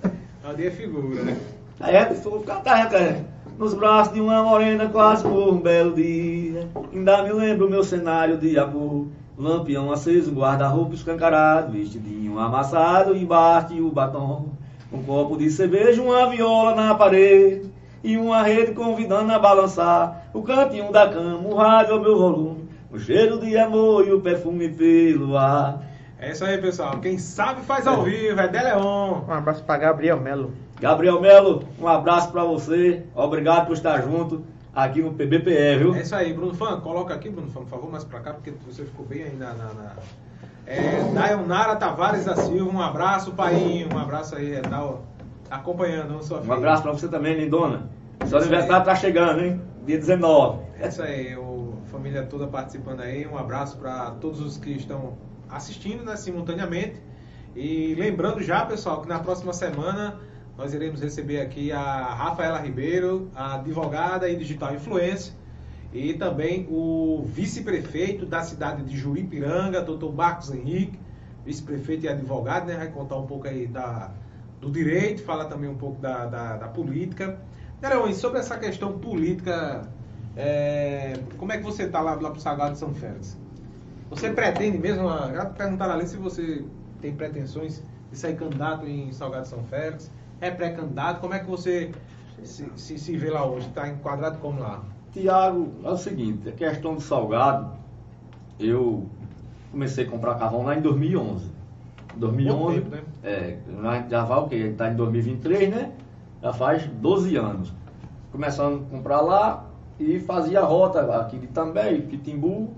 [0.43, 1.37] Valdir é figura, né?
[1.81, 3.25] Aí é, vou cantar, cara.
[3.59, 6.69] Nos braços de uma morena quase por um belo dia.
[6.93, 9.07] Ainda me lembro o meu cenário de amor.
[9.37, 14.51] Lampião aceso, guarda-roupa escancarado, vestidinho amassado, embaixo o batom.
[14.93, 17.73] Um copo de cerveja, uma viola na parede.
[18.03, 20.29] E uma rede convidando a balançar.
[20.33, 22.69] O cantinho da cama, o rádio ao meu volume.
[22.93, 25.83] O cheiro de amor e o perfume pelo ar.
[26.19, 26.99] É isso aí, pessoal.
[27.01, 29.23] Quem sabe faz ao vivo, é Deleon.
[29.29, 30.53] Um abraço pra Gabriel Melo.
[30.85, 33.05] Gabriel Melo, um abraço pra você.
[33.15, 35.95] Obrigado por estar junto aqui no PBPE, viu?
[35.95, 38.53] É isso aí, Bruno Fã, coloca aqui, Bruno Fã, por favor, mais pra cá, porque
[38.67, 39.55] você ficou bem aí na.
[39.55, 39.93] na, na...
[40.67, 44.97] É, Dayonara Tavares da Silva, um abraço, pai, um abraço aí, é, tá ó,
[45.51, 46.55] acompanhando sua Um filha.
[46.55, 47.89] abraço pra você também, lindona.
[48.27, 49.63] Seu Isso aniversário tá chegando, hein?
[49.87, 50.65] Dia 19.
[50.81, 53.27] É isso aí, o, a família toda participando aí.
[53.27, 55.15] Um abraço para todos os que estão
[55.49, 57.01] assistindo né, simultaneamente.
[57.57, 60.21] E lembrando já, pessoal, que na próxima semana
[60.57, 65.35] nós iremos receber aqui a Rafaela Ribeiro, a advogada e digital influencer,
[65.93, 70.99] e também o vice-prefeito da cidade de Juripiranga, doutor Marcos Henrique,
[71.45, 72.77] vice-prefeito e advogado, né?
[72.77, 74.11] Vai contar um pouco aí da,
[74.61, 77.39] do direito, falar também um pouco da, da, da política.
[77.81, 79.89] Nerão, e sobre essa questão política,
[80.37, 83.37] é, como é que você está lá, lá pro Sagrado de São Félix?
[84.11, 86.65] Você pretende mesmo, ah, já perguntaram ali se você
[87.01, 90.11] tem pretensões de sair candidato em Salgado São Félix,
[90.41, 91.91] é pré-candidato, como é que você
[92.43, 93.69] se, se, se vê lá hoje?
[93.69, 94.83] Está enquadrado como lá?
[95.13, 97.71] Tiago, é o seguinte, a questão do salgado,
[98.59, 99.07] eu
[99.71, 101.53] comecei a comprar carvão lá em 2011.
[102.17, 103.03] 2011, Pouco tempo, né?
[103.25, 103.59] é,
[104.09, 104.55] já- vai o quê?
[104.55, 105.93] A gente tá em 2023, né?
[106.43, 107.73] Já faz 12 anos.
[108.31, 109.65] Começando a comprar lá
[109.99, 112.71] e fazia a rota aqui de També, Pitimbu,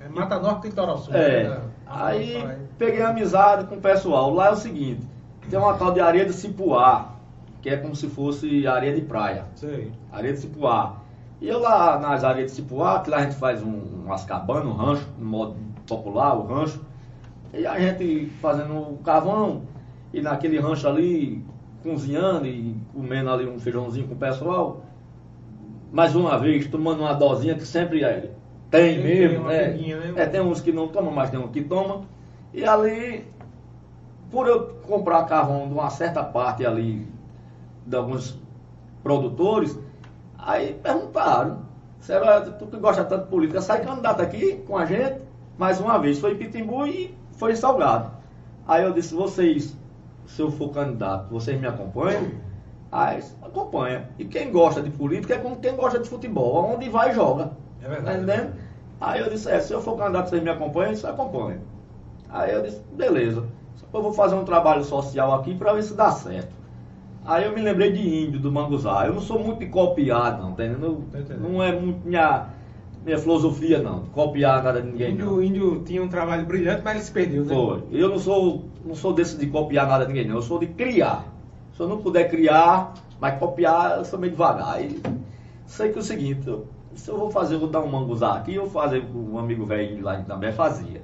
[0.00, 1.14] É Mata Norte e Torossul.
[1.14, 1.48] É.
[1.48, 1.60] né?
[1.86, 4.32] Aí Ah, peguei amizade com o pessoal.
[4.32, 5.06] Lá é o seguinte,
[5.48, 7.14] tem uma tal de areia de Cipuá,
[7.62, 9.44] que é como se fosse areia de praia.
[9.54, 9.92] Sei.
[10.12, 10.96] Areia de Cipuá.
[11.40, 14.66] E eu lá nas areias de Cipuá, que lá a gente faz um, umas cabanas,
[14.66, 16.80] um rancho, no modo popular, o rancho.
[17.54, 19.62] E a gente fazendo o carvão,
[20.12, 21.44] e naquele rancho ali,
[21.82, 24.82] cozinhando e comendo ali um feijãozinho com o pessoal.
[25.90, 28.30] Mais uma vez, tomando uma dosinha que sempre é,
[28.70, 29.68] tem Tem, mesmo, tem né?
[29.70, 30.22] pinguinha, né?
[30.22, 32.04] É, tem uns que não tomam, mas tem uns que tomam.
[32.54, 33.24] E ali,
[34.30, 37.06] por eu comprar carvão de uma certa parte ali,
[37.86, 38.38] de alguns
[39.02, 39.78] produtores,
[40.38, 41.62] aí perguntaram,
[42.00, 45.22] será tu que gosta tanto de política, sai candidato aqui com a gente,
[45.58, 48.12] mais uma vez, foi em Pitimbu e foi em Salgado.
[48.66, 49.76] Aí eu disse, vocês,
[50.26, 52.30] se eu for candidato, vocês me acompanham?
[52.92, 54.08] Aí acompanha.
[54.18, 57.50] E quem gosta de política é como quem gosta de futebol, onde vai joga.
[57.82, 58.04] É verdade.
[58.04, 58.54] Tá entendendo?
[59.00, 60.94] Aí eu disse, é, se eu for candidato, vocês me acompanham?
[60.94, 61.60] Você acompanha.
[62.28, 63.46] Aí eu disse, beleza.
[63.92, 66.54] Eu vou fazer um trabalho social aqui para ver se dá certo.
[67.24, 69.06] Aí eu me lembrei de índio, do Manguzá.
[69.06, 71.04] Eu não sou muito de copiar, não, tá entendendo?
[71.08, 71.40] Entendendo.
[71.40, 72.46] Não é muito minha,
[73.04, 74.00] minha filosofia, não.
[74.00, 75.34] de Copiar nada de ninguém, Índio, não.
[75.34, 77.54] o índio tinha um trabalho brilhante, mas ele se perdeu, né?
[77.54, 77.82] Foi.
[77.90, 80.36] Eu não sou, não sou desse de copiar nada de ninguém, não.
[80.36, 81.24] Eu sou de criar.
[81.74, 84.82] Se eu não puder criar, mas copiar, eu sou meio devagar.
[84.82, 85.00] E
[85.66, 88.34] sei que é o seguinte, eu- se eu vou fazer, eu vou dar um manguzá
[88.34, 91.02] aqui, eu vou fazer o que um amigo velho lá também fazia.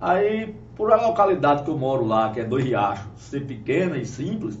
[0.00, 4.06] Aí, por a localidade que eu moro lá, que é Dois Riachos, ser pequena e
[4.06, 4.58] simples,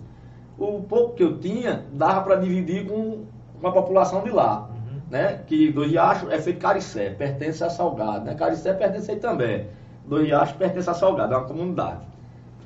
[0.58, 3.24] o pouco que eu tinha dava para dividir com,
[3.58, 4.68] com a população de lá.
[4.68, 5.00] Uhum.
[5.08, 5.40] né?
[5.46, 8.34] Que do Riacho é feito Caricé, pertence a Salgado, né?
[8.34, 9.68] Caricé pertence aí também.
[10.04, 12.02] Do Riacho pertence a Salgado, é uma comunidade.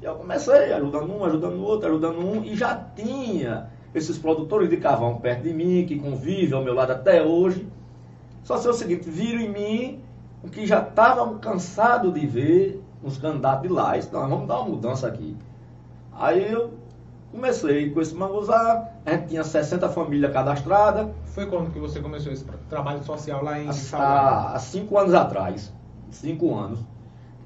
[0.03, 4.69] E eu comecei ajudando um, ajudando o outro, ajudando um, e já tinha esses produtores
[4.69, 7.69] de carvão perto de mim, que convivem ao meu lado até hoje.
[8.43, 10.01] Só se é o seguinte, viram em mim
[10.43, 13.97] o que já estavam cansados de ver nos candidatos de lá.
[13.97, 15.37] Então, vamos dar uma mudança aqui.
[16.13, 16.73] Aí eu
[17.31, 21.09] comecei com esse manguzá, a gente tinha 60 famílias cadastradas.
[21.27, 25.73] Foi quando que você começou esse trabalho social lá em Há, há cinco anos atrás.
[26.11, 26.81] Cinco anos.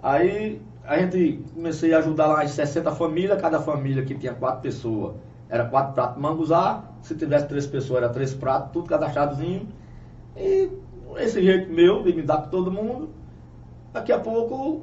[0.02, 4.62] Aí a gente comecei a ajudar lá as 60 famílias, cada família que tinha quatro
[4.62, 5.14] pessoas
[5.48, 9.66] era quatro pratos de manguzá, se tivesse três pessoas era três pratos, tudo cadastradozinho.
[10.36, 10.70] E
[11.16, 13.08] esse jeito meu de me dar para todo mundo,
[13.92, 14.82] daqui a pouco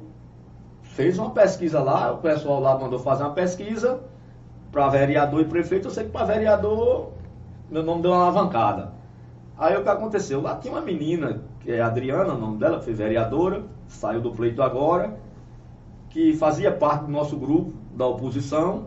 [0.96, 4.00] fez uma pesquisa lá, o pessoal lá mandou fazer uma pesquisa
[4.72, 7.12] para vereador e prefeito, eu sei que para vereador
[7.70, 8.92] meu nome deu uma alavancada.
[9.58, 10.40] Aí o que aconteceu?
[10.40, 14.62] Lá tinha uma menina, que é Adriana, o nome dela, foi vereadora, saiu do pleito
[14.62, 15.14] agora,
[16.08, 18.86] que fazia parte do nosso grupo da oposição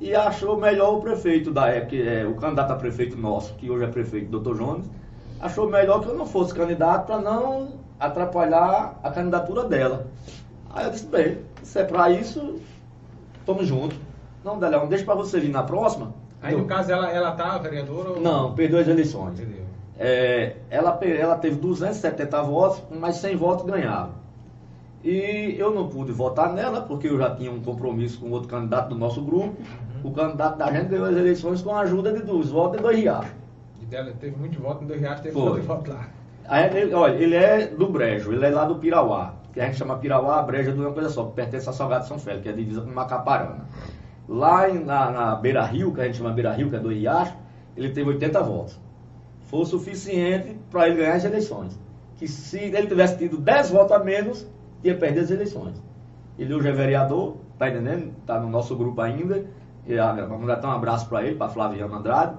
[0.00, 3.84] e achou melhor o prefeito da época, é, o candidato a prefeito nosso, que hoje
[3.84, 4.90] é prefeito, doutor Jones,
[5.40, 10.06] achou melhor que eu não fosse candidato para não atrapalhar a candidatura dela.
[10.72, 12.58] Aí eu disse, bem, se é para isso,
[13.38, 13.98] estamos juntos.
[14.42, 16.14] Não, Deleão, deixa para você vir na próxima.
[16.40, 18.10] Aí, no caso, ela, ela tá vereadora?
[18.10, 18.20] Ou...
[18.20, 19.40] Não, perdeu as eleições.
[19.98, 24.10] É, ela, ela teve 270 votos, mais 100 votos ganhava.
[25.04, 28.88] E eu não pude votar nela, porque eu já tinha um compromisso com outro candidato
[28.88, 29.54] do nosso grupo.
[30.02, 30.10] Uhum.
[30.10, 32.98] O candidato da gente ganhou as eleições com a ajuda de dos votos de dois
[32.98, 33.26] reais.
[33.80, 36.08] E dela teve muito voto em dois reais, teve muito voto lá.
[36.48, 39.76] Aí, ele, olha, ele é do Brejo, ele é lá do Pirauá que a gente
[39.76, 42.48] chama Pirauá, a Breja, de uma coisa só, que pertence a Salgado São Félix, que
[42.48, 43.66] é a divisa com Macaparana.
[44.28, 46.88] Lá em, na, na Beira Rio, que a gente chama Beira Rio, que é do
[46.88, 47.36] Riacho,
[47.76, 48.80] ele teve 80 votos.
[49.42, 51.78] Foi o suficiente para ele ganhar as eleições.
[52.16, 54.46] Que se ele tivesse tido 10 votos a menos,
[54.82, 55.82] ia perder as eleições.
[56.38, 58.14] Ele hoje é vereador, tá entendendo?
[58.26, 59.44] Tá no nosso grupo ainda.
[59.86, 62.36] E a, vamos dar um abraço para ele, para Flaviano Andrade.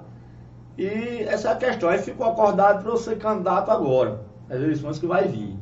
[0.78, 1.90] E essa é a questão.
[1.90, 4.22] Aí ficou acordado para eu ser candidato agora.
[4.50, 5.56] As eleições que vai vir.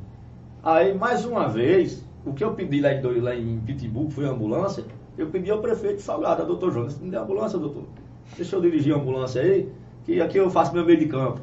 [0.64, 4.86] Aí, mais uma vez, o que eu pedi lá em, lá em Pitbull, foi ambulância,
[5.18, 7.86] eu pedi ao prefeito Salgado, doutor Jonas, me dê ambulância, doutor.
[8.36, 9.72] Deixa eu dirigir a ambulância aí,
[10.06, 11.42] que aqui eu faço meu meio de campo.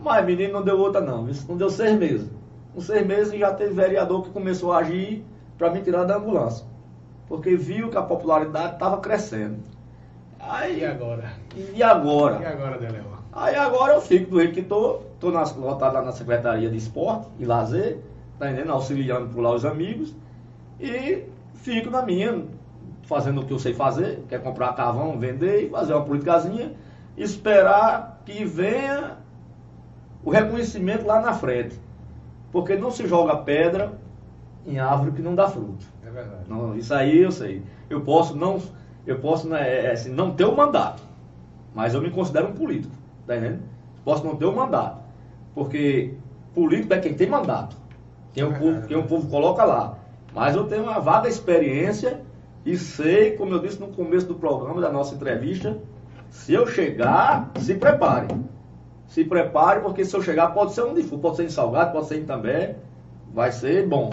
[0.00, 2.30] Mas, menino, não deu outra não, isso não deu seis meses.
[2.74, 5.24] Com seis meses já teve vereador que começou a agir
[5.58, 6.64] para me tirar da ambulância.
[7.28, 9.56] Porque viu que a popularidade estava crescendo.
[10.38, 11.32] Aí, e agora?
[11.74, 12.40] E agora?
[12.40, 13.12] E agora, Deleu?
[13.32, 17.28] Aí agora eu fico do jeito que estou, estou lotado lá na Secretaria de Esporte
[17.38, 17.98] e Lazer,
[18.38, 18.72] tá entendendo?
[18.72, 20.14] Auxiliando por lá os amigos.
[20.80, 21.24] E
[21.54, 22.44] fico na minha,
[23.04, 26.72] fazendo o que eu sei fazer, que é comprar carvão, vender e fazer uma politicazinha,
[27.16, 29.18] esperar que venha
[30.24, 31.78] o reconhecimento lá na frente.
[32.50, 33.92] Porque não se joga pedra
[34.66, 35.86] em árvore que não dá fruto.
[36.06, 36.44] É verdade.
[36.48, 37.62] Não, isso aí eu sei.
[37.88, 38.60] Eu posso não,
[39.06, 41.02] eu posso né, é, é, assim, não ter o mandato,
[41.74, 42.94] mas eu me considero um político.
[43.26, 43.62] Tá entendendo?
[44.04, 45.00] Posso não ter o mandato.
[45.54, 46.14] Porque
[46.54, 47.76] político é quem tem mandato.
[48.32, 49.98] Quem o, povo, quem o povo coloca lá.
[50.34, 52.20] Mas eu tenho uma vaga experiência
[52.64, 55.76] e sei, como eu disse no começo do programa, da nossa entrevista,
[56.30, 58.28] se eu chegar, se prepare.
[59.06, 62.06] Se prepare, porque se eu chegar, pode ser onde for, pode ser em Salgado, pode
[62.06, 62.76] ser em També,
[63.34, 64.10] vai ser bom.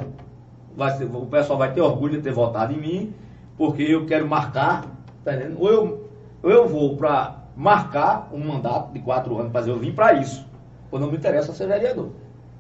[0.76, 3.14] Vai ser, o pessoal vai ter orgulho de ter votado em mim,
[3.58, 4.86] porque eu quero marcar,
[5.24, 5.62] tá entendendo?
[5.62, 6.10] Ou eu,
[6.44, 10.46] ou eu vou para marcar um mandato de quatro anos, mas eu vim para isso.
[10.92, 12.10] Ou não me interessa ser vereador.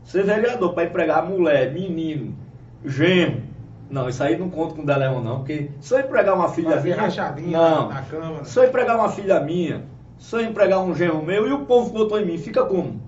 [0.04, 2.36] Ser vereador para empregar mulher, menino,
[2.84, 3.42] genro.
[3.90, 6.72] Não, isso aí não conta com o Deleon, não, porque se eu empregar uma filha
[6.72, 7.02] Fazer minha.
[7.02, 8.46] rachadinha não, na Câmara.
[8.46, 9.84] Se eu empregar uma filha minha,
[10.18, 13.02] se eu empregar um genro meu e o povo votou em mim, fica como?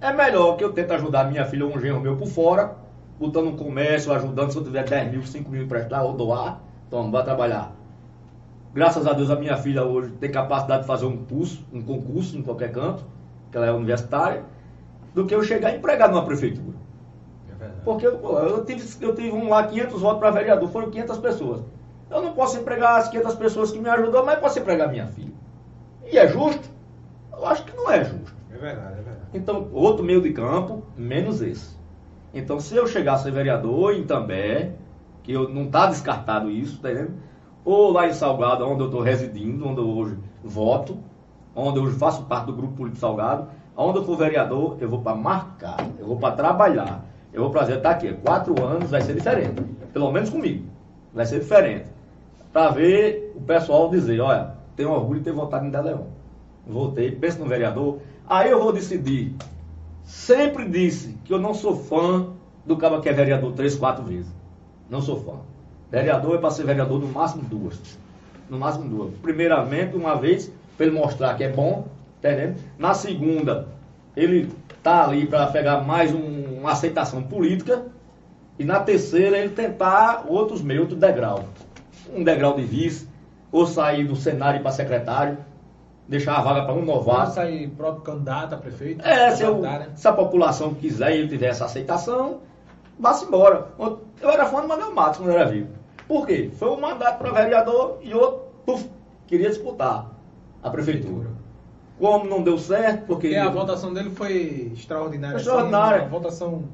[0.00, 2.76] É melhor que eu tente ajudar minha filha ou um genro meu por fora,
[3.18, 7.10] botando um comércio, ajudando, se eu tiver 10 mil, 5 mil emprestar ou doar, então
[7.10, 7.72] vai trabalhar.
[8.74, 12.36] Graças a Deus a minha filha hoje tem capacidade de fazer um curso, um concurso
[12.36, 13.04] em qualquer canto,
[13.50, 14.44] que ela é universitária
[15.14, 16.76] do que eu chegar e empregar numa prefeitura.
[17.60, 21.18] É Porque pô, eu, tive, eu tive um lá 500 votos para vereador, foram 500
[21.18, 21.62] pessoas.
[22.10, 25.32] Eu não posso empregar as 500 pessoas que me ajudou, mas posso empregar minha filha.
[26.10, 26.68] E é justo?
[27.32, 28.34] Eu acho que não é justo.
[28.50, 29.18] É verdade, é verdade.
[29.34, 31.76] Então, outro meio de campo, menos esse.
[32.32, 34.72] Então, se eu chegar a ser vereador em També,
[35.22, 37.14] que eu, não está descartado isso, tá entendendo?
[37.64, 40.98] Ou lá em Salgado, onde eu estou residindo, onde eu hoje voto,
[41.54, 43.48] onde eu hoje faço parte do grupo político Salgado,
[43.80, 47.60] Onde eu for vereador, eu vou para marcar, eu vou para trabalhar, eu vou para
[47.62, 49.62] dizer, tá aqui, quatro anos vai ser diferente.
[49.92, 50.66] Pelo menos comigo.
[51.14, 51.86] Vai ser diferente.
[52.52, 56.06] Para ver o pessoal dizer, olha, tenho orgulho de ter votado em Deleon.
[56.66, 58.00] Votei, penso no vereador.
[58.28, 59.36] Aí eu vou decidir
[60.02, 62.30] sempre disse que eu não sou fã
[62.66, 64.32] do cara que é vereador três, quatro vezes.
[64.90, 65.34] Não sou fã.
[65.88, 67.78] Vereador é para ser vereador no máximo duas.
[68.48, 69.14] No máximo duas.
[69.20, 71.86] Primeiramente, uma vez, para ele mostrar que é bom,
[72.20, 72.56] tá entendendo?
[72.78, 73.68] Na segunda,
[74.16, 74.50] ele
[74.82, 77.86] tá ali para pegar mais um- uma aceitação política.
[78.58, 81.44] E na terceira, ele tentar outros meios, outro degrau.
[82.12, 83.08] Um degrau de vice,
[83.52, 85.38] ou sair do cenário para secretário,
[86.08, 87.34] deixar a vaga para um novato.
[87.34, 89.06] sair próprio candidato a prefeito.
[89.06, 89.88] É, se, eu- né?
[89.94, 92.40] se a população quiser e ele tiver essa aceitação,
[92.98, 93.68] vá-se embora.
[93.78, 95.68] Eu era fã do Manuel Matos quando era vivo.
[96.08, 96.50] Por quê?
[96.58, 98.88] Foi um mandato para vereador e outro, puf,
[99.26, 100.10] queria disputar
[100.62, 101.28] a prefeitura.
[101.98, 103.34] Como não deu certo, porque...
[103.34, 105.38] A votação dele foi extraordinária.
[105.38, 105.96] Foi extraordinária.
[105.98, 106.64] assim, uma votação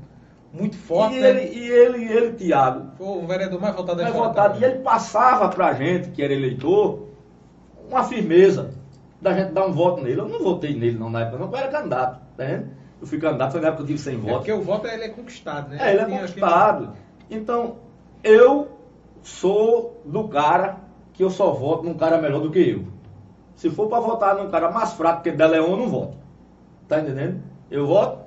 [0.53, 1.16] muito e forte.
[1.16, 1.53] ele, né?
[1.53, 4.79] e ele, e ele, Tiago, Foi o vereador mais votado da história votado, e ele
[4.81, 7.09] passava pra gente, que era eleitor,
[7.91, 8.75] uma firmeza
[9.20, 10.20] da gente dar um voto nele.
[10.20, 12.68] Eu não votei nele não na época, não, eu era candidato, tá vendo?
[13.01, 14.37] Eu fui candidato, foi na época que eu tive 100 É votos.
[14.37, 15.79] porque o voto ele é conquistado, né?
[15.81, 16.93] É, ele é Tem conquistado.
[17.31, 17.77] Então,
[18.22, 18.68] eu
[19.22, 20.77] sou do cara
[21.14, 22.85] que eu só voto num cara melhor do que eu.
[23.57, 26.16] Se for para votar num cara mais fraco que De Leon, eu não voto.
[26.88, 27.40] Tá entendendo?
[27.70, 28.24] Eu voto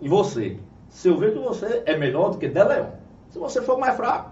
[0.00, 0.58] em você.
[0.88, 2.86] Se eu ver que você é melhor do que De Leon.
[3.28, 4.30] Se você for mais fraco,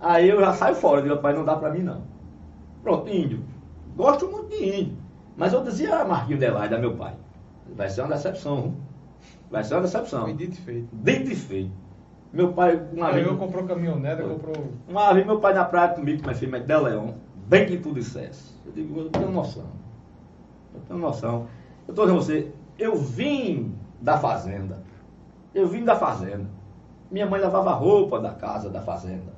[0.00, 1.00] aí eu já saio fora.
[1.00, 2.02] Eu digo, pai, não dá pra mim não.
[2.82, 3.42] Pronto, índio.
[3.96, 4.96] Gosto muito de índio.
[5.36, 7.14] Mas eu dizia a Marquinhos Delaide, meu pai.
[7.76, 8.74] Vai ser uma decepção.
[9.50, 10.22] Vai ser uma decepção.
[10.22, 10.88] Foi dito e feito.
[10.92, 11.72] Dito e feito.
[12.32, 14.66] Meu pai, uma vez, Ganhou, comprou caminhonete, comprou.
[14.86, 17.14] uma vez meu pai na praia comigo, meu filho, mas Del Leão,
[17.48, 18.54] bem que tu dissesse.
[18.66, 19.66] Eu digo, eu tenho noção.
[20.74, 21.46] Eu tenho noção.
[21.86, 24.82] Eu estou dizendo a você, eu vim da fazenda.
[25.54, 26.46] Eu vim da fazenda.
[27.10, 29.32] Minha mãe lavava roupa da casa da fazenda.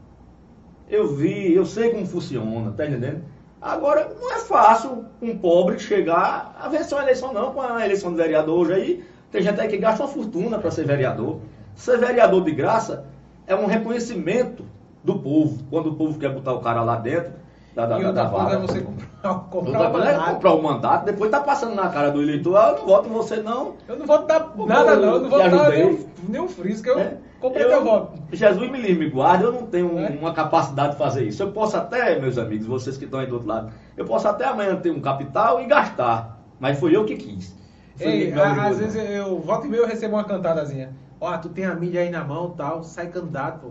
[0.88, 3.22] Eu vi, eu sei como funciona, tá entendendo?
[3.60, 7.52] Agora, não é fácil um pobre chegar a vencer uma eleição, não.
[7.52, 10.70] Com a eleição de vereador hoje aí, tem gente aí que gasta uma fortuna para
[10.72, 11.38] ser vereador.
[11.76, 13.06] Ser vereador de graça
[13.46, 14.64] é um reconhecimento
[15.04, 15.62] do povo.
[15.70, 17.39] Quando o povo quer botar o cara lá dentro
[17.86, 18.54] da, da, e da, da vaga.
[18.54, 20.34] é você comprar, comprar o coisa é mandato.
[20.34, 23.12] comprar o mandato, depois tá passando na cara do eleitor, ah, eu não voto em
[23.12, 23.74] você não.
[23.88, 25.14] Eu não vou dar nada, eu não.
[25.14, 26.88] Eu não vou dar nenhum, nenhum frisco.
[26.88, 27.16] Eu É.
[27.40, 28.12] comprei Eu- teu voto.
[28.32, 30.08] Jesus me livre, me guarde, eu não tenho É.
[30.10, 31.42] uma capacidade de fazer isso.
[31.42, 34.44] Eu posso até, meus amigos, vocês que estão aí do outro lado, eu posso até
[34.46, 37.54] amanhã ter um capital e gastar, mas foi eu que quis.
[37.98, 38.86] Ei, a- obrigou, às não.
[38.86, 40.90] vezes eu volta e meia eu recebo uma cantadazinha.
[41.20, 43.70] Ó, tu tem a mídia aí na mão tal, sai candidato, pô.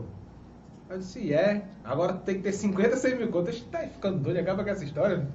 [0.89, 3.61] Eu disse, é, agora tem que ter 50, 100 mil contas.
[3.71, 5.27] Tá ficando doido, acaba com essa história.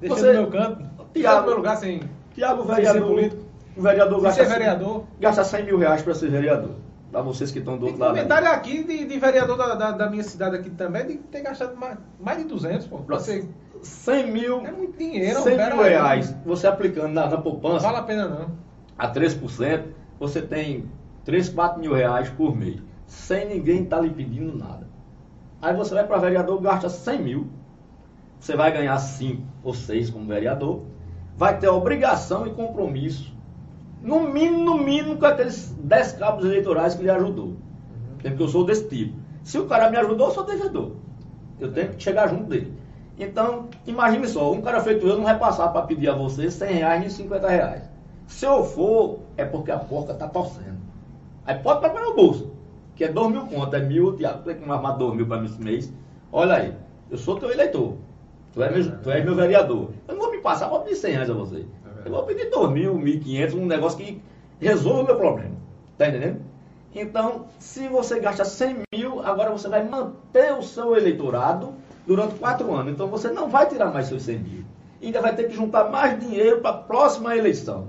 [0.00, 0.84] Deixa Você- no meu canto.
[1.14, 2.02] Tiago- meu lugar sem.
[2.34, 3.42] Tiago, vereador, político.
[3.76, 5.04] o vereador gasta, vereador.
[5.18, 6.74] gasta 100 mil reais para ser vereador.
[7.10, 8.10] Para vocês que estão do outro lado.
[8.14, 11.74] comentário aqui de, de vereador da, da, da minha cidade aqui também, de ter gastado
[11.74, 12.98] mais, mais de 200, pô.
[12.98, 13.48] Pra ser-
[13.82, 17.86] 100 mil, é muito dinheiro, 100 pera mil reais, você aplicando na, na Não poupança,
[17.86, 18.50] vale a pena não.
[18.98, 19.84] a 3%,
[20.20, 20.90] você tem
[21.24, 24.86] 3, 4 mil reais por mês, sem ninguém estar lhe pedindo nada.
[25.60, 27.46] Aí você vai para vereador, gasta 100 mil,
[28.38, 30.82] você vai ganhar 5 ou 6 como vereador,
[31.36, 33.32] vai ter obrigação e compromisso,
[34.02, 37.56] no mínimo, no mínimo, com aqueles 10 cabos eleitorais que lhe ajudou.
[38.22, 39.18] Porque eu sou desse tipo.
[39.42, 40.92] Se o cara me ajudou, eu sou devedor.
[41.58, 42.72] Eu tenho que chegar junto dele.
[43.18, 46.72] Então, imagine só, um cara feito eu não vai passar para pedir a você 100
[46.74, 47.82] reais nem 50 reais.
[48.28, 50.78] Se eu for, é porque a porca está torcendo.
[51.44, 52.52] Aí pode pagar no bolso,
[52.98, 55.46] que é 2 mil conto, é mil, Tiago, tem que arrumar 2 mil para mim
[55.46, 55.92] esse mês.
[56.32, 56.74] Olha aí,
[57.08, 57.94] eu sou teu eleitor.
[58.52, 59.90] Tu és, meu, tu és meu vereador.
[60.08, 61.64] Eu não vou me passar para pedir 100 reais a você.
[62.04, 64.20] Eu vou pedir 2 mil, 1.500, um negócio que
[64.60, 65.54] resolva o meu problema.
[65.96, 66.40] Tá entendendo?
[66.92, 71.74] Então, se você gasta 100 mil, agora você vai manter o seu eleitorado
[72.04, 72.92] durante 4 anos.
[72.92, 74.64] Então, você não vai tirar mais seus 100 mil.
[75.00, 77.86] Ainda vai ter que juntar mais dinheiro para a próxima eleição.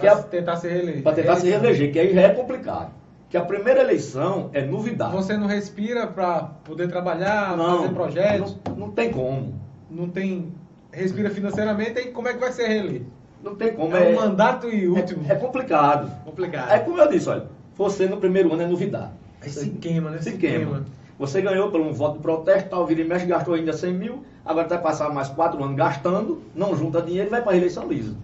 [0.00, 1.02] Que é tentar se reeleger.
[1.04, 2.97] para tentar se reeleger, que aí já é complicado.
[3.28, 5.12] Que a primeira eleição é novidade.
[5.12, 9.54] Você não respira para poder trabalhar, não, fazer projetos, Não, não tem como.
[9.90, 10.52] não tem.
[10.90, 13.06] Respira financeiramente, aí como é que vai ser reeleito?
[13.42, 13.94] Não tem como.
[13.94, 15.24] É um mandato e último.
[15.28, 16.10] É, é complicado.
[16.24, 16.72] complicado.
[16.72, 19.12] É como eu disse, olha, você no primeiro ano é novidade.
[19.42, 20.18] Aí se queima, né?
[20.20, 20.86] Se queima.
[21.18, 24.24] Você ganhou por um voto de protesto, tal, vira e mexe, gastou ainda 100 mil,
[24.44, 27.88] agora vai passar mais 4 anos gastando, não junta dinheiro e vai para a eleição
[27.88, 28.16] lisa.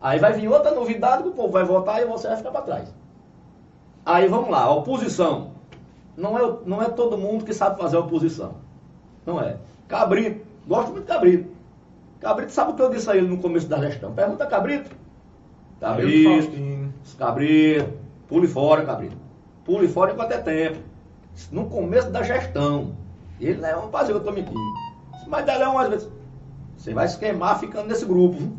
[0.00, 2.62] Aí vai vir outra novidade que o povo vai votar e você vai ficar para
[2.62, 2.94] trás.
[4.04, 5.52] Aí vamos lá, oposição.
[6.16, 8.54] Não é, não é todo mundo que sabe fazer oposição.
[9.24, 9.56] Não é.
[9.88, 11.50] Cabrito, gosto muito de Cabrito.
[12.20, 14.12] Cabrito sabe o que eu disse a ele no começo da gestão.
[14.12, 14.90] Pergunta Cabrito.
[15.80, 16.92] Cabrito.
[17.18, 17.92] Cabrito,
[18.28, 19.16] pule fora, Cabrito.
[19.64, 20.78] Pule fora enquanto é tempo.
[21.50, 22.96] No começo da gestão.
[23.40, 24.58] Ele não é um fazer, eu estou mentindo.
[25.26, 26.08] Mas é umas vezes.
[26.76, 28.36] Você vai se queimar ficando nesse grupo.
[28.38, 28.56] viu?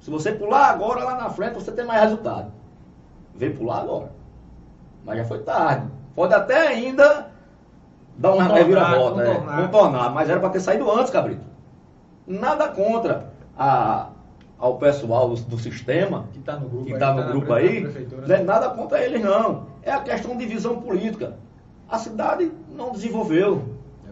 [0.00, 2.52] Se você pular agora lá na frente, você tem mais resultado.
[3.34, 4.19] veio pular agora.
[5.04, 5.86] Mas já foi tarde.
[6.14, 7.28] Pode até ainda
[8.16, 9.62] dar uma reviravolta, é, contornar.
[9.62, 11.42] contornar, mas era para ter saído antes, Cabrito.
[12.26, 14.08] Nada contra a-
[14.58, 17.30] ao pessoal do, do sistema, Que tá no grupo que aí, está tá no na
[17.32, 18.44] grupo aí, não é né?
[18.44, 19.66] nada contra eles não.
[19.82, 21.34] É a questão de visão política.
[21.88, 23.62] A cidade não desenvolveu.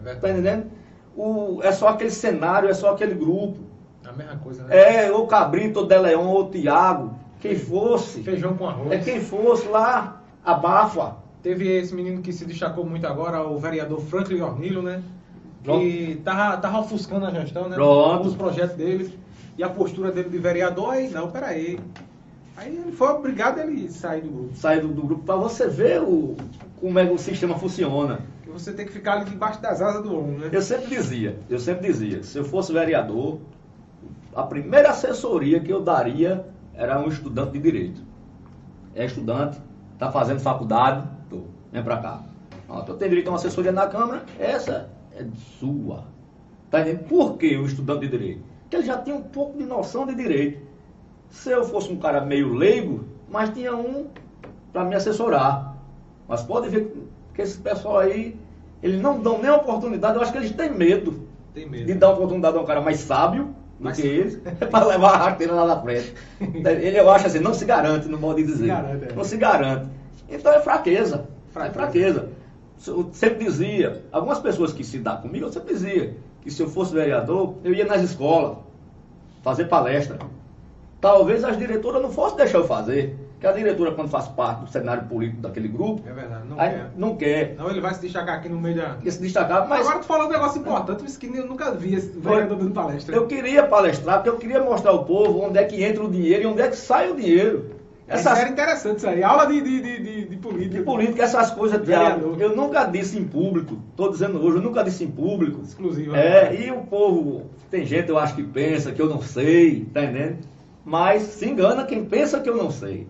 [0.05, 0.71] É Tá entendendo?
[1.15, 3.59] O, é só aquele cenário, é só aquele grupo.
[4.07, 5.05] A mesma coisa, né?
[5.05, 8.23] É, ou Cabrito, ou Deleon, ou Tiago, quem fosse.
[8.23, 8.91] Feijão com arroz.
[8.91, 11.17] É quem fosse lá, abafa.
[11.41, 15.01] Teve esse menino que se destacou muito agora, o vereador Franklin Ornilho, né?
[15.63, 15.81] Pronto.
[15.81, 17.75] Que tava, tava ofuscando a gestão, né?
[17.75, 18.27] Pronto.
[18.27, 19.17] Os projetos dele.
[19.57, 21.79] E a postura dele de vereador, aí, não, peraí.
[22.55, 24.55] Aí ele foi obrigado a ele sair do grupo.
[24.55, 26.35] Sair do, do grupo para você ver o,
[26.79, 28.19] como é que o sistema funciona.
[28.47, 30.49] Você tem que ficar ali debaixo das asas do homem, né?
[30.51, 33.39] Eu sempre dizia, eu sempre dizia, se eu fosse vereador,
[34.35, 38.01] a primeira assessoria que eu daria era um estudante de direito.
[38.95, 39.59] É estudante,
[39.99, 41.41] está fazendo faculdade, tô,
[41.73, 42.23] vem para cá.
[42.65, 45.25] Pronto, eu tenho direito a uma assessoria na Câmara, essa é
[45.59, 46.05] sua.
[46.71, 47.03] Tá entendendo?
[47.09, 48.41] Por que o estudante de direito?
[48.61, 50.65] Porque ele já tinha um pouco de noção de direito.
[51.29, 54.07] Se eu fosse um cara meio leigo, mas tinha um
[54.71, 55.75] para me assessorar.
[56.29, 56.95] Mas pode ver
[57.33, 58.39] que esse pessoal aí,
[58.81, 61.85] eles não dão nem oportunidade, eu acho que eles têm medo Tem medo.
[61.87, 65.17] de dar oportunidade a um cara mais sábio do Mas- que eles, para levar a
[65.17, 66.13] rasteira lá na frente.
[66.41, 68.67] Ele, eu acho assim, não se garante, no modo de dizer.
[68.67, 69.13] garante, é.
[69.15, 69.87] Não se garante.
[70.27, 71.25] Então é fraqueza.
[71.51, 71.69] Fraqueza.
[71.69, 72.29] É fraqueza.
[72.87, 76.69] Eu sempre dizia, algumas pessoas que se dão comigo, eu sempre dizia que se eu
[76.69, 78.57] fosse vereador, eu ia nas escolas,
[79.41, 80.17] fazer palestra.
[81.01, 83.15] Talvez as diretoras não fossem deixar eu fazer.
[83.39, 86.91] Porque a diretora, quando faz parte do cenário político daquele grupo, É verdade, não quer.
[86.97, 88.95] não quer, Não, ele vai se destacar aqui no meio da.
[88.95, 91.95] quer se destacar, mas Agora tu falou um negócio importante, isso que eu nunca vi
[91.95, 93.15] esse vereador dando palestra.
[93.15, 96.43] Eu queria palestrar, porque eu queria mostrar ao povo onde é que entra o dinheiro
[96.43, 97.79] e onde é que sai o dinheiro.
[98.09, 99.23] Isso Essas era interessante isso aí.
[99.23, 100.77] Aula de, de, de, de, de política.
[100.79, 102.35] de política, essas coisas, Vereador.
[102.41, 103.77] eu nunca disse em público.
[103.91, 105.61] Estou dizendo hoje, eu nunca disse em público.
[105.61, 106.17] Exclusiva.
[106.17, 110.03] É, e o povo, tem gente eu acho que pensa que eu não sei, tá
[110.03, 110.39] entendendo?
[110.83, 113.07] Mas se engana quem pensa que eu não sei.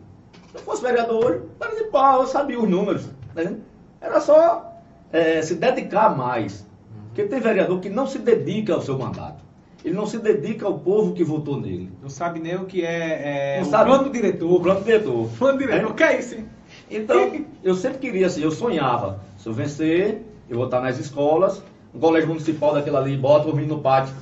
[0.52, 3.62] Se eu fosse vereador hoje, para de pau, eu sabia os números, entendendo?
[4.02, 4.74] Era só
[5.12, 6.66] é, se dedicar mais.
[7.08, 9.44] Porque tem vereador que não se dedica ao seu mandato.
[9.84, 11.92] Ele não se dedica ao povo que votou nele.
[12.02, 14.52] Não sabe nem o que é, é Não o sabe plano diretor.
[14.52, 15.30] O plano diretor.
[15.38, 16.46] Plano diretor, o que é isso, hein?
[16.90, 21.64] Então, eu sempre queria assim, eu sonhava, se eu vencer, eu vou estar nas escolas,
[21.94, 24.14] um colégio municipal daquele ali, bota o menino no pátio,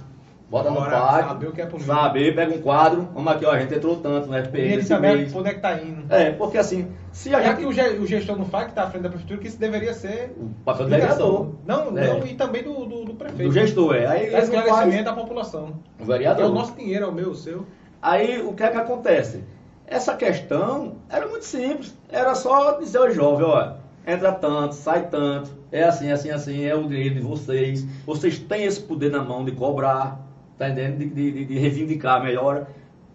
[0.49, 1.93] bota no Bora pátio, saber o que é política.
[1.95, 4.83] saber, pega um quadro, vamos aqui, ó, a gente entrou tanto no E FPM ele
[4.83, 5.35] saber mês.
[5.35, 6.13] onde é que tá indo.
[6.13, 7.57] É, porque assim, se a Já gente...
[7.59, 9.59] que o ge- o gestor não faz, que tá à frente da prefeitura, que isso
[9.59, 10.33] deveria ser.
[10.39, 11.55] O papel do vereador.
[11.65, 12.07] Não, É.
[12.07, 13.43] não, e também do, do, do prefeito.
[13.49, 14.05] Do gestor, é.
[14.07, 15.73] Aí faz, esclarecimento à população.
[15.99, 16.45] o É vereador.
[16.49, 17.65] o nosso dinheiro, é o meu, o seu.
[18.01, 19.43] Aí o que é que acontece?
[19.85, 21.97] Essa questão era muito simples.
[22.09, 23.73] Era só dizer aos jovens, ó,
[24.05, 27.85] entra tanto, sai tanto, é assim, assim, assim, é o direito de vocês.
[28.05, 30.19] Vocês têm esse poder na mão de cobrar,
[30.57, 30.97] tá entendendo?
[30.99, 32.67] De, de- de- reivindicar a melhora.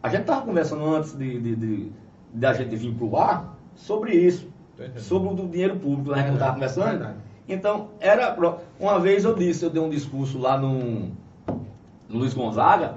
[0.03, 1.93] A gente estava conversando antes de, de, de,
[2.35, 4.49] de a gente vir pro ar sobre isso.
[4.97, 6.23] Sobre o do dinheiro público, né?
[6.25, 7.17] Que eu estava Verdade, conversando.
[7.49, 8.37] Então, era.
[8.81, 11.11] Uma vez eu disse, eu dei um discurso lá no,
[12.09, 12.95] no Luiz Gonzaga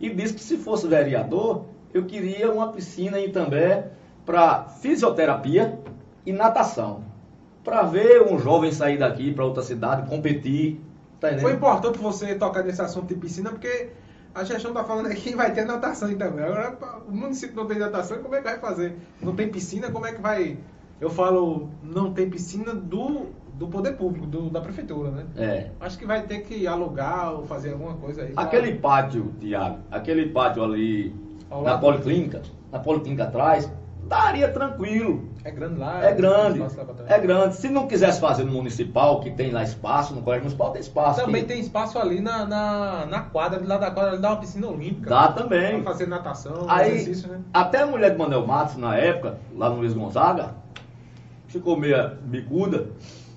[0.00, 3.90] e disse que se fosse vereador, eu queria uma piscina em Itambé
[4.24, 5.78] para fisioterapia
[6.24, 7.02] e natação.
[7.64, 10.80] Para ver um jovem sair daqui para outra cidade, competir.
[11.20, 11.36] Tá?
[11.38, 13.90] Foi importante você tocar nesse assunto de piscina, porque
[14.34, 16.44] a gestão tá falando aqui que vai ter natação também.
[16.44, 16.76] Agora,
[17.08, 18.96] o município não tem natação, como é que vai fazer?
[19.20, 20.58] Não tem piscina, como é que vai.
[21.00, 25.26] Eu falo, não tem piscina do, do poder público, do- da prefeitura, né?
[25.36, 25.70] É.
[25.80, 28.32] Acho que vai ter que alugar ou fazer alguma coisa aí.
[28.32, 31.14] pra- Aquele pátio, Tiago, aquele pátio ali
[31.50, 31.78] Ao na.
[31.78, 32.42] Policlínica,
[32.72, 33.70] na Policlínica atrás,
[34.08, 35.28] daria tranquilo.
[35.44, 36.04] É grande lá.
[36.04, 36.62] É grande,
[37.06, 37.56] é grande.
[37.56, 41.20] Se não quisesse fazer no municipal, que tem lá espaço, no colégio municipal tem espaço.
[41.20, 44.40] Também que tem espaço ali na, na, na quadra, lá da quadra, ali dá uma
[44.40, 45.10] piscina olímpica.
[45.10, 45.82] Dá também.
[45.82, 47.40] Pra fazer natação, Aí, exercício, né?
[47.52, 50.54] até a mulher de Manuel Matos, na época, lá no Luiz Gonzaga,
[51.46, 52.88] ficou meio bicuda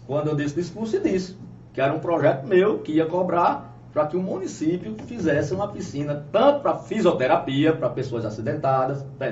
[0.07, 1.37] quando eu disse discurso e disse
[1.73, 6.25] que era um projeto meu que ia cobrar para que o município fizesse uma piscina,
[6.31, 9.27] tanto para fisioterapia, para pessoas acidentadas, tá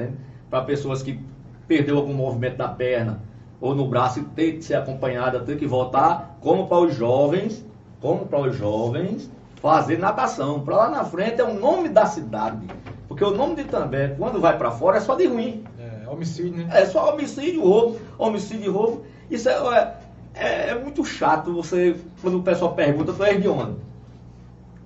[0.49, 1.19] para pessoas que
[1.67, 3.21] perdeu algum movimento da perna
[3.61, 7.65] ou no braço e ter que ser acompanhada, ter que voltar, como para os jovens,
[7.99, 9.29] como para os jovens
[9.61, 10.61] fazer natação.
[10.61, 12.67] Para lá na frente é o nome da cidade.
[13.07, 15.63] Porque o nome de Itambé, quando vai para fora, é só de ruim.
[15.77, 16.67] É, homicídio, né?
[16.71, 19.03] É só homicídio, roubo, homicídio roubo.
[19.29, 19.95] Isso é,
[20.33, 23.75] é, é muito chato você, quando o pessoal pergunta, tu és de onde?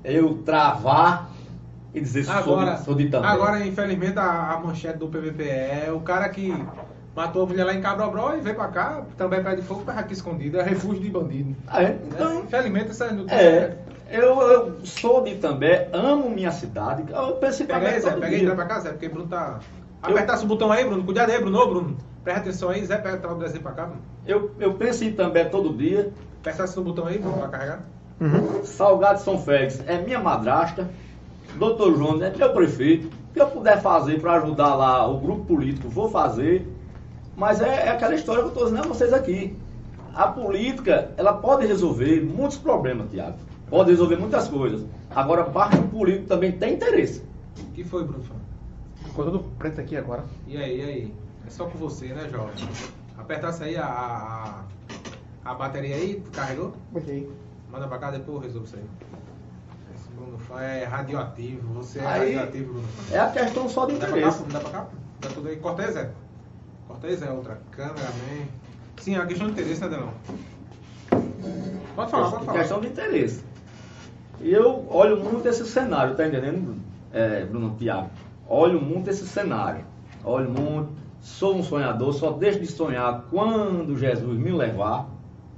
[0.04, 1.30] Eu travar
[1.94, 3.28] e dizer sou Agora, de, sou de Itambé.
[3.28, 6.52] agora, infelizmente, a, a manchete do PVP é o cara que
[7.16, 10.00] Matou a mulher lá em Cabrobró e veio pra cá, também pé de fogo, tava
[10.00, 10.60] aqui escondido.
[10.60, 11.56] É refúgio de bandido.
[11.68, 11.90] Ah, é?
[11.90, 12.00] Né?
[12.08, 13.36] Então, Infelizmente, essa notícia.
[13.36, 13.78] é,
[14.10, 17.04] eu, eu sou de Itambé, amo minha cidade.
[17.12, 19.60] Eu penso em Pega aí, Zé, pega aí, vai pra cá, Zé, porque Bruno tá.
[20.04, 21.04] Eu- Apertasse o botão aí, Bruno.
[21.04, 21.60] Cuidado aí, Bruno.
[21.60, 21.98] Ô, Bruno.
[22.24, 24.02] Presta atenção aí, Zé, pega o desenho pra cá, Bruno.
[24.26, 26.12] Eu, eu penso em Itambé todo dia.
[26.42, 27.84] Apertasse no botão aí, Bruno, pra carregar.
[28.20, 28.64] Uhum.
[28.66, 30.90] Salgado São Félix é minha madrasta.
[31.56, 33.08] Doutor João é meu prefeito.
[33.08, 36.68] O que eu puder fazer para ajudar lá o grupo político, vou fazer.
[37.36, 39.56] Mas é, é aquela história que eu estou dizendo a vocês aqui.
[40.14, 43.38] A política, ela pode resolver muitos problemas, Tiago.
[43.70, 44.86] Pode resolver muitas coisas.
[45.10, 47.24] Agora, parte do político também tem interesse.
[47.60, 48.24] O que foi, Bruno?
[48.96, 50.24] Ficou tudo preto aqui agora.
[50.48, 51.14] E aí, e aí?
[51.46, 52.54] É só com você, né, jovem?
[53.18, 56.74] Apertasse aí a, a, a bateria aí, carregou?
[56.94, 57.30] Ok.
[57.72, 58.84] Manda pra cá, depois eu resolvo isso aí.
[60.16, 63.16] Bruno Fã é radioativo, você é Aí- radioativo, Bruno Fã.
[63.16, 64.44] É a questão só de interesse.
[64.44, 64.88] dá pra cá?
[65.22, 65.60] Dá tudo aí.
[65.92, 66.12] Zé.
[66.88, 67.32] Corta aí, Zé.
[67.32, 68.46] Outra câmera, man.
[68.98, 70.10] Sim, é a questão de interesse, né, Delão?
[71.96, 72.60] Pode falar, pode falar.
[72.60, 73.44] questão de interesse.
[74.42, 76.82] E eu olho muito esse cenário, tá entendendo, Bruno?
[77.12, 78.10] É, Bruno Tiago?
[78.48, 79.86] Olho muito esse cenário.
[80.24, 80.92] Olho muito.
[81.22, 85.08] Sou um sonhador, só deixo de sonhar quando Jesus me levar.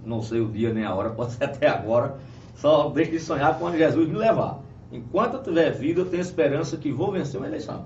[0.05, 2.17] Não sei o dia nem a hora, pode ser até agora.
[2.55, 4.59] Só deixo de sonhar quando Jesus me levar.
[4.91, 7.85] Enquanto eu tiver vida, eu tenho esperança que vou vencer uma eleição.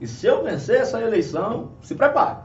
[0.00, 2.38] E se eu vencer essa eleição, se prepare.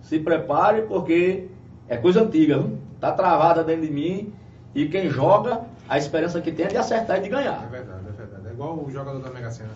[0.00, 1.48] Se prepare porque
[1.88, 2.78] é coisa antiga, viu?
[3.00, 4.32] Tá travada dentro de mim
[4.74, 7.68] e quem joga, a esperança que tem é de acertar e de É ganhar.
[7.70, 8.48] verdade, é verdade.
[8.48, 9.70] É igual o jogador da Mega Sena.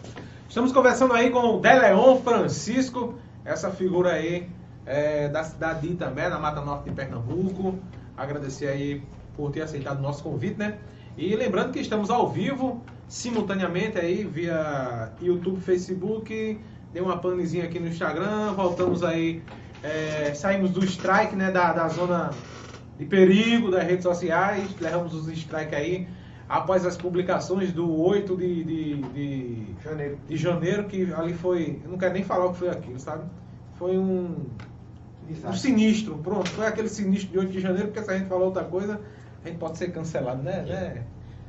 [0.48, 4.48] Estamos conversando aí com o Deleon Francisco, essa figura aí
[4.84, 7.76] é, da cidade de Itambé, na Mata Norte de Pernambuco.
[8.16, 9.02] Agradecer aí
[9.36, 10.78] por ter aceitado o nosso convite, né?
[11.16, 16.60] E lembrando que estamos ao vivo, simultaneamente aí, via YouTube, Facebook,
[16.92, 19.42] deu uma panezinha aqui no Instagram, voltamos aí,
[19.82, 22.30] é, saímos do strike, né, da, da zona
[22.98, 26.06] de perigo das redes sociais, levamos os strike aí
[26.48, 30.18] após as publicações do 8 de, de, de, Janeiro.
[30.28, 33.24] de janeiro, que ali foi, eu não quero nem falar o que foi aquilo, sabe?
[33.78, 34.46] Foi um,
[35.44, 38.44] um sinistro, pronto, foi aquele sinistro de 8 de janeiro, porque se a gente falar
[38.44, 39.00] outra coisa,
[39.47, 40.62] a gente pode ser cancelado, né?
[40.62, 41.05] né?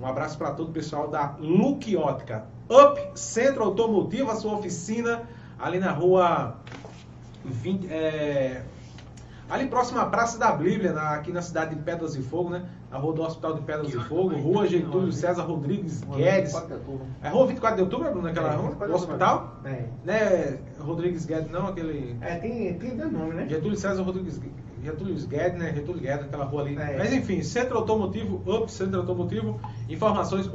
[0.00, 2.46] Um abraço para todo o pessoal da Luque Ótica.
[2.70, 5.28] Up Centro Automotivo, a sua oficina,
[5.58, 6.56] ali na rua
[7.44, 8.62] 20, é,
[9.48, 12.64] ali próximo à Praça da Bíblia, na- aqui na cidade de Pedras e Fogo, né?
[12.90, 16.54] Na rua do Hospital de Pedras e Fogo, rua Getúlio César Rodrigues Guedes.
[17.22, 18.70] É rua 24 de outubro, Bruno, naquela É, rua?
[18.70, 19.60] 24 Do de hospital?
[19.64, 19.84] É.
[20.04, 22.16] Né, Rodrigues Guedes, não, aquele...
[22.20, 23.46] É, tem, tem dois nomes, né?
[23.48, 24.40] Getúlio César Rodrigues
[24.82, 25.72] Getúlio Guedes, né?
[25.74, 26.76] Getúlio Guedes, aquela rua ali.
[26.76, 26.96] É.
[26.98, 30.48] Mas enfim, Centro Automotivo, UP Centro Automotivo, informações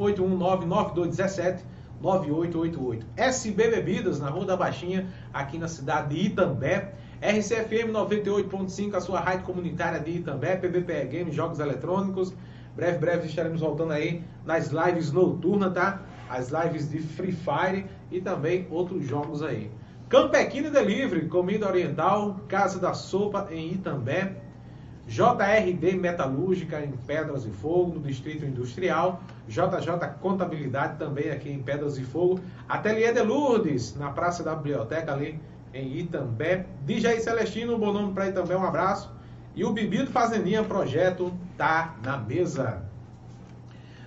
[2.01, 3.03] 819-9217-9888.
[3.17, 6.93] SB Bebidas, na Rua da Baixinha, aqui na cidade de Itambé.
[7.21, 12.33] RCFM 98.5, a sua rádio comunitária de Itambé, PBPE Games, Jogos Eletrônicos.
[12.75, 16.01] Breve, breve estaremos voltando aí nas lives noturnas, tá?
[16.29, 19.71] As lives de Free Fire e também outros jogos aí.
[20.09, 24.35] Campequino Delivery, comida oriental, Casa da Sopa em Itambé.
[25.08, 29.22] JRD Metalúrgica em Pedras e Fogo, no Distrito Industrial.
[29.47, 32.39] JJ Contabilidade também aqui em Pedras e Fogo.
[32.68, 35.39] Ateliê de Lourdes, na Praça da Biblioteca ali
[35.74, 36.66] em Itambé.
[36.86, 39.12] DJ Celestino, um bom nome para Itambé, um abraço.
[39.56, 42.82] E o Bebido Fazendinha Projeto tá na mesa.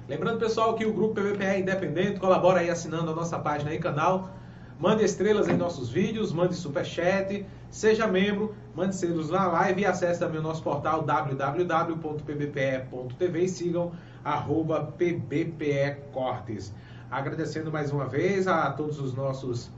[0.09, 3.79] Lembrando, pessoal, que o Grupo PVPE é independente, colabora aí assinando a nossa página e
[3.79, 4.31] canal.
[4.79, 10.21] Mande estrelas em nossos vídeos, mande superchat, seja membro, mande selos na live e acesse
[10.21, 12.25] também o nosso portal www.pbpe.tv
[13.45, 13.91] e sigam
[14.25, 16.73] arroba pbpecortes.
[17.11, 19.69] Agradecendo mais uma vez a todos os nossos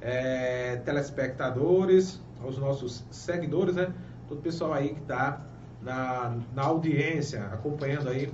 [0.00, 3.92] eh, telespectadores, aos nossos seguidores, né?
[4.26, 5.40] Todo o pessoal aí que está
[5.82, 8.32] na, na audiência, acompanhando aí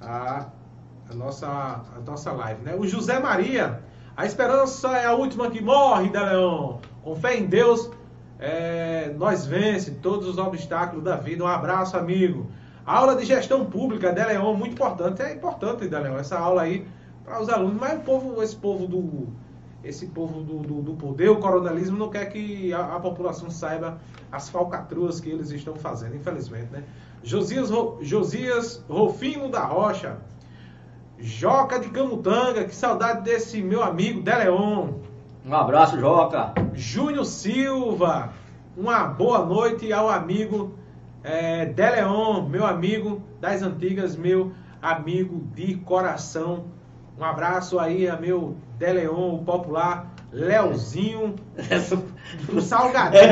[0.00, 0.46] a,
[1.10, 2.76] a nossa, a nossa live, né?
[2.76, 3.82] O José Maria,
[4.16, 6.78] a esperança é a última que morre, Deleon.
[7.02, 7.90] Com fé em Deus,
[8.38, 11.44] é, nós vence todos os obstáculos da vida.
[11.44, 12.46] Um abraço, amigo.
[12.84, 15.20] Aula de gestão pública, Deleon, muito importante.
[15.22, 16.86] É importante, Deleon, essa aula aí
[17.24, 17.78] para os alunos.
[17.80, 19.28] Mas o povo, esse povo do
[19.84, 24.00] esse povo do, do, do poder, o coronelismo, não quer que a, a população saiba
[24.32, 26.82] as falcatruas que eles estão fazendo, infelizmente, né?
[27.22, 30.16] Josias, Ro- Josias Rofino da Rocha,
[31.18, 34.88] Joca de Camutanga, que saudade desse meu amigo Deleon.
[35.44, 36.52] Um abraço, Joca.
[36.74, 38.32] Júnior Silva,
[38.76, 40.74] uma boa noite ao amigo
[41.24, 44.52] é, Deleon, meu amigo das antigas, meu
[44.82, 46.66] amigo de coração.
[47.18, 51.34] Um abraço aí a meu Deleon, o popular Leozinho
[52.44, 53.22] do Salgadinho.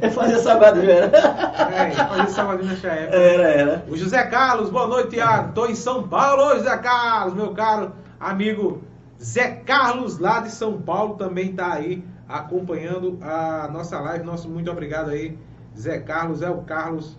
[0.00, 1.06] É, fazer salgadinho, era.
[1.06, 3.16] É, fazer salgadinho nessa época.
[3.16, 3.84] Era, era.
[3.88, 5.52] O José Carlos, boa noite, Tiago.
[5.52, 8.82] Tô em São Paulo, Ô, José Carlos, meu caro amigo
[9.22, 14.24] Zé Carlos, lá de São Paulo, também tá aí acompanhando a nossa live.
[14.24, 15.38] Nosso muito obrigado aí,
[15.78, 17.18] Zé Carlos, é o Carlos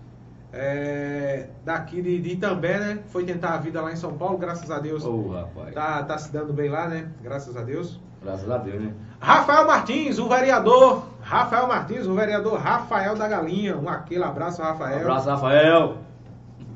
[0.53, 2.99] é, daqui de, de Itambé, né?
[3.07, 5.05] Foi tentar a vida lá em São Paulo, graças a Deus.
[5.05, 5.73] Ô, rapaz.
[5.73, 7.09] Tá, tá se dando bem lá, né?
[7.21, 7.99] Graças a Deus.
[8.21, 8.93] Graças a Deus, né?
[9.19, 11.03] Rafael Martins, o vereador.
[11.21, 13.77] Rafael Martins, o vereador Rafael da Galinha.
[13.77, 14.99] Um aquele abraço, Rafael.
[14.99, 15.97] Um abraço, Rafael.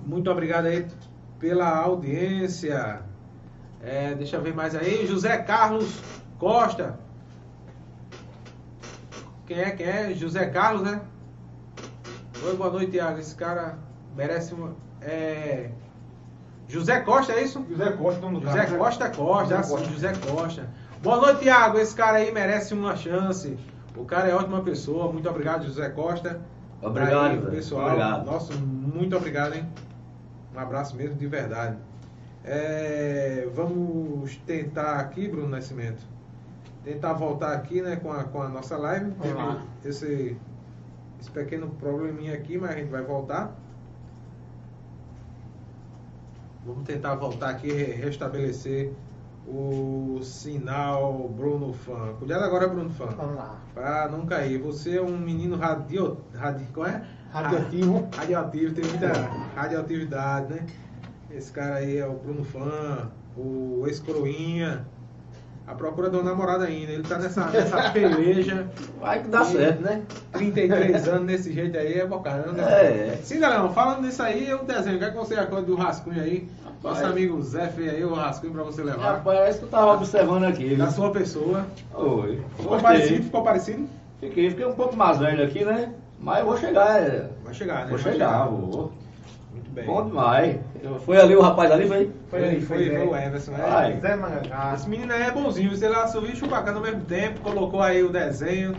[0.06, 0.88] Muito obrigado aí
[1.40, 3.02] pela audiência.
[3.82, 5.06] É, deixa eu ver mais aí.
[5.06, 6.02] José Carlos
[6.40, 6.98] Costa.
[9.46, 9.72] Quem é?
[9.72, 10.14] Quem é?
[10.14, 11.02] José Carlos, né?
[12.44, 13.20] Oi, boa noite, Thiago.
[13.20, 13.78] Esse cara
[14.16, 14.76] merece uma.
[15.02, 15.70] É...
[16.68, 17.64] José Costa, é isso?
[17.70, 18.78] José Costa, nome do José cara.
[18.78, 19.90] Costa Costa, José Costa.
[19.90, 20.70] José Costa.
[21.06, 21.77] Boa noite, Thiago.
[21.77, 23.60] Esse cara aí merece uma chance.
[23.95, 25.14] O cara é ótima pessoa.
[25.14, 26.41] Muito obrigado, José Costa.
[26.82, 27.90] Obrigado, Aí, pessoal.
[27.90, 28.26] Obrigado.
[28.26, 29.69] Nossa, muito obrigado, hein?
[30.56, 31.77] Um abraço mesmo, de verdade.
[32.44, 36.02] É, vamos tentar aqui, Bruno Nascimento.
[36.84, 39.11] Tentar voltar aqui, né, com a, com a nossa live.
[39.22, 39.38] Teve
[39.88, 40.36] esse,
[41.22, 43.53] esse pequeno probleminha aqui, mas a gente vai voltar.
[46.65, 48.91] Vamos tentar voltar aqui e restabelecer
[49.48, 52.14] o sinal Bruno Fã.
[52.18, 53.06] Cuidado agora, Bruno Fã.
[53.06, 53.62] Vamos lá.
[53.74, 54.58] Pra não cair.
[54.60, 56.18] Você é um menino radio...
[56.34, 57.06] radio qual é?
[57.32, 58.08] Radioativo.
[58.14, 59.12] Ah, radioativo, tem muita
[59.56, 60.66] radioatividade, né?
[61.30, 64.88] Esse cara aí é o Bruno Fã, o ex-coroinha.
[65.68, 66.92] A procura de uma namorada ainda.
[66.92, 68.68] Ele tá nessa, nessa peleja.
[69.00, 70.04] Vai que dá certo, né?
[70.34, 72.64] 33 anos desse jeito aí é bocada, né?
[72.64, 73.20] É.
[73.24, 74.98] Sim, Leão, falando nisso aí, o desenho.
[74.98, 76.48] O que, é que você acha do rascunho aí?
[76.84, 77.12] Nosso Rapaz.
[77.14, 79.14] amigo Zé fez aí o rascunho pra você levar.
[79.14, 80.66] Rapaz, é isso que eu tava observando aqui.
[80.70, 80.78] viu?
[80.78, 81.66] Da sua pessoa.
[81.96, 82.40] Oi.
[82.58, 83.24] Ficou parecido?
[83.24, 83.90] Ficou parecido?
[84.20, 85.92] Fiquei, fiquei um pouco mais velho aqui, né?
[86.20, 87.02] Mas eu vou chegar.
[87.02, 87.30] é.
[87.44, 87.90] Vai chegar, né?
[87.90, 88.94] Vou Vai chegar, vou.
[89.76, 89.85] Bem.
[89.85, 90.57] Bom demais.
[91.06, 92.10] Foi ali o rapaz ali, foi?
[92.30, 93.15] Foi, Foi, foi, foi, foi o.
[93.15, 93.52] Everson.
[93.52, 93.91] Vai.
[93.91, 93.99] É.
[93.99, 94.18] Zé.
[94.73, 98.02] Esse menino aí é bonzinho, você lá assovia e chupacana ao mesmo tempo, colocou aí
[98.02, 98.73] o desenho,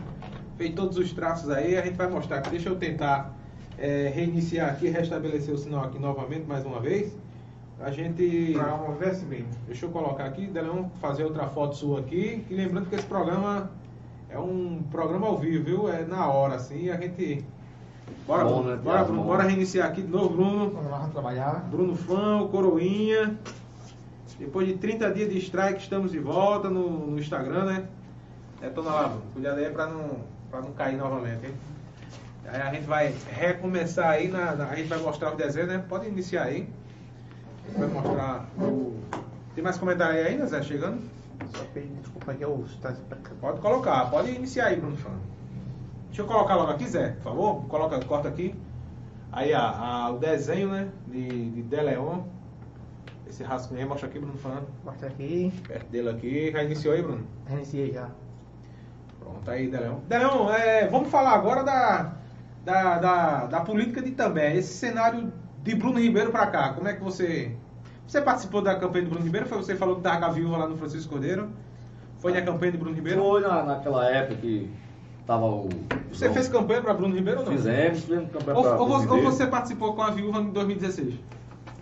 [0.57, 2.49] fez todos os traços aí, a gente vai mostrar aqui.
[2.49, 3.37] Deixa eu tentar
[3.79, 7.15] é, reiniciar aqui, restabelecer o sinal aqui novamente, mais uma vez.
[7.79, 8.55] A gente.
[8.55, 9.45] Programa Verse bem.
[9.67, 12.43] Deixa eu colocar aqui, Deleon, fazer outra foto sua aqui.
[12.49, 13.71] E lembrando que esse programa
[14.31, 15.93] é um programa ao vivo, viu?
[15.93, 17.45] É na hora, assim, a gente.
[18.27, 19.05] Bora, Bom, Bruno, né, bora?
[19.05, 20.71] Bruno, bora reiniciar aqui de novo, Bruno.
[20.71, 21.65] Vamos lá, vamos trabalhar.
[21.71, 23.39] Bruno Fã, o Coroinha.
[24.39, 27.85] Depois de 30 dias de strike, estamos de volta no, no Instagram, né?
[28.61, 29.23] Detona lá, Bruno.
[29.33, 30.11] Cuidado aí pra não,
[30.51, 31.55] pra não cair novamente, hein?
[32.49, 35.85] Aí a gente vai recomeçar aí, na, na- a gente vai mostrar o desenho, né?
[35.89, 36.69] Pode iniciar aí.
[37.65, 39.01] A gente vai mostrar o...
[39.55, 40.63] Tem mais comentário aí ainda, Zé?
[40.63, 41.01] Chegando?
[41.55, 42.65] Só pedir desculpa aqui, eu
[43.41, 45.11] Pode colocar, pode iniciar aí, Bruno Fã.
[46.17, 47.65] Deixa eu colocar logo aqui, Zé, por favor.
[47.67, 48.55] Coloca, corta aqui.
[49.31, 50.89] Aí a, a- o desenho, né?
[51.07, 52.21] De, de Deleon.
[53.29, 54.63] Esse rascunho aí, mostra aqui, Bruno Fã.
[54.83, 55.53] Mostra aqui.
[55.69, 56.51] Perto dele aqui.
[56.51, 57.27] Já iniciou aí, Bruno?
[57.47, 58.09] Reiniciei já.
[59.21, 59.97] Pronto, aí, Deleon.
[60.09, 62.15] Deleon, é, vamos falar agora da,
[62.65, 64.57] da, da, da política de Itambé.
[64.57, 65.31] Esse cenário
[65.63, 67.55] de Bruno Ribeiro pra cá, como é que você...
[68.07, 69.47] Você participou da campanha de Bruno Ribeiro?
[69.47, 71.51] Foi você que falou que tava com a viúva lá no Francisco Cordeiro?
[72.21, 73.21] Foi na campanha de Bruno Ribeiro?
[73.21, 74.71] Foi na, naquela época que
[75.27, 75.69] tava o.
[76.13, 77.53] Você fez campanha pra Bruno Ribeiro ou não?
[77.53, 79.23] Fizemos, fizemos campanha pra ou você, ou Ribeiro.
[79.25, 81.15] você participou com a viúva em 2016?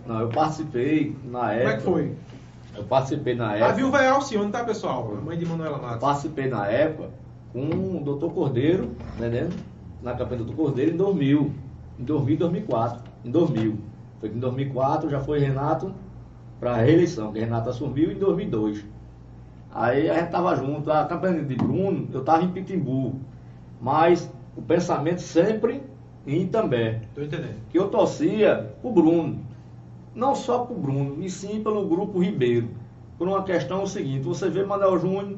[0.05, 1.63] Não, eu participei na época.
[1.63, 2.15] Como é que foi?
[2.77, 3.73] Eu participei na A época.
[3.73, 5.17] viúva é Alcione, tá, pessoal?
[5.23, 5.99] Mãe de Manuela Matos.
[5.99, 7.09] participei na época
[7.53, 9.55] com o doutor Cordeiro, tá entendendo?
[10.03, 11.51] Na campanha do doutor Cordeiro em 2000.
[11.99, 13.01] Em 2000 e 2004.
[13.23, 13.77] Em 2000.
[14.19, 15.93] Foi que em 2004 já foi Renato
[16.59, 18.85] para reeleição, que Renato assumiu em 2002.
[19.73, 20.91] Aí a gente tava junto.
[20.91, 23.15] A campanha de Bruno, eu tava em Pitimbu.
[23.81, 25.83] Mas o pensamento sempre
[26.25, 27.01] em Itambé.
[27.13, 27.59] Tô entendendo.
[27.69, 29.39] Que eu torcia pro Bruno.
[30.13, 32.69] Não só pro Bruno, e sim pelo grupo Ribeiro.
[33.17, 35.37] Por uma questão o seguinte, você vê Manuel Júnior,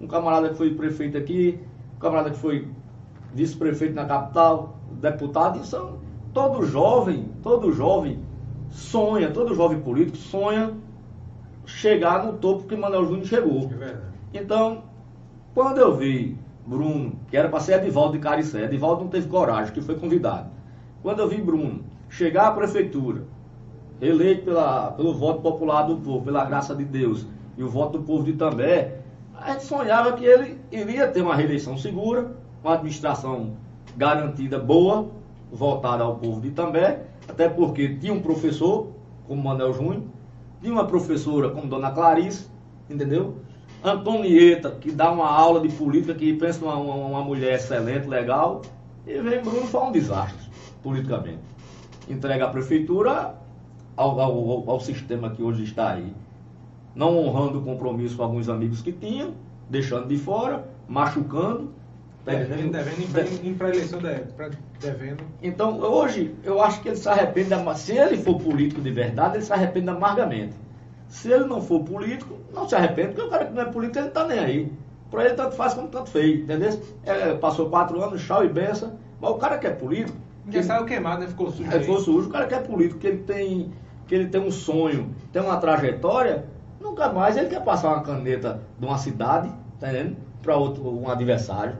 [0.00, 1.58] um camarada que foi prefeito aqui,
[1.96, 2.68] um camarada que foi
[3.34, 5.98] vice-prefeito na capital, deputado, e são
[6.32, 8.20] todo jovem, todo jovem
[8.70, 10.72] sonha, todo jovem político sonha
[11.66, 13.70] chegar no topo que Manuel Júnior chegou.
[13.80, 13.96] É.
[14.32, 14.84] Então,
[15.54, 16.36] quando eu vi
[16.66, 20.48] Bruno, que era para ser Edivaldo de Caricé, Edivaldo não teve coragem, que foi convidado.
[21.02, 23.24] Quando eu vi Bruno chegar à prefeitura,
[24.00, 27.26] eleito pela, pelo voto popular do povo, pela graça de Deus,
[27.56, 28.98] e o voto do povo de Itambé,
[29.36, 32.32] a gente sonhava que ele iria ter uma reeleição segura,
[32.62, 33.56] uma administração
[33.96, 35.10] garantida boa,
[35.52, 38.88] voltada ao povo de Itambé, até porque tinha um professor,
[39.26, 40.02] como Manuel Júnior,
[40.60, 42.48] tinha uma professora como Dona Clarice,
[42.88, 43.36] entendeu?
[43.84, 48.62] Antonieta, que dá uma aula de política, que pensa uma, uma, uma mulher excelente, legal,
[49.06, 50.48] e vem Bruno foi um desastre,
[50.82, 51.42] politicamente.
[52.08, 53.34] Entrega a prefeitura
[53.94, 56.14] ao, ao, ao sistema que hoje está aí.
[56.94, 59.34] Não honrando o compromisso com alguns amigos que tinham,
[59.68, 61.70] deixando de fora, machucando.
[62.24, 64.00] Devendo, devendo em pré-eleição,
[64.80, 65.22] devendo.
[65.42, 69.44] Então, hoje, eu acho que ele se arrepende, se ele for político de verdade, ele
[69.44, 70.63] se arrepende amargamente.
[71.08, 73.98] Se ele não for político, não se arrepende, porque o cara que não é político,
[73.98, 74.72] ele não tá nem aí.
[75.10, 76.80] Para ele, tanto faz como tanto fez, entendeu?
[77.04, 80.84] É, passou quatro anos, chau e benção, mas o cara que é político, Ninguém saiu
[80.84, 81.26] queimado, né?
[81.28, 81.70] Ficou sujo.
[81.70, 83.72] é, for sujo, o cara que é político, que ele tem,
[84.06, 86.44] que ele tem um sonho, tem uma trajetória,
[86.80, 89.50] nunca mais ele quer passar uma caneta de uma cidade,
[89.80, 90.16] tá entendendo?
[90.42, 91.76] Para outro, um adversário.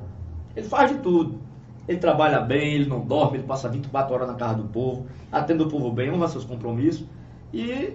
[0.56, 1.38] Ele faz de tudo.
[1.86, 5.62] Ele trabalha bem, ele não dorme, ele passa 24 horas na casa do povo, atende
[5.62, 7.06] o povo bem, honra seus compromissos.
[7.52, 7.94] E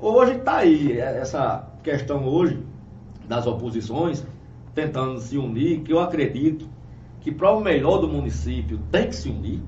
[0.00, 2.62] hoje está aí, é- essa questão hoje
[3.26, 4.24] das oposições,
[4.74, 6.68] tentando se unir, que eu acredito
[7.20, 9.62] que para o melhor do município tem que se unir,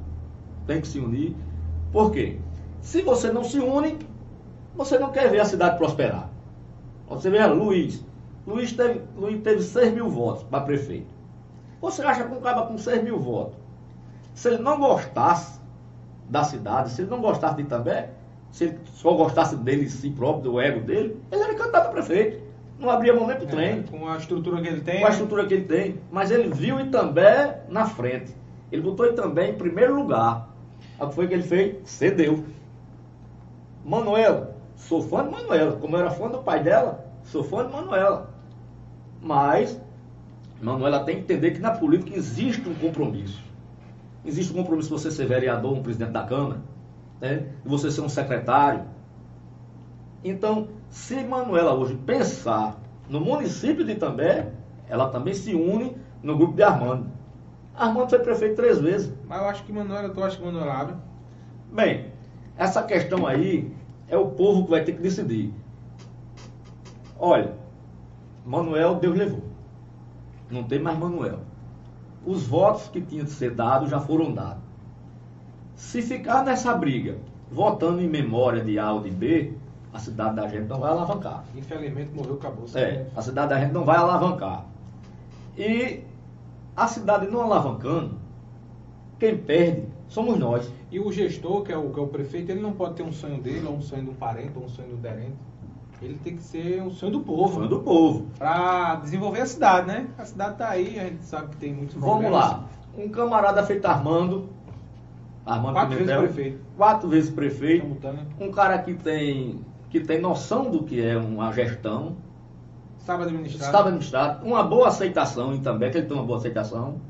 [0.67, 1.37] tem que se unir.
[1.93, 2.39] Por quê?
[2.81, 3.99] Se você não se une,
[4.75, 6.31] você não quer ver a cidade prosperar.
[7.09, 8.05] Você vê Luiz.
[8.47, 11.13] Luiz teve, Luiz teve 6 mil votos para prefeito.
[11.81, 13.57] Você acha que um cara com 6 mil votos,
[14.33, 15.61] se ele não gostasse
[16.29, 18.11] da cidade, se ele não gostasse de Itambé,
[18.51, 21.91] se ele só gostasse dele, de si próprio, do ego dele, ele era candidato a
[21.91, 22.51] prefeito.
[22.79, 25.01] Não abria mão nem pro trem É, com a estrutura que ele tem.
[25.01, 28.35] com a estrutura que ele tem, mas ele viu Itambé na frente.
[28.73, 30.49] Ele botou Itambé em primeiro lugar.
[30.99, 31.77] O que foi que ele fez?
[31.85, 32.45] Cedeu.
[33.85, 35.73] Manuela, sou fã de Manuela.
[35.77, 38.31] Como eu era fã do pai dela, sou fã de Manuela.
[39.23, 39.79] Mas
[40.61, 43.43] Manuela tem que entender que na política existe um compromisso.
[44.25, 46.61] Existe um compromisso de você ser vereador, um presidente da Câmara,
[47.21, 47.49] né?
[47.63, 48.85] de você ser um secretário.
[50.25, 52.79] Então, se Manuela hoje pensar
[53.09, 54.53] no município de Itambé,
[54.89, 57.07] ela também se une no grupo de Armando.
[57.75, 59.13] Armando foi prefeito três vezes.
[59.27, 60.97] Mas eu acho que Manuela, tu acha que Manuela abre?
[61.73, 62.13] Bem,
[62.57, 63.73] essa questão aí
[64.09, 65.55] é o povo que vai ter que decidir.
[67.19, 67.55] Olha,
[68.45, 69.45] Manuel Deus levou.
[70.51, 71.41] Não tem mais Manuel.
[72.27, 74.63] Os votos que tinham de ser dados já foram dados.
[75.81, 77.17] Se ficar nessa briga,
[77.51, 79.55] votando em memória de A ou de B,
[79.93, 81.43] a cidade da gente não vai alavancar.
[81.57, 82.67] Infelizmente morreu, acabou.
[82.75, 84.67] É, a cidade da gente não vai alavancar.
[85.59, 86.05] E
[86.77, 88.15] a cidade não alavancando,
[89.19, 90.71] quem perde somos nós.
[90.93, 93.13] E o gestor, que é o, que é o prefeito, ele não pode ter um
[93.13, 95.35] sonho dele, ou um sonho de um parente, ou um sonho do aderente.
[96.01, 97.63] Ele tem que ser um sonho do povo.
[97.63, 98.27] Fã do povo.
[98.39, 100.09] Pra desenvolver a cidade, né?
[100.19, 102.39] A cidade tá aí, a gente sabe que tem muitos Vamos problemas.
[102.39, 102.65] lá.
[102.97, 104.60] Um camarada feito Armando.
[105.51, 106.61] Armando Quatro vezes Pimentel, prefeito.
[106.77, 107.83] Quatro vezes prefeito.
[107.83, 108.27] Camutanga.
[108.39, 112.17] Um cara que tem, que tem noção do que é uma gestão.
[112.99, 113.65] Estava administrado.
[113.67, 114.47] Estava administrado.
[114.47, 117.01] Uma boa aceitação em também, que ele tem uma boa aceitação.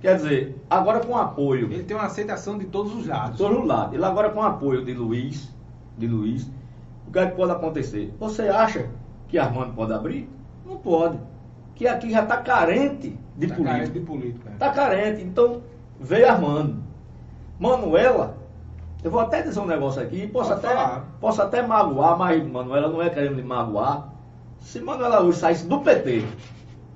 [0.00, 3.36] Quer dizer, agora com apoio Ele tem uma aceitação de todos os lados.
[3.38, 3.94] todos os lados.
[3.94, 5.54] Ele agora com apoio de Luiz,
[5.98, 6.50] de Luiz,
[7.06, 8.14] o que, é que pode acontecer?
[8.18, 8.88] Você acha
[9.28, 10.28] que Armando pode abrir?
[10.64, 11.18] Não pode.
[11.74, 13.64] Que aqui já está carente de Tá político.
[13.64, 14.48] carente de política.
[14.48, 14.54] né?
[14.54, 15.22] Está carente.
[15.22, 15.62] Então,
[15.98, 16.82] veio Armando.
[17.60, 18.38] Manuela,
[19.04, 21.06] eu vou até dizer um negócio aqui, posso Pode até, falar.
[21.20, 24.08] posso até magoar, mas Manuela não é querendo me magoar.
[24.60, 26.24] Se Manuela hoje saísse do PT,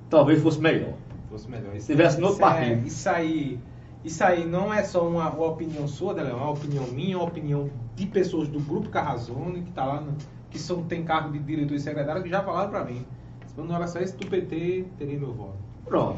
[0.09, 0.93] talvez fosse melhor.
[1.29, 1.75] Fosse melhor.
[1.75, 2.87] Isso, Tivesse no é- partido.
[2.87, 3.59] isso aí,
[4.03, 7.69] isso aí não é só uma, opinião sua, Dele, é uma opinião minha, uma opinião
[7.95, 10.13] de pessoas do grupo Carrazone, que tá lá, no,
[10.49, 13.05] que são, tem cargo de diretor e secretário, que já falaram pra mim.
[13.45, 15.53] Se era saísse do PT, teria meu voto.
[15.85, 16.17] Pronto.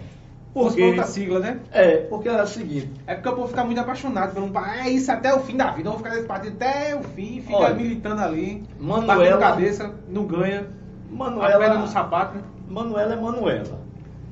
[0.53, 1.59] Porque, outra sigla, né?
[1.71, 4.59] é, porque era o seguinte, É porque o povo fica muito apaixonado pelo um.
[4.59, 5.87] É isso até o fim da vida.
[5.89, 8.63] Eu vou ficar nesse partido até o fim, fica Olha, militando ali.
[8.79, 10.61] Manuela- cabeça, não ganha.
[10.61, 12.43] A pedra Manuela, no sapato, né?
[12.67, 13.79] Manuela é Manuela.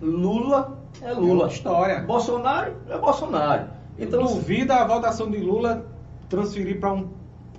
[0.02, 1.34] Lula é É Lula.
[1.44, 2.00] outra história.
[2.02, 3.64] Bolsonaro é Bolsonaro.
[3.98, 5.86] Então, Então, duvida a votação de Lula
[6.28, 7.08] transferir para um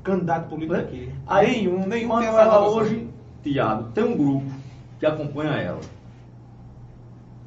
[0.03, 0.81] candidato político Né?
[0.81, 1.13] aqui.
[1.27, 3.09] Aí, nenhum, nenhum Manuela hoje,
[3.43, 4.47] Tiago, tem um grupo
[4.99, 5.81] que acompanha ela.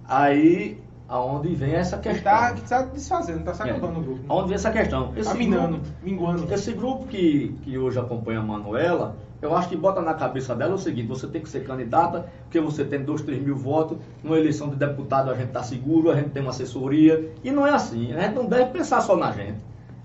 [0.07, 0.78] Aí,
[1.09, 2.31] aonde vem essa Que questão?
[2.31, 3.73] tá, que tá desfazendo, tá se É.
[3.73, 4.11] o grupo.
[4.13, 4.19] né?
[4.29, 5.07] Aonde vem essa questão?
[5.11, 6.53] Tá Esse minando, grupo, minguando.
[6.53, 10.75] esse grupo que, que hoje acompanha a Manuela, eu acho que bota na cabeça dela
[10.75, 14.37] o seguinte, você tem que ser candidata, porque você tem 2, 3 mil votos, numa
[14.37, 17.71] eleição de deputado a gente está seguro, a gente tem uma assessoria, e não é
[17.71, 19.57] assim, a gente não deve pensar só na gente.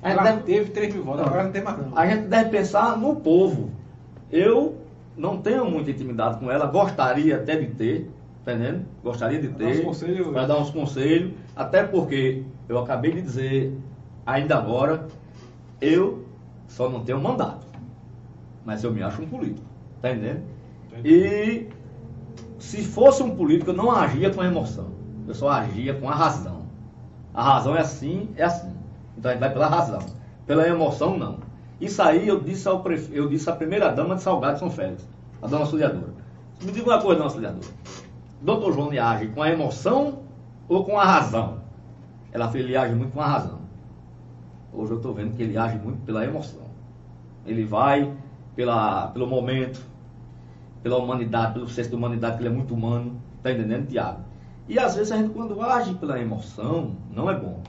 [0.02, 1.26] A gente deve teve 3 mil votos, Não.
[1.28, 1.96] agora não tem mais não.
[1.98, 3.70] a gente deve pensar no povo.
[4.30, 4.76] Eu
[5.16, 8.10] não tenho muita intimidade com ela, gostaria até de ter,
[8.44, 8.84] entendendo?
[9.02, 9.84] Gostaria de ter,
[10.32, 13.76] para dar uns conselhos, até porque eu acabei de dizer
[14.24, 15.08] ainda agora,
[15.80, 16.24] eu
[16.68, 17.66] só não tenho mandato,
[18.64, 19.66] mas eu me acho um político,
[20.00, 20.42] tá entendendo?
[21.02, 21.68] E
[22.58, 24.92] se fosse um político, eu não agia com emoção,
[25.26, 26.64] eu só agia com a razão.
[27.32, 28.72] A razão é assim, é assim.
[29.18, 29.98] Então a gente vai pela razão.
[30.46, 31.38] Pela emoção, não.
[31.80, 33.14] Isso aí eu disse, ao prefe...
[33.16, 35.08] eu disse à primeira dama de Salgado de São Félix,
[35.42, 36.14] a dona auxiliadora.
[36.62, 37.66] Me diga uma coisa, dona auxiliadora.
[38.44, 40.18] Doutor João age com a emoção
[40.68, 41.60] ou com a razão?
[42.30, 43.60] Ela fez, ele age muito com a razão.
[44.70, 46.60] Hoje eu estou vendo que ele age muito pela emoção.
[47.46, 48.12] Ele vai
[48.54, 49.82] pela, pelo momento,
[50.82, 53.18] pela humanidade, pelo senso de humanidade, que ele é muito humano.
[53.38, 54.20] Está entendendo, Tiago?
[54.68, 57.62] E às vezes a gente, quando age pela emoção, não é bom.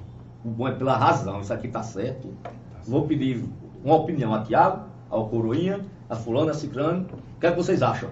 [0.43, 1.39] O bom é pela razão.
[1.39, 2.33] Isso aqui está certo.
[2.85, 3.45] Vou pedir
[3.81, 7.07] uma opinião a Tiago, ao Coroinha, a Fulano, a Cicrano.
[7.37, 8.09] O que é que vocês acham?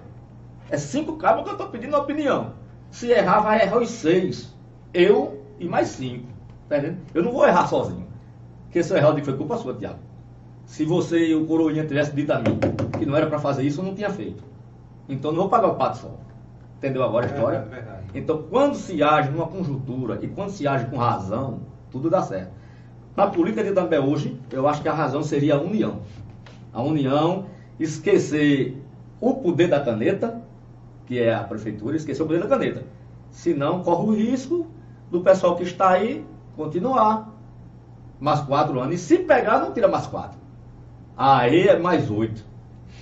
[0.69, 2.53] É cinco cabos que eu estou pedindo opinião.
[2.89, 4.53] Se errar, vai errar os seis.
[4.93, 6.27] Eu e mais cinco.
[6.69, 6.99] Tá entendendo?
[7.13, 8.07] Eu não vou errar sozinho.
[8.65, 9.99] Porque se eu errar, eu digo foi culpa sua, Tiago.
[10.65, 12.59] Se você e o Coroinha tivessem dito a mim
[12.97, 14.43] que não era para fazer isso, eu não tinha feito.
[15.07, 16.11] Então não vou pagar o pato só.
[16.77, 17.57] Entendeu agora a história?
[17.57, 18.03] É verdade.
[18.13, 22.51] Então, quando se age numa conjuntura e quando se age com razão, tudo dá certo.
[23.15, 26.01] Na política de També hoje, eu acho que a razão seria a união.
[26.71, 27.45] A união,
[27.79, 28.77] esquecer
[29.21, 30.41] o poder da caneta,
[31.05, 32.83] que é a prefeitura, esquecer o poder da caneta.
[33.29, 34.67] Senão, corre o risco
[35.09, 36.25] do pessoal que está aí
[36.55, 37.31] continuar
[38.19, 38.95] mais quatro anos.
[38.95, 40.37] E se pegar, não tira mais quatro.
[41.17, 42.43] Aí é mais oito.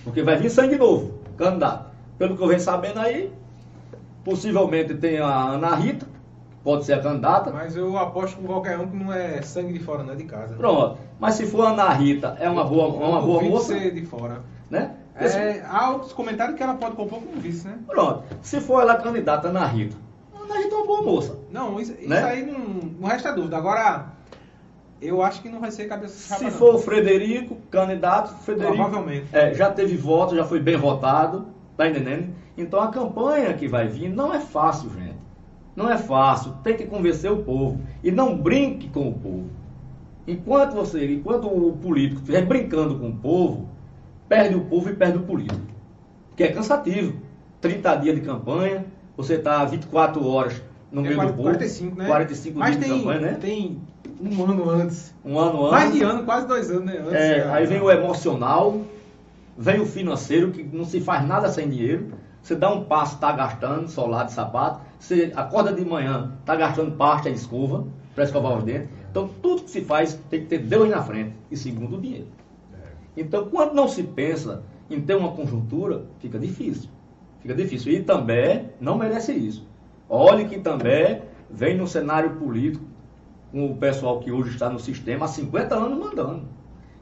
[0.03, 1.91] Porque vai vir sangue novo, candidato.
[2.17, 3.31] Pelo que eu venho sabendo aí,
[4.23, 6.07] possivelmente tem a Ana Rita,
[6.63, 7.51] pode ser a candidata.
[7.51, 10.23] Mas eu aposto com qualquer um que não é sangue de fora, não é de
[10.23, 10.55] casa.
[10.55, 10.97] Pronto.
[11.19, 14.05] Mas se for a Ana Rita, é uma boa, é uma boa moça, ser de
[14.05, 14.41] fora.
[14.69, 14.95] né?
[15.15, 17.77] É, há outros comentários que ela pode compor como vice, né?
[17.87, 18.23] Pronto.
[18.41, 19.95] Se for ela candidata Ana Rita,
[20.33, 21.37] a Rita é uma boa moça.
[21.51, 22.23] Não, isso, isso Né?
[22.23, 22.59] aí não,
[22.99, 23.57] não resta dúvida.
[23.57, 24.07] Agora,
[25.01, 26.51] eu acho que não vai ser cabeça de chapa, Se não.
[26.51, 29.27] for o Frederico, candidato, Frederico Provavelmente.
[29.33, 31.47] é, já teve voto, já foi bem votado,
[31.77, 32.33] tá entendendo?
[32.57, 35.15] Então a campanha que vai vir não é fácil, gente.
[35.75, 37.79] Não é fácil, tem que convencer o povo.
[38.03, 39.49] E não brinque com o povo.
[40.27, 43.69] Enquanto você, enquanto o político estiver brincando com o povo,
[44.31, 45.59] perde o povo e perde o político.
[46.29, 47.17] Porque é cansativo.
[47.59, 48.85] 30 dias de campanha,
[49.17, 51.43] você está 24 horas no É meio do 40, povo.
[51.43, 52.07] 45, né?
[52.07, 53.37] 45 Mas dias tem, de campanha, né?
[53.41, 53.81] tem
[54.21, 55.13] um ano antes.
[55.25, 55.71] Um ano antes.
[55.71, 56.97] Mais de ano, quase dois anos, né?
[56.99, 58.81] Antes, É, aí vem o emocional,
[59.57, 62.13] vem o financeiro, que não se faz nada sem dinheiro.
[62.41, 64.79] Você dá um passo, está gastando, solado de sapato.
[64.97, 67.85] Você acorda de manhã, está gastando pasta e escova
[68.15, 68.87] para escovar os dentes.
[69.11, 72.27] Então, tudo que se faz tem que ter Deus na frente e segundo o dinheiro.
[73.15, 76.89] Então, quando não se pensa em ter uma conjuntura, fica difícil.
[77.41, 77.91] Fica difícil.
[77.93, 79.67] E também não merece isso.
[80.07, 82.85] Olhe que também vem no cenário político
[83.51, 86.43] com o pessoal que hoje está no sistema há 50 anos mandando.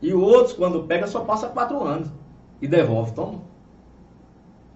[0.02, 2.11] E outros, quando pega, só passa 4 anos
[2.61, 3.14] e devolve.
[3.14, 3.41] Toma.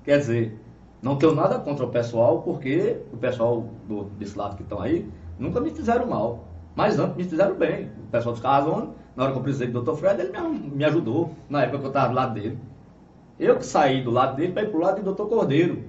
[0.03, 0.59] Quer dizer,
[1.01, 5.09] não tenho nada contra o pessoal, porque o pessoal do, desse lado que estão aí
[5.39, 6.47] nunca me fizeram mal.
[6.75, 7.89] Mas antes me fizeram bem.
[8.07, 9.95] O pessoal dos Carrazones, na hora que eu precisei do Dr.
[9.95, 12.57] Fred, ele me, me ajudou, na época que eu estava do lado dele.
[13.39, 15.27] Eu que saí do lado dele para ir para o lado do Dr.
[15.27, 15.83] Cordeiro.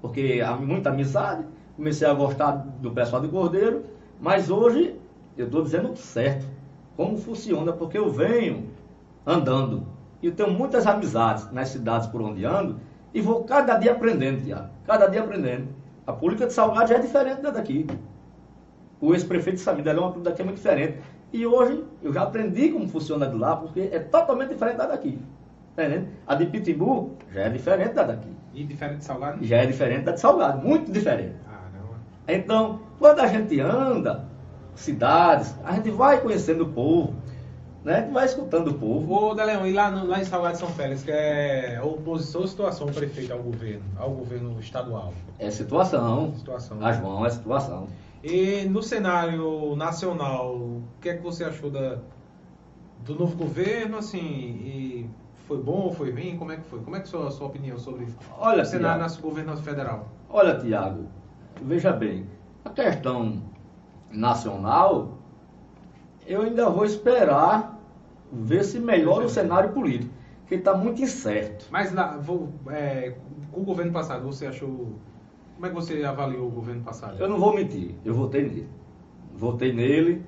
[0.00, 1.44] Porque há muita amizade,
[1.76, 3.84] comecei a gostar do pessoal de Cordeiro,
[4.20, 4.96] mas hoje
[5.36, 6.46] eu estou dizendo certo,
[6.96, 8.68] como funciona, porque eu venho
[9.26, 9.86] andando
[10.22, 12.78] e tenho muitas amizades nas cidades por onde ando
[13.12, 15.68] e vou cada dia aprendendo, Tiago, cada dia aprendendo.
[16.06, 17.86] A política de Salgado já é diferente da daqui.
[19.00, 20.98] O ex-prefeito de Samida é uma política daqui é muito diferente.
[21.34, 25.18] E hoje eu já aprendi como funciona de lá, porque é totalmente diferente da daqui.
[25.74, 26.10] Tá entendendo?
[26.28, 28.28] A de Pitimbu já é diferente da daqui.
[28.54, 29.44] E diferente de salgado?
[29.44, 31.34] Já é diferente da de Salgado, muito diferente.
[31.48, 31.88] Ah, não.
[32.32, 34.24] Então, quando a gente anda,
[34.76, 37.16] cidades, a gente vai conhecendo o povo,
[37.82, 37.96] né?
[37.96, 39.12] A gente vai escutando o povo.
[39.12, 42.46] Ô, Deleão, e lá, no, lá em Salgado de São Félix, que é oposição ou
[42.46, 45.12] situação prefeito ao governo, ao governo estadual?
[45.40, 46.32] É situação.
[46.36, 46.78] Situação.
[46.80, 47.88] A João é situação.
[48.24, 51.98] E no cenário nacional, o que é que você achou da,
[53.04, 55.10] do novo governo, assim, e
[55.46, 56.80] foi bom, foi ruim, como é que foi?
[56.80, 58.06] Como é que foi a sua opinião sobre
[58.38, 60.08] Olha, o cenário nosso governo federal?
[60.30, 61.04] Olha, Tiago,
[61.60, 62.26] veja bem,
[62.64, 63.42] a questão
[64.10, 65.18] nacional,
[66.26, 67.78] eu ainda vou esperar
[68.32, 70.14] ver se melhora o cenário político,
[70.46, 71.66] que está muito incerto.
[71.70, 73.16] Mas lá, vou, é,
[73.52, 74.94] com o governo passado, você achou...
[75.54, 77.16] Como é que você avaliou o governo passado?
[77.18, 78.68] Eu não vou mentir, eu votei nele.
[79.36, 80.22] Votei nele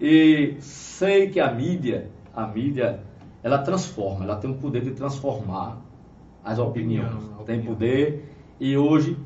[0.00, 3.00] e sei que a mídia, a mídia,
[3.42, 5.78] ela transforma, ela tem o poder de transformar
[6.44, 7.12] as opiniões.
[7.12, 7.74] Opinião, Tem opinião.
[7.74, 8.24] poder
[8.60, 9.16] e hoje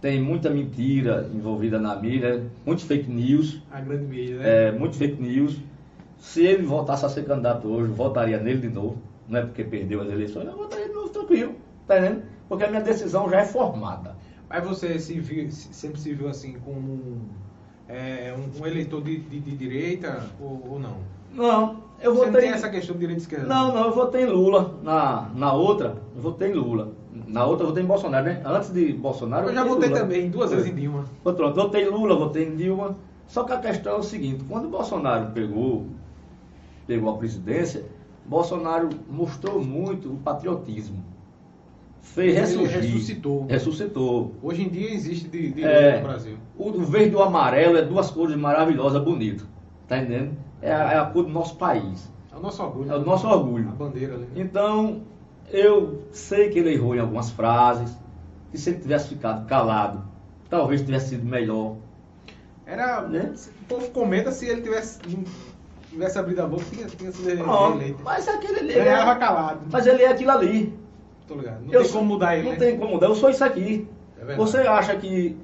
[0.00, 4.68] tem muita mentira envolvida na mídia, muitos fake news, A grande mídia, né?
[4.68, 5.58] é, muito fake news.
[6.18, 8.98] Se ele voltasse a ser candidato hoje, eu votaria nele de novo.
[9.28, 11.54] Não é porque perdeu as eleições, eu votaria de novo tranquilo,
[11.86, 12.22] tá entendendo?
[12.48, 14.15] Porque a minha decisão já é formada.
[14.48, 17.18] Mas você se viu- se- sempre se viu assim como um,
[17.88, 20.96] é, um- um eleitor de, de- de direita ou, ou não?
[21.32, 22.40] Não, eu você não votei.
[22.42, 23.46] tem essa questão de direita e esquerda?
[23.46, 24.78] Não, não, eu votei em Lula.
[24.82, 26.92] Na, na outra, eu votei em Lula.
[27.26, 28.42] Na outra, eu votei em Bolsonaro, né?
[28.44, 29.48] Antes de Bolsonaro.
[29.48, 30.00] Eu já em votei Lula.
[30.00, 30.56] também, duas Foi.
[30.58, 31.04] vezes em Dilma.
[31.24, 32.96] Pronto, votei em Lula, votei em Dilma.
[33.26, 35.86] Só que a questão é o seguinte: quando o Bolsonaro pegou,
[36.86, 37.84] pegou a presidência,
[38.24, 41.02] Bolsonaro mostrou muito o patriotismo.
[42.14, 42.80] Fez ressurgir.
[42.80, 43.46] ressuscitou.
[43.46, 44.34] Ressuscitou.
[44.42, 46.36] Hoje em dia existe de, direita É, no Brasil.
[46.56, 49.46] o, o verde e o amarelo é duas cores maravilhosas, bonitas.
[49.86, 50.32] Tá entendendo?
[50.62, 52.08] É a, é a cor do nosso país.
[52.32, 52.90] É o nosso orgulho.
[52.90, 53.68] É o nosso orgulho.
[53.68, 54.26] A bandeira ali.
[54.34, 55.02] Então,
[55.50, 57.94] eu sei que ele errou em algumas frases,
[58.50, 60.02] que se ele tivesse ficado calado,
[60.48, 61.76] talvez tivesse sido melhor.
[62.64, 63.02] Era.
[63.02, 63.34] Né?
[63.62, 64.98] O povo comenta se ele tivesse,
[65.90, 68.00] tivesse abrido a boca, tinha, tinha sido eleito.
[68.02, 69.60] mas aquele ele Ganhava é, calado.
[69.70, 70.85] mas ele é aquilo ali.
[71.26, 71.64] Tô ligado.
[71.64, 72.44] Não Eu tem sou- como mudar ele.
[72.44, 72.58] Não né?
[72.58, 73.88] tem como mudar, eu sou isso aqui.
[74.28, 74.34] É.
[74.36, 75.36] Você acha que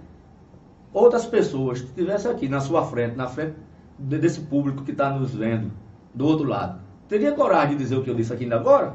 [0.92, 3.54] outras pessoas que estivessem aqui na sua frente, na frente
[3.98, 5.70] de- desse público que está nos vendo,
[6.14, 8.94] do outro lado, teria coragem de dizer o que eu disse aqui ainda agora?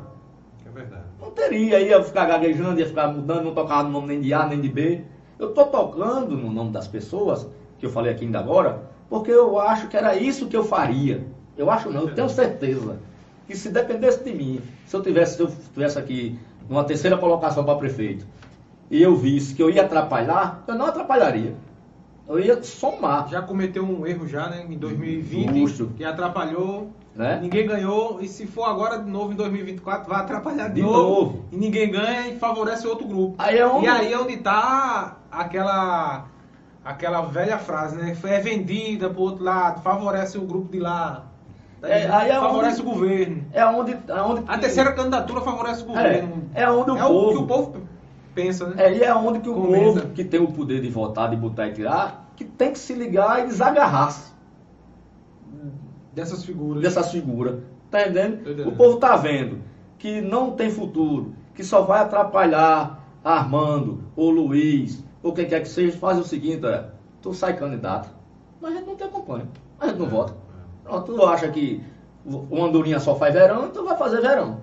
[0.65, 1.03] É verdade.
[1.19, 4.45] Não teria, ia ficar gaguejando, ia ficar mudando, não tocava no nome nem de A
[4.45, 5.01] nem de B.
[5.39, 7.47] Eu estou tocando no nome das pessoas,
[7.79, 11.25] que eu falei aqui ainda agora, porque eu acho que era isso que eu faria.
[11.57, 12.97] Eu acho não, eu tenho certeza
[13.47, 16.37] que se dependesse de mim, se eu tivesse, se eu tivesse aqui
[16.69, 18.25] numa terceira colocação para prefeito,
[18.89, 21.55] e eu visse que eu ia atrapalhar, eu não atrapalharia.
[22.27, 23.29] Eu ia somar.
[23.29, 24.65] Já cometeu um erro já, né?
[24.69, 25.91] Em 2020, Justo.
[25.95, 26.89] que atrapalhou.
[27.15, 27.39] Né?
[27.41, 28.19] Ninguém ganhou.
[28.21, 30.97] E se for agora de novo em 2024, vai atrapalhar de, De novo.
[30.97, 31.45] novo.
[31.53, 33.35] E ninguém ganha e favorece outro grupo.
[33.37, 36.25] Aí é onde- E aí é onde tá aquela
[36.83, 38.15] aquela velha frase, né?
[38.23, 41.25] É vendida pro outro lado, favorece o grupo de lá.
[41.81, 43.43] Tá É, aí é favorece onde- o governo.
[43.53, 46.43] É onde, é onde A terceira candidatura favorece o governo.
[46.55, 47.81] É, é onde o é o povo- que o povo
[48.33, 48.75] pensa, né?
[48.85, 51.67] É, e é onde que o povo que tem o poder de votar, de botar
[51.67, 54.31] e tirar, que tem que se ligar e desagarrar-se
[56.13, 56.81] Dessas figuras.
[56.81, 57.59] dessas figuras.
[57.91, 58.43] Tá entendendo?
[58.43, 58.67] Tô entendendo.
[58.69, 59.59] O povo tá vendo
[59.99, 65.67] que não tem futuro, que só vai atrapalhar Armando, ou Luiz, ou quem quer que
[65.69, 66.85] seja, faz o seguinte, é,
[67.21, 68.09] tu sai candidato,
[68.61, 69.47] mas a gente não te acompanha,
[69.79, 70.33] a gente não É, vota.
[70.87, 71.83] Pronto, tu acha que
[72.25, 74.59] o Andorinha só faz verão, então vai fazer verão.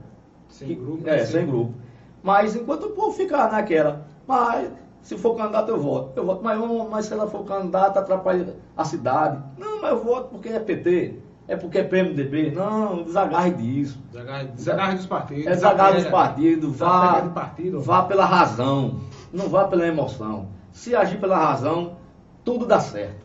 [0.49, 1.09] Sem grupo.
[1.09, 1.25] É, né?
[1.25, 1.75] sem grupo.
[2.23, 4.71] Mas enquanto o povo ficar naquela, mas
[5.03, 6.13] se for candidato eu voto.
[6.17, 6.59] Eu voto, mas,
[6.91, 9.43] mas se ela for candidata, atrapalha a cidade.
[9.59, 12.53] Não, mas eu voto porque é PT, é porque é PMDB.
[12.53, 13.99] Não, desagarre disso.
[14.11, 15.47] Desagarre, desagarre dos partidos.
[15.47, 17.81] É desagarre dos partidos, vá, de partido.
[17.81, 19.01] vá pela razão,
[19.33, 20.49] não vá pela emoção.
[20.73, 21.97] Se agir pela razão,
[22.45, 23.24] tudo dá certo.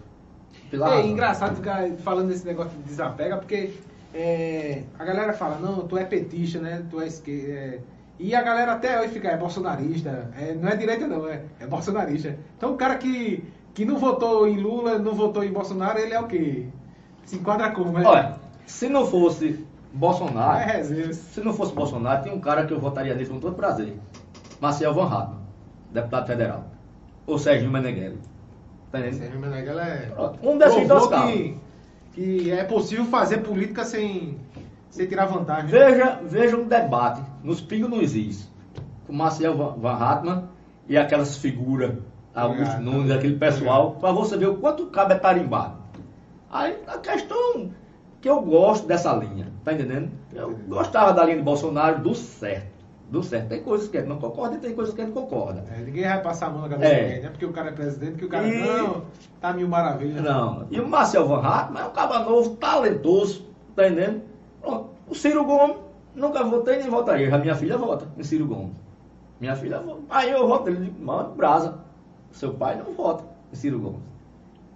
[0.70, 3.74] Pela É engraçado ficar falando desse negócio de desapega, porque
[4.14, 6.84] é, a galera fala, não, tu é petista, né?
[6.90, 7.80] Tu é esquerda.
[8.20, 10.30] e a galera até hoje fica, é bolsonarista.
[10.38, 12.38] É, não é direita não, é, é bolsonarista.
[12.58, 13.44] Então o cara que,
[13.74, 16.66] que não votou em Lula, não votou em Bolsonaro, ele é o quê?
[17.26, 17.92] Se enquadra como?
[17.92, 18.06] né?
[18.06, 20.84] Olha, se não fosse Bolsonaro, é.
[21.14, 23.96] Se não fosse Bolsonaro, tem um cara que eu votaria nele com todo prazer.
[24.60, 25.38] Marcel Van Hatten,
[25.92, 26.66] deputado federal.
[27.26, 28.20] Ou Serginho Meneghelli.
[28.92, 29.20] Tá entendendo?
[29.20, 29.98] Sérgio Meneghel é...
[30.08, 31.32] Pronto, Um provou causas.
[31.32, 31.58] que,
[32.14, 34.40] que é possível fazer política sem,
[34.90, 35.70] sem tirar vantagem.
[35.70, 38.50] Veja, veja um debate nos Pingos nos Is.
[39.06, 40.44] Com Marcel Van Hatten
[40.88, 41.96] e aquelas figuras,
[42.34, 42.82] Augusto Obrigado.
[42.82, 45.78] Nunes, aquele pessoal, para você ver o quanto cabe é tarimbado.
[46.52, 47.72] Aí a questão
[48.22, 50.12] que eu gosto dessa linha, tá entendendo?
[50.34, 52.79] Eu gostava da linha de Bolsonaro do certo.
[53.10, 53.48] Do certo.
[53.50, 55.64] Tem coisas que gente não concorda e tem coisas que gente concorda.
[55.76, 56.96] É, ninguém vai passar a mão na cabeça É.
[57.00, 57.30] de ninguém, né?
[57.30, 59.04] Porque o cara é presidente, que o cara, E- não,
[59.42, 60.22] tá mil maravilhas.
[60.24, 60.68] Não.
[60.70, 63.46] E o Marcel Van Hatten é um cara novo, talentoso,
[63.76, 64.22] tá entendendo?
[64.62, 64.90] Pronto.
[65.08, 65.78] O Ciro Gomes,
[66.14, 67.34] nunca votei nem votaria.
[67.34, 68.74] A minha filha vota em Ciro Gomes.
[69.40, 70.02] Minha filha vota.
[70.10, 71.80] Aí eu voto, ele diz, mano, brasa.
[72.32, 74.02] Seu pai não vota em Ciro Gomes.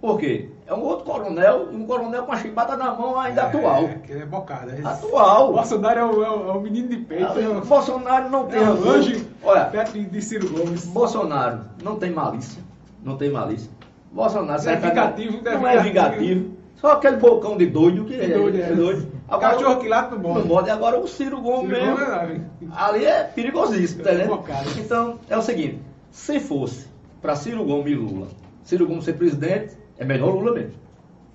[0.04, 0.50] Por quê?
[0.66, 3.88] É um outro coronel, um coronel com a chibata na mão ainda É, atual.
[4.04, 4.70] que ele é bocado.
[4.70, 4.80] é.
[4.86, 5.48] Atual.
[5.48, 7.38] O Bolsonaro é o, é o- é o menino de peito.
[7.40, 8.96] é O Bolsonaro não tem é rancor.
[8.96, 10.84] anjo Olha, perto de, Ciro Gomes.
[10.84, 12.62] Bolsonaro não tem malícia.
[13.02, 13.70] Não tem malícia.
[14.12, 16.50] Bolsonaro Não é vingativo, não é não é vingativo.
[16.76, 19.38] Só aquele bocão de doido que Que doido, é.
[19.40, 20.38] Cachorro que late no bode.
[20.40, 20.68] Não bode.
[20.68, 21.96] Agora o Ciro Gomes Ciro mesmo.
[21.96, 22.66] Gomes é.
[22.76, 24.68] Ali é perigosíssimo, tá É bocado.
[24.78, 26.88] Então, é o seguinte: se fosse
[27.22, 28.26] para Ciro Gomes e Lula,
[28.62, 30.74] Ciro Gomes ser presidente, é melhor Lula mesmo.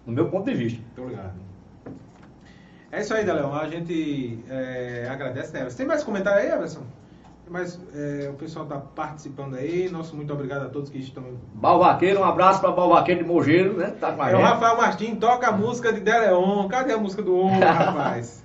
[0.05, 0.81] No meu ponto de vista.
[0.95, 1.33] Tô ligado.
[2.91, 3.53] É isso aí, Daleão.
[3.53, 5.63] A gente é, agradece, né?
[5.69, 6.81] Você tem mais comentário aí, Everson?
[7.47, 9.89] Mas é, o pessoal está participando aí.
[9.89, 11.23] Nosso muito obrigado a todos que estão.
[11.53, 13.93] Balvaqueiro, um abraço para Balvaqueiro de Mogeiro, né?
[13.99, 14.45] Tá com a É o gente.
[14.47, 16.67] Rafael Martins, toca a música de Deleon.
[16.67, 18.43] Cadê a música do homem, rapaz?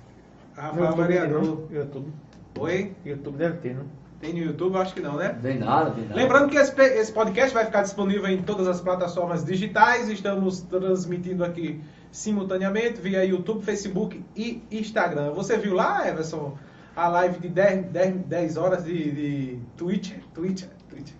[0.55, 1.41] Rafael Variador.
[1.43, 1.67] não?
[1.71, 2.11] YouTube.
[2.59, 2.95] Oi?
[3.03, 3.85] YouTube deve ter, não?
[4.19, 4.77] Tem no YouTube?
[4.77, 5.37] Acho que não, né?
[5.41, 6.15] Vem nada, vem nada.
[6.15, 10.09] Lembrando que esse, esse podcast vai ficar disponível em todas as plataformas digitais.
[10.09, 11.81] Estamos transmitindo aqui
[12.11, 15.31] simultaneamente via YouTube, Facebook e Instagram.
[15.31, 16.57] Você viu lá, Everson,
[16.95, 20.13] a live de 10, 10, 10 horas de, de Twitch?
[20.33, 21.11] Twitch, Twitch.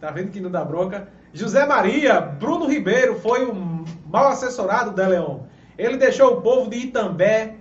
[0.00, 1.08] Tá vendo que não dá bronca?
[1.32, 3.54] José Maria, Bruno Ribeiro foi o
[4.06, 5.46] mal assessorado da Leão.
[5.78, 7.54] Ele deixou o povo de Itambé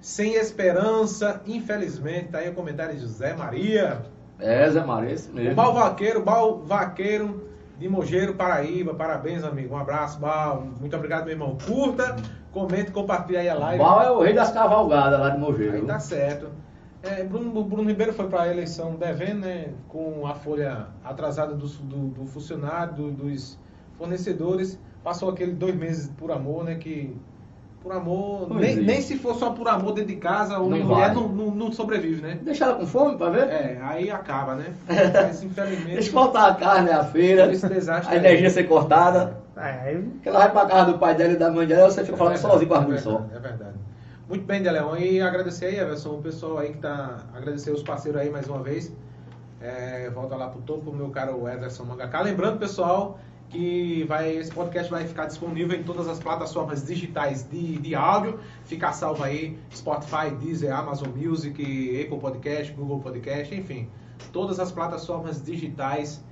[0.00, 2.30] sem esperança, infelizmente.
[2.30, 4.02] Tá aí o comentário de José Maria.
[4.42, 5.54] É, Zé Maria, esse O mesmo.
[5.54, 7.48] Bal Vaqueiro, Bal Vaqueiro
[7.78, 8.92] de Mogeiro, Paraíba.
[8.94, 9.74] Parabéns, amigo.
[9.74, 10.66] Um abraço, Bal.
[10.80, 11.56] Muito obrigado, meu irmão.
[11.66, 12.16] Curta,
[12.50, 13.78] comente, compartilhe aí a live.
[13.82, 15.74] Bal é o rei das cavalgadas lá de Mogeiro.
[15.76, 16.48] Aí tá certo.
[17.02, 19.70] É, Bruno, Bruno Ribeiro foi para a eleição devendo, né?
[19.88, 23.58] Com a folha atrasada do, do, do funcionário, do- dos
[23.98, 24.78] fornecedores.
[25.02, 26.76] Passou aquele dois meses por amor, né?
[26.76, 27.16] Que
[27.82, 28.80] por amor, Pois nem, é.
[28.80, 31.72] nem se for só por amor dentro de casa, o Não mulher não, não, não
[31.72, 32.38] sobrevive, né?
[32.42, 33.48] Deixa ela com fome pra ver?
[33.48, 34.72] É, aí acaba, né?
[34.88, 35.94] Mas infelizmente.
[35.94, 38.24] Deixa faltar a carne, a feira, Esse desastre a aí.
[38.26, 39.36] energia ser cortada.
[39.56, 42.04] É, aí Porque ela vai pra casa do pai dela e da mãe dela, você
[42.04, 43.26] fica falando É verdade, sozinho com é duas só.
[43.34, 43.74] É verdade.
[44.28, 44.96] Muito bem, Deleon.
[44.96, 47.18] E agradecer aí, Everson, o pessoal aí que tá.
[47.34, 48.90] Agradecer os parceiros aí mais uma vez.
[49.60, 52.20] É, volta lá pro topo, meu caro Everson Mangaká.
[52.22, 53.18] Lembrando, pessoal,
[53.52, 58.40] que vai, esse podcast vai ficar disponível em todas as plataformas digitais de, de áudio.
[58.64, 61.62] Fica salvo aí, Spotify, Deezer, Amazon Music,
[62.02, 63.88] Apple Podcast, Google Podcast, enfim.
[64.32, 66.24] Todas as plataformas digitais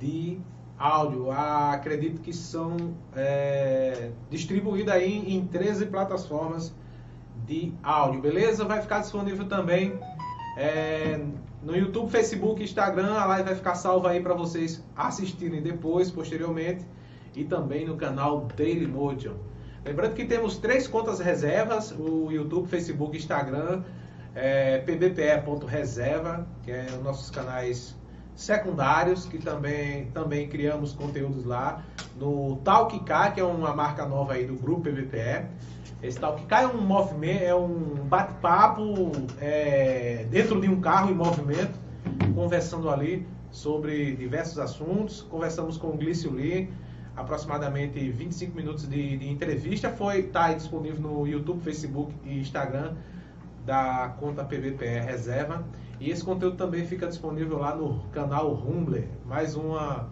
[0.00, 0.40] de
[0.78, 1.30] áudio.
[1.30, 6.74] Ah, acredito que são é, distribuídas aí em 13 plataformas
[7.46, 8.64] de áudio, beleza?
[8.64, 10.00] Vai ficar disponível também
[10.56, 11.20] é,
[11.62, 13.14] no YouTube, Facebook, Instagram.
[13.14, 16.84] A live vai ficar salva aí para vocês assistirem depois, posteriormente,
[17.34, 19.34] e também no canal Daily Motion.
[19.84, 23.82] Lembrando que temos três contas reservas: o YouTube, Facebook, Instagram,
[24.34, 27.96] é, pbpe.reserva, que é os nossos canais
[28.34, 31.84] secundários, que também, também criamos conteúdos lá.
[32.16, 35.46] No Talkk, que é uma marca nova aí do grupo PBPE.
[36.02, 41.78] Esse Talkk é um movimento, é um bate-papo é, dentro de um carro em movimento,
[42.34, 45.22] conversando ali sobre diversos assuntos.
[45.22, 46.72] Conversamos com o Glício Lee,
[47.14, 49.90] aproximadamente 25 minutos de, de entrevista.
[49.90, 52.94] Foi tá disponível no YouTube, Facebook e Instagram
[53.64, 55.64] da conta PVPE Reserva.
[56.00, 60.10] E esse conteúdo também fica disponível lá no canal Rumbler, mais uma,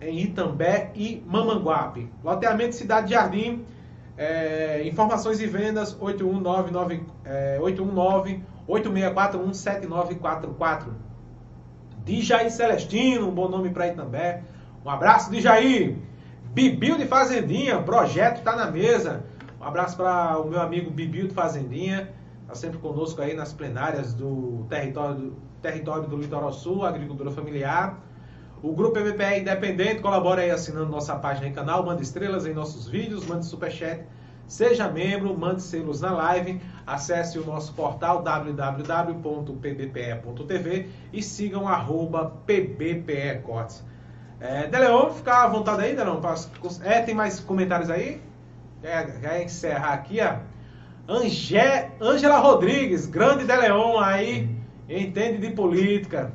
[0.00, 2.10] em Itambé e Mamanguape.
[2.24, 3.64] Loteamento Cidade de Jardim,
[4.16, 10.94] eh, informações e vendas 819 eh, 819 8641 7944.
[12.04, 14.42] Dijaí Celestino, um bom nome para Itambé.
[14.84, 15.98] Um abraço, Dijaí.
[16.52, 19.24] Bibil de Fazendinha, projeto tá na mesa.
[19.60, 22.10] Um abraço para o meu amigo Bibil de Fazendinha,
[22.48, 27.98] tá sempre conosco aí nas plenárias do território do, território do Litoral Sul, Agricultura Familiar.
[28.62, 32.86] O Grupo PVPE Independente colabora aí assinando nossa página e canal, manda estrelas em nossos
[32.86, 34.04] vídeos, mande superchat,
[34.46, 39.30] seja membro, mande selos na live, acesse o nosso portal www.pbpe.tv
[41.10, 43.82] e sigam arroba pbpecortes.
[44.38, 46.20] É, Deleon, fica à vontade aí, Deleon.
[46.82, 48.20] É, tem mais comentários aí?
[48.82, 50.36] Quer, quer encerrar aqui, ó.
[51.10, 54.54] Angé, Ângela Rodrigues, grande de Leon aí,
[54.86, 56.30] entende de política.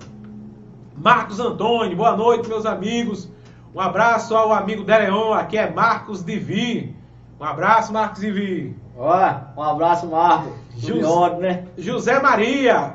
[0.98, 3.30] Marcos Antônio, boa noite, meus amigos.
[3.74, 6.96] Um abraço ao amigo de Leon, aqui é Marcos Divi.
[7.40, 8.76] Um abraço, Marcos Divi.
[8.98, 10.54] Olha, um abraço, Marco.
[10.78, 11.38] Jus- Jus...
[11.40, 11.66] né?
[11.78, 12.94] José Maria,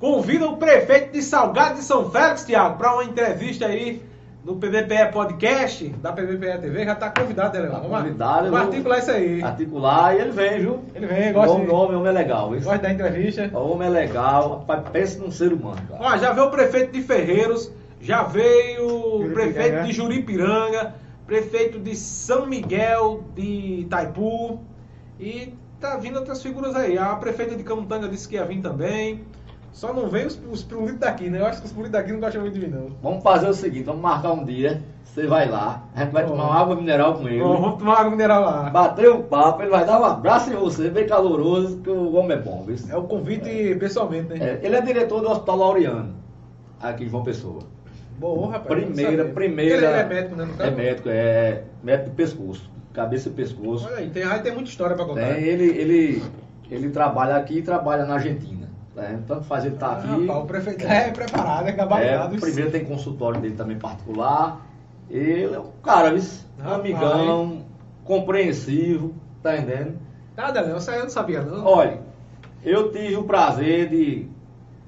[0.00, 4.02] convida o prefeito de Salgado de São Félix, Tiago, para uma entrevista aí
[4.46, 6.84] no PBPE Podcast, da PBPE TV.
[6.84, 7.72] Já está convidado, né, Leon?
[7.72, 9.42] Tá Vamos, convidado, vamos articular isso aí.
[9.42, 10.80] Articular e ele vem, viu?
[10.94, 12.54] Ele vem, gosta O de- nome, o homem é legal.
[12.54, 12.64] Isso.
[12.64, 13.50] Gosta da entrevista.
[13.52, 14.60] O homem é legal.
[14.60, 16.00] Rapaz, pensa num ser humano, cara.
[16.00, 20.94] Ó, já veio o prefeito de Ferreiros, já veio o prefeito de Juripiranga,
[21.26, 24.60] prefeito de São Miguel de Itaipu
[25.18, 26.96] e tá vindo outras figuras aí.
[26.96, 29.22] A prefeita de Camutanga disse que ia vir também.
[29.76, 31.38] Só não veio os, os políticos daqui, né?
[31.38, 32.92] Eu acho que os políticos daqui não gostam muito de mim, não.
[33.02, 34.80] Vamos fazer o seguinte, vamos marcar um dia.
[35.04, 36.28] Você vai lá, a gente vai Ó.
[36.28, 37.40] tomar uma água mineral com ele.
[37.40, 38.70] Bom, vamos tomar água mineral lá.
[38.70, 42.38] Bater um papo, ele vai dar um abraço em você, bem caloroso, que o homem
[42.38, 42.74] é bom, viu?
[42.88, 44.38] É o convite pessoalmente, né?
[44.40, 46.14] É, ele é diretor do Hospital Laureano,
[46.80, 47.60] aqui em João Pessoa.
[48.18, 48.82] Bom, rapaz.
[48.82, 49.76] Primeira, primeira.
[49.76, 50.48] Ele, é médico, né?
[50.58, 53.86] É médico, é médico de pescoço, cabeça e pescoço.
[53.86, 55.34] Olha aí, tem, aí tem muita história pra contar.
[55.34, 56.22] Tem, ele, ele,
[56.70, 58.65] ele trabalha aqui e trabalha na Argentina.
[58.96, 59.20] Né?
[59.28, 60.26] Tanto faz ele estar Ah, aqui.
[60.26, 62.36] rapaz, o prefeito é preparado, é É, gabaritado.
[62.40, 64.62] primeiro tem consultório dele também particular.
[65.10, 66.08] Ele é um cara?
[66.14, 66.80] Um Rapaz.
[66.80, 67.58] amigão,
[68.04, 69.98] compreensivo, tá entendendo?
[70.36, 71.64] Nada, isso aí eu não sabia, não.
[71.64, 71.98] Olha,
[72.64, 74.26] eu tive o prazer de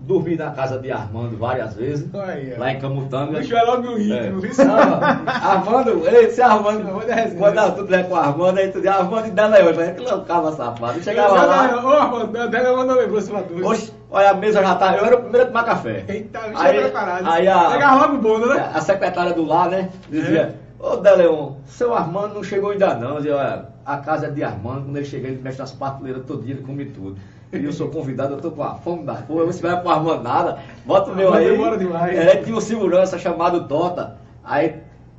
[0.00, 3.38] dormir na casa de Armando várias vezes, lá em Camutanga.
[3.40, 4.00] Bicho é logo no É.
[4.00, 4.52] íntimo, viu?
[4.64, 8.90] Não, Armando, esse Armando, Armando é quando eu tudo é com Armando, aí tu diz,
[8.90, 9.92] Armando e Deleon, né?
[9.92, 10.98] que loucava safado.
[10.98, 13.66] Eu chegava Eu- lá, Ô, Armando, o dela mandou lembrança pra tu.
[13.66, 16.04] oxe, olha a mesa já tá, eu era o primeiro a tomar café.
[16.08, 17.26] Eita, bicho Aí- é preparado.
[17.28, 18.70] aí a- logo o bolo, né?
[18.74, 19.90] A secretária do lar, né?
[20.10, 23.10] Dizia, ô Deleon, seu Armando não chegou ainda não.
[23.10, 26.22] Eu dizia, olha, a casa é de Armando, quando ele chega, ele mexe nas prateleiras
[26.26, 27.16] todo dia, ele come tudo.
[27.52, 30.22] E eu sou convidado, eu tô com a fome da porra, você vai pro Armando
[30.22, 31.48] nada, bota o meu aí.
[31.50, 32.16] demora demais.
[32.18, 34.16] É, tinha um segurança chamado Tota.
[34.44, 34.76] Aí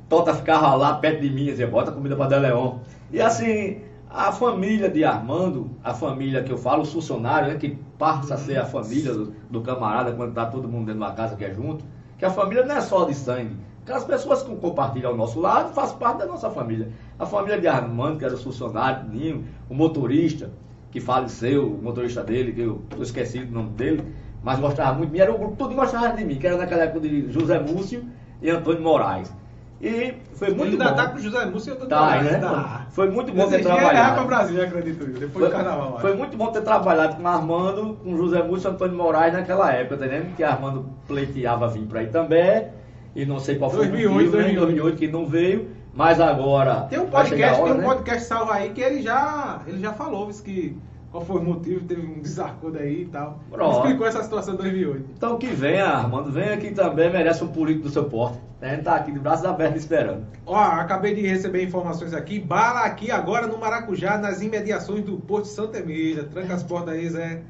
[0.08, 2.74] Tota ficava lá perto de mim e dizia, bota comida pra Deleon.
[3.12, 3.80] E assim,
[4.12, 8.36] a família de Armando, a família que eu falo, os funcionários, né, que passa a
[8.36, 11.44] ser a família do, do camarada quando tá todo mundo dentro de uma casa que
[11.44, 11.84] é junto,
[12.18, 13.56] que a família não é só de sangue.
[13.82, 16.90] Aquelas pessoas que compartilham ao nosso lado faz parte da nossa família.
[17.18, 20.50] A família de Armando, que era funcionário, Ninho, o motorista,
[20.90, 24.12] que faleceu, o motorista dele, que eu tô esquecido o nome dele,
[24.42, 26.82] mas gostava muito de mim, era o grupo todo gostava de mim, que era naquela
[26.82, 28.04] época de José Múcio
[28.42, 29.32] e Antônio Moraes.
[29.80, 30.94] E foi muito ainda bom.
[30.94, 32.34] tá com o José Múcio e eu tô Tá, né?
[32.38, 32.86] Tá.
[32.90, 34.14] Foi muito bom ter trabalhado.
[34.16, 35.98] para Brasil, acredito eu, depois Foi, do carnaval.
[36.00, 39.96] foi muito bom ter trabalhado com Armando, com José Múcio e Antônio Moraes naquela época,
[39.96, 40.36] tá entendendo?
[40.36, 42.72] Que Armando pleiteava vir para Itambé,
[43.16, 44.42] e não sei qual foi 2008, o motivo, né?
[44.42, 47.94] em 2008 2008 que não veio, mas agora Tem um podcast, hora, tem um né?
[47.94, 50.76] podcast salvo aí que ele já, ele já falou, disse que
[51.10, 53.40] qual foi o motivo, teve um desacordo aí e tal.
[53.50, 53.78] Pronto.
[53.78, 55.10] explicou essa situação em 2008.
[55.16, 58.38] Então que venha, Armando, venha aqui também, merece um político do seu porte.
[58.60, 60.26] A gente tá aqui de braços abertos esperando.
[60.46, 62.38] Ó, acabei de receber informações aqui.
[62.38, 66.24] Bala aqui agora no Maracujá, nas imediações do Porto de Santa Emília.
[66.24, 67.42] Tranca as portas aí, Zé.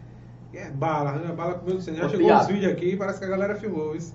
[0.55, 1.32] É bala, né?
[1.32, 2.43] Bala com meu Já Ô, chegou Thiago.
[2.43, 4.15] os vídeos aqui, parece que a galera filmou isso.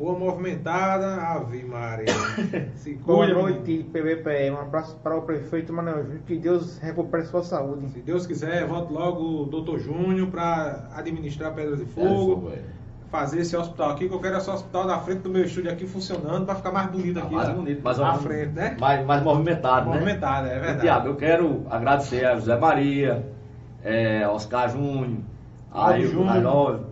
[0.00, 2.06] Rua movimentada, Ave Maria.
[2.76, 4.50] Se Boa noite, PBPE.
[4.50, 6.22] Um abraço para o prefeito Manuel Júnior.
[6.26, 7.86] Que Deus recupere sua saúde.
[7.90, 9.76] Se Deus quiser, volte logo o Dr.
[9.76, 12.50] Júnior para administrar Pedra de Fogo.
[13.10, 15.86] Fazer esse hospital aqui, que eu quero esse hospital na frente do meu estúdio aqui
[15.86, 17.34] funcionando para ficar mais bonito aqui.
[17.34, 17.52] mais ó.
[17.52, 18.76] bonito, mais, à frente, né?
[18.80, 19.96] mais, mais movimentado, né?
[19.96, 20.80] Movimentado, é verdade.
[20.80, 23.26] Tiago, eu quero agradecer a José Maria,
[23.84, 25.18] é, Oscar Júnior,
[25.74, 26.89] o Júnior.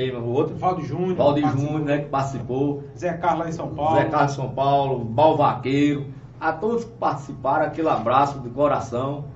[0.00, 0.56] Quem, o outro?
[0.56, 1.16] Valdo Júnior.
[1.16, 1.58] Participou.
[1.58, 2.84] Júnior, né, que participou.
[2.96, 3.96] Zé Carlos lá em São Paulo.
[3.96, 6.06] Zé Carlos São Paulo, Balvaqueiro,
[6.40, 9.26] a todos que participaram, aquele abraço de coração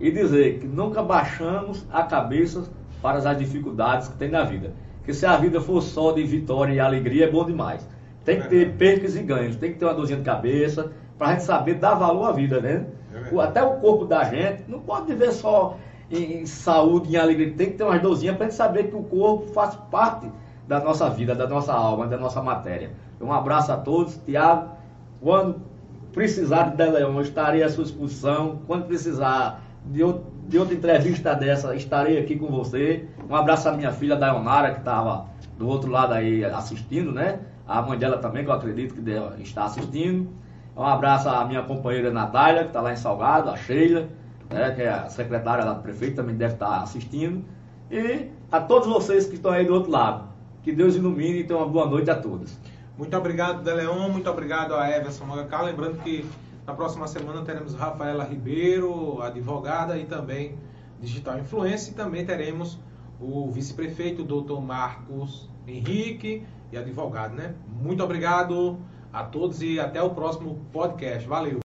[0.00, 2.64] e dizer que nunca baixamos a cabeça
[3.00, 4.72] para as dificuldades que tem na vida.
[4.98, 7.86] Porque se a vida for só de vitória e alegria, é bom demais.
[8.24, 8.78] Tem que ter Verdade.
[8.78, 11.94] percas e ganhos, tem que ter uma dorzinha de cabeça para a gente saber dar
[11.94, 12.86] valor à vida, né?
[13.12, 15.76] É Até o corpo da gente não pode viver só
[16.10, 17.52] em, saúde, em alegria.
[17.54, 20.30] Tem que ter umas dorzinhas para a gente saber que o corpo faz parte
[20.66, 22.90] da nossa vida, da nossa alma, da nossa matéria.
[23.20, 24.16] Um abraço a todos.
[24.24, 24.70] Tiago,
[25.20, 25.60] quando
[26.12, 28.60] precisar de Deleon, estarei à sua disposição.
[28.66, 33.06] Quando precisar de, ou- de outra entrevista dessa, estarei aqui com você.
[33.28, 35.26] Um abraço à minha filha Dayonara, que estava
[35.58, 37.40] do outro lado aí assistindo, né?
[37.68, 40.28] A mãe dela também, que eu acredito que estar assistindo.
[40.76, 44.08] Um abraço à minha companheira Natália, que está lá em Salgado, a Sheila,
[44.50, 47.44] né, que é a secretária lá do prefeito, também deve estar assistindo.
[47.90, 50.28] E a todos vocês que estão aí do outro lado.
[50.62, 52.58] Que Deus ilumine e tenha uma boa noite a todos.
[52.98, 54.10] Muito obrigado, Deleon.
[54.10, 55.64] Muito obrigado a Everson Magacal.
[55.64, 56.28] Lembrando que
[56.66, 60.58] na próxima semana teremos Rafaela Ribeiro, advogada, e também
[61.00, 62.78] Digital Influência e também teremos
[63.18, 67.54] o vice-prefeito, doutor Marcos Henrique e advogado, né?
[67.80, 68.78] Muito obrigado
[69.12, 71.26] a todos e até o próximo podcast.
[71.26, 71.58] Valeu!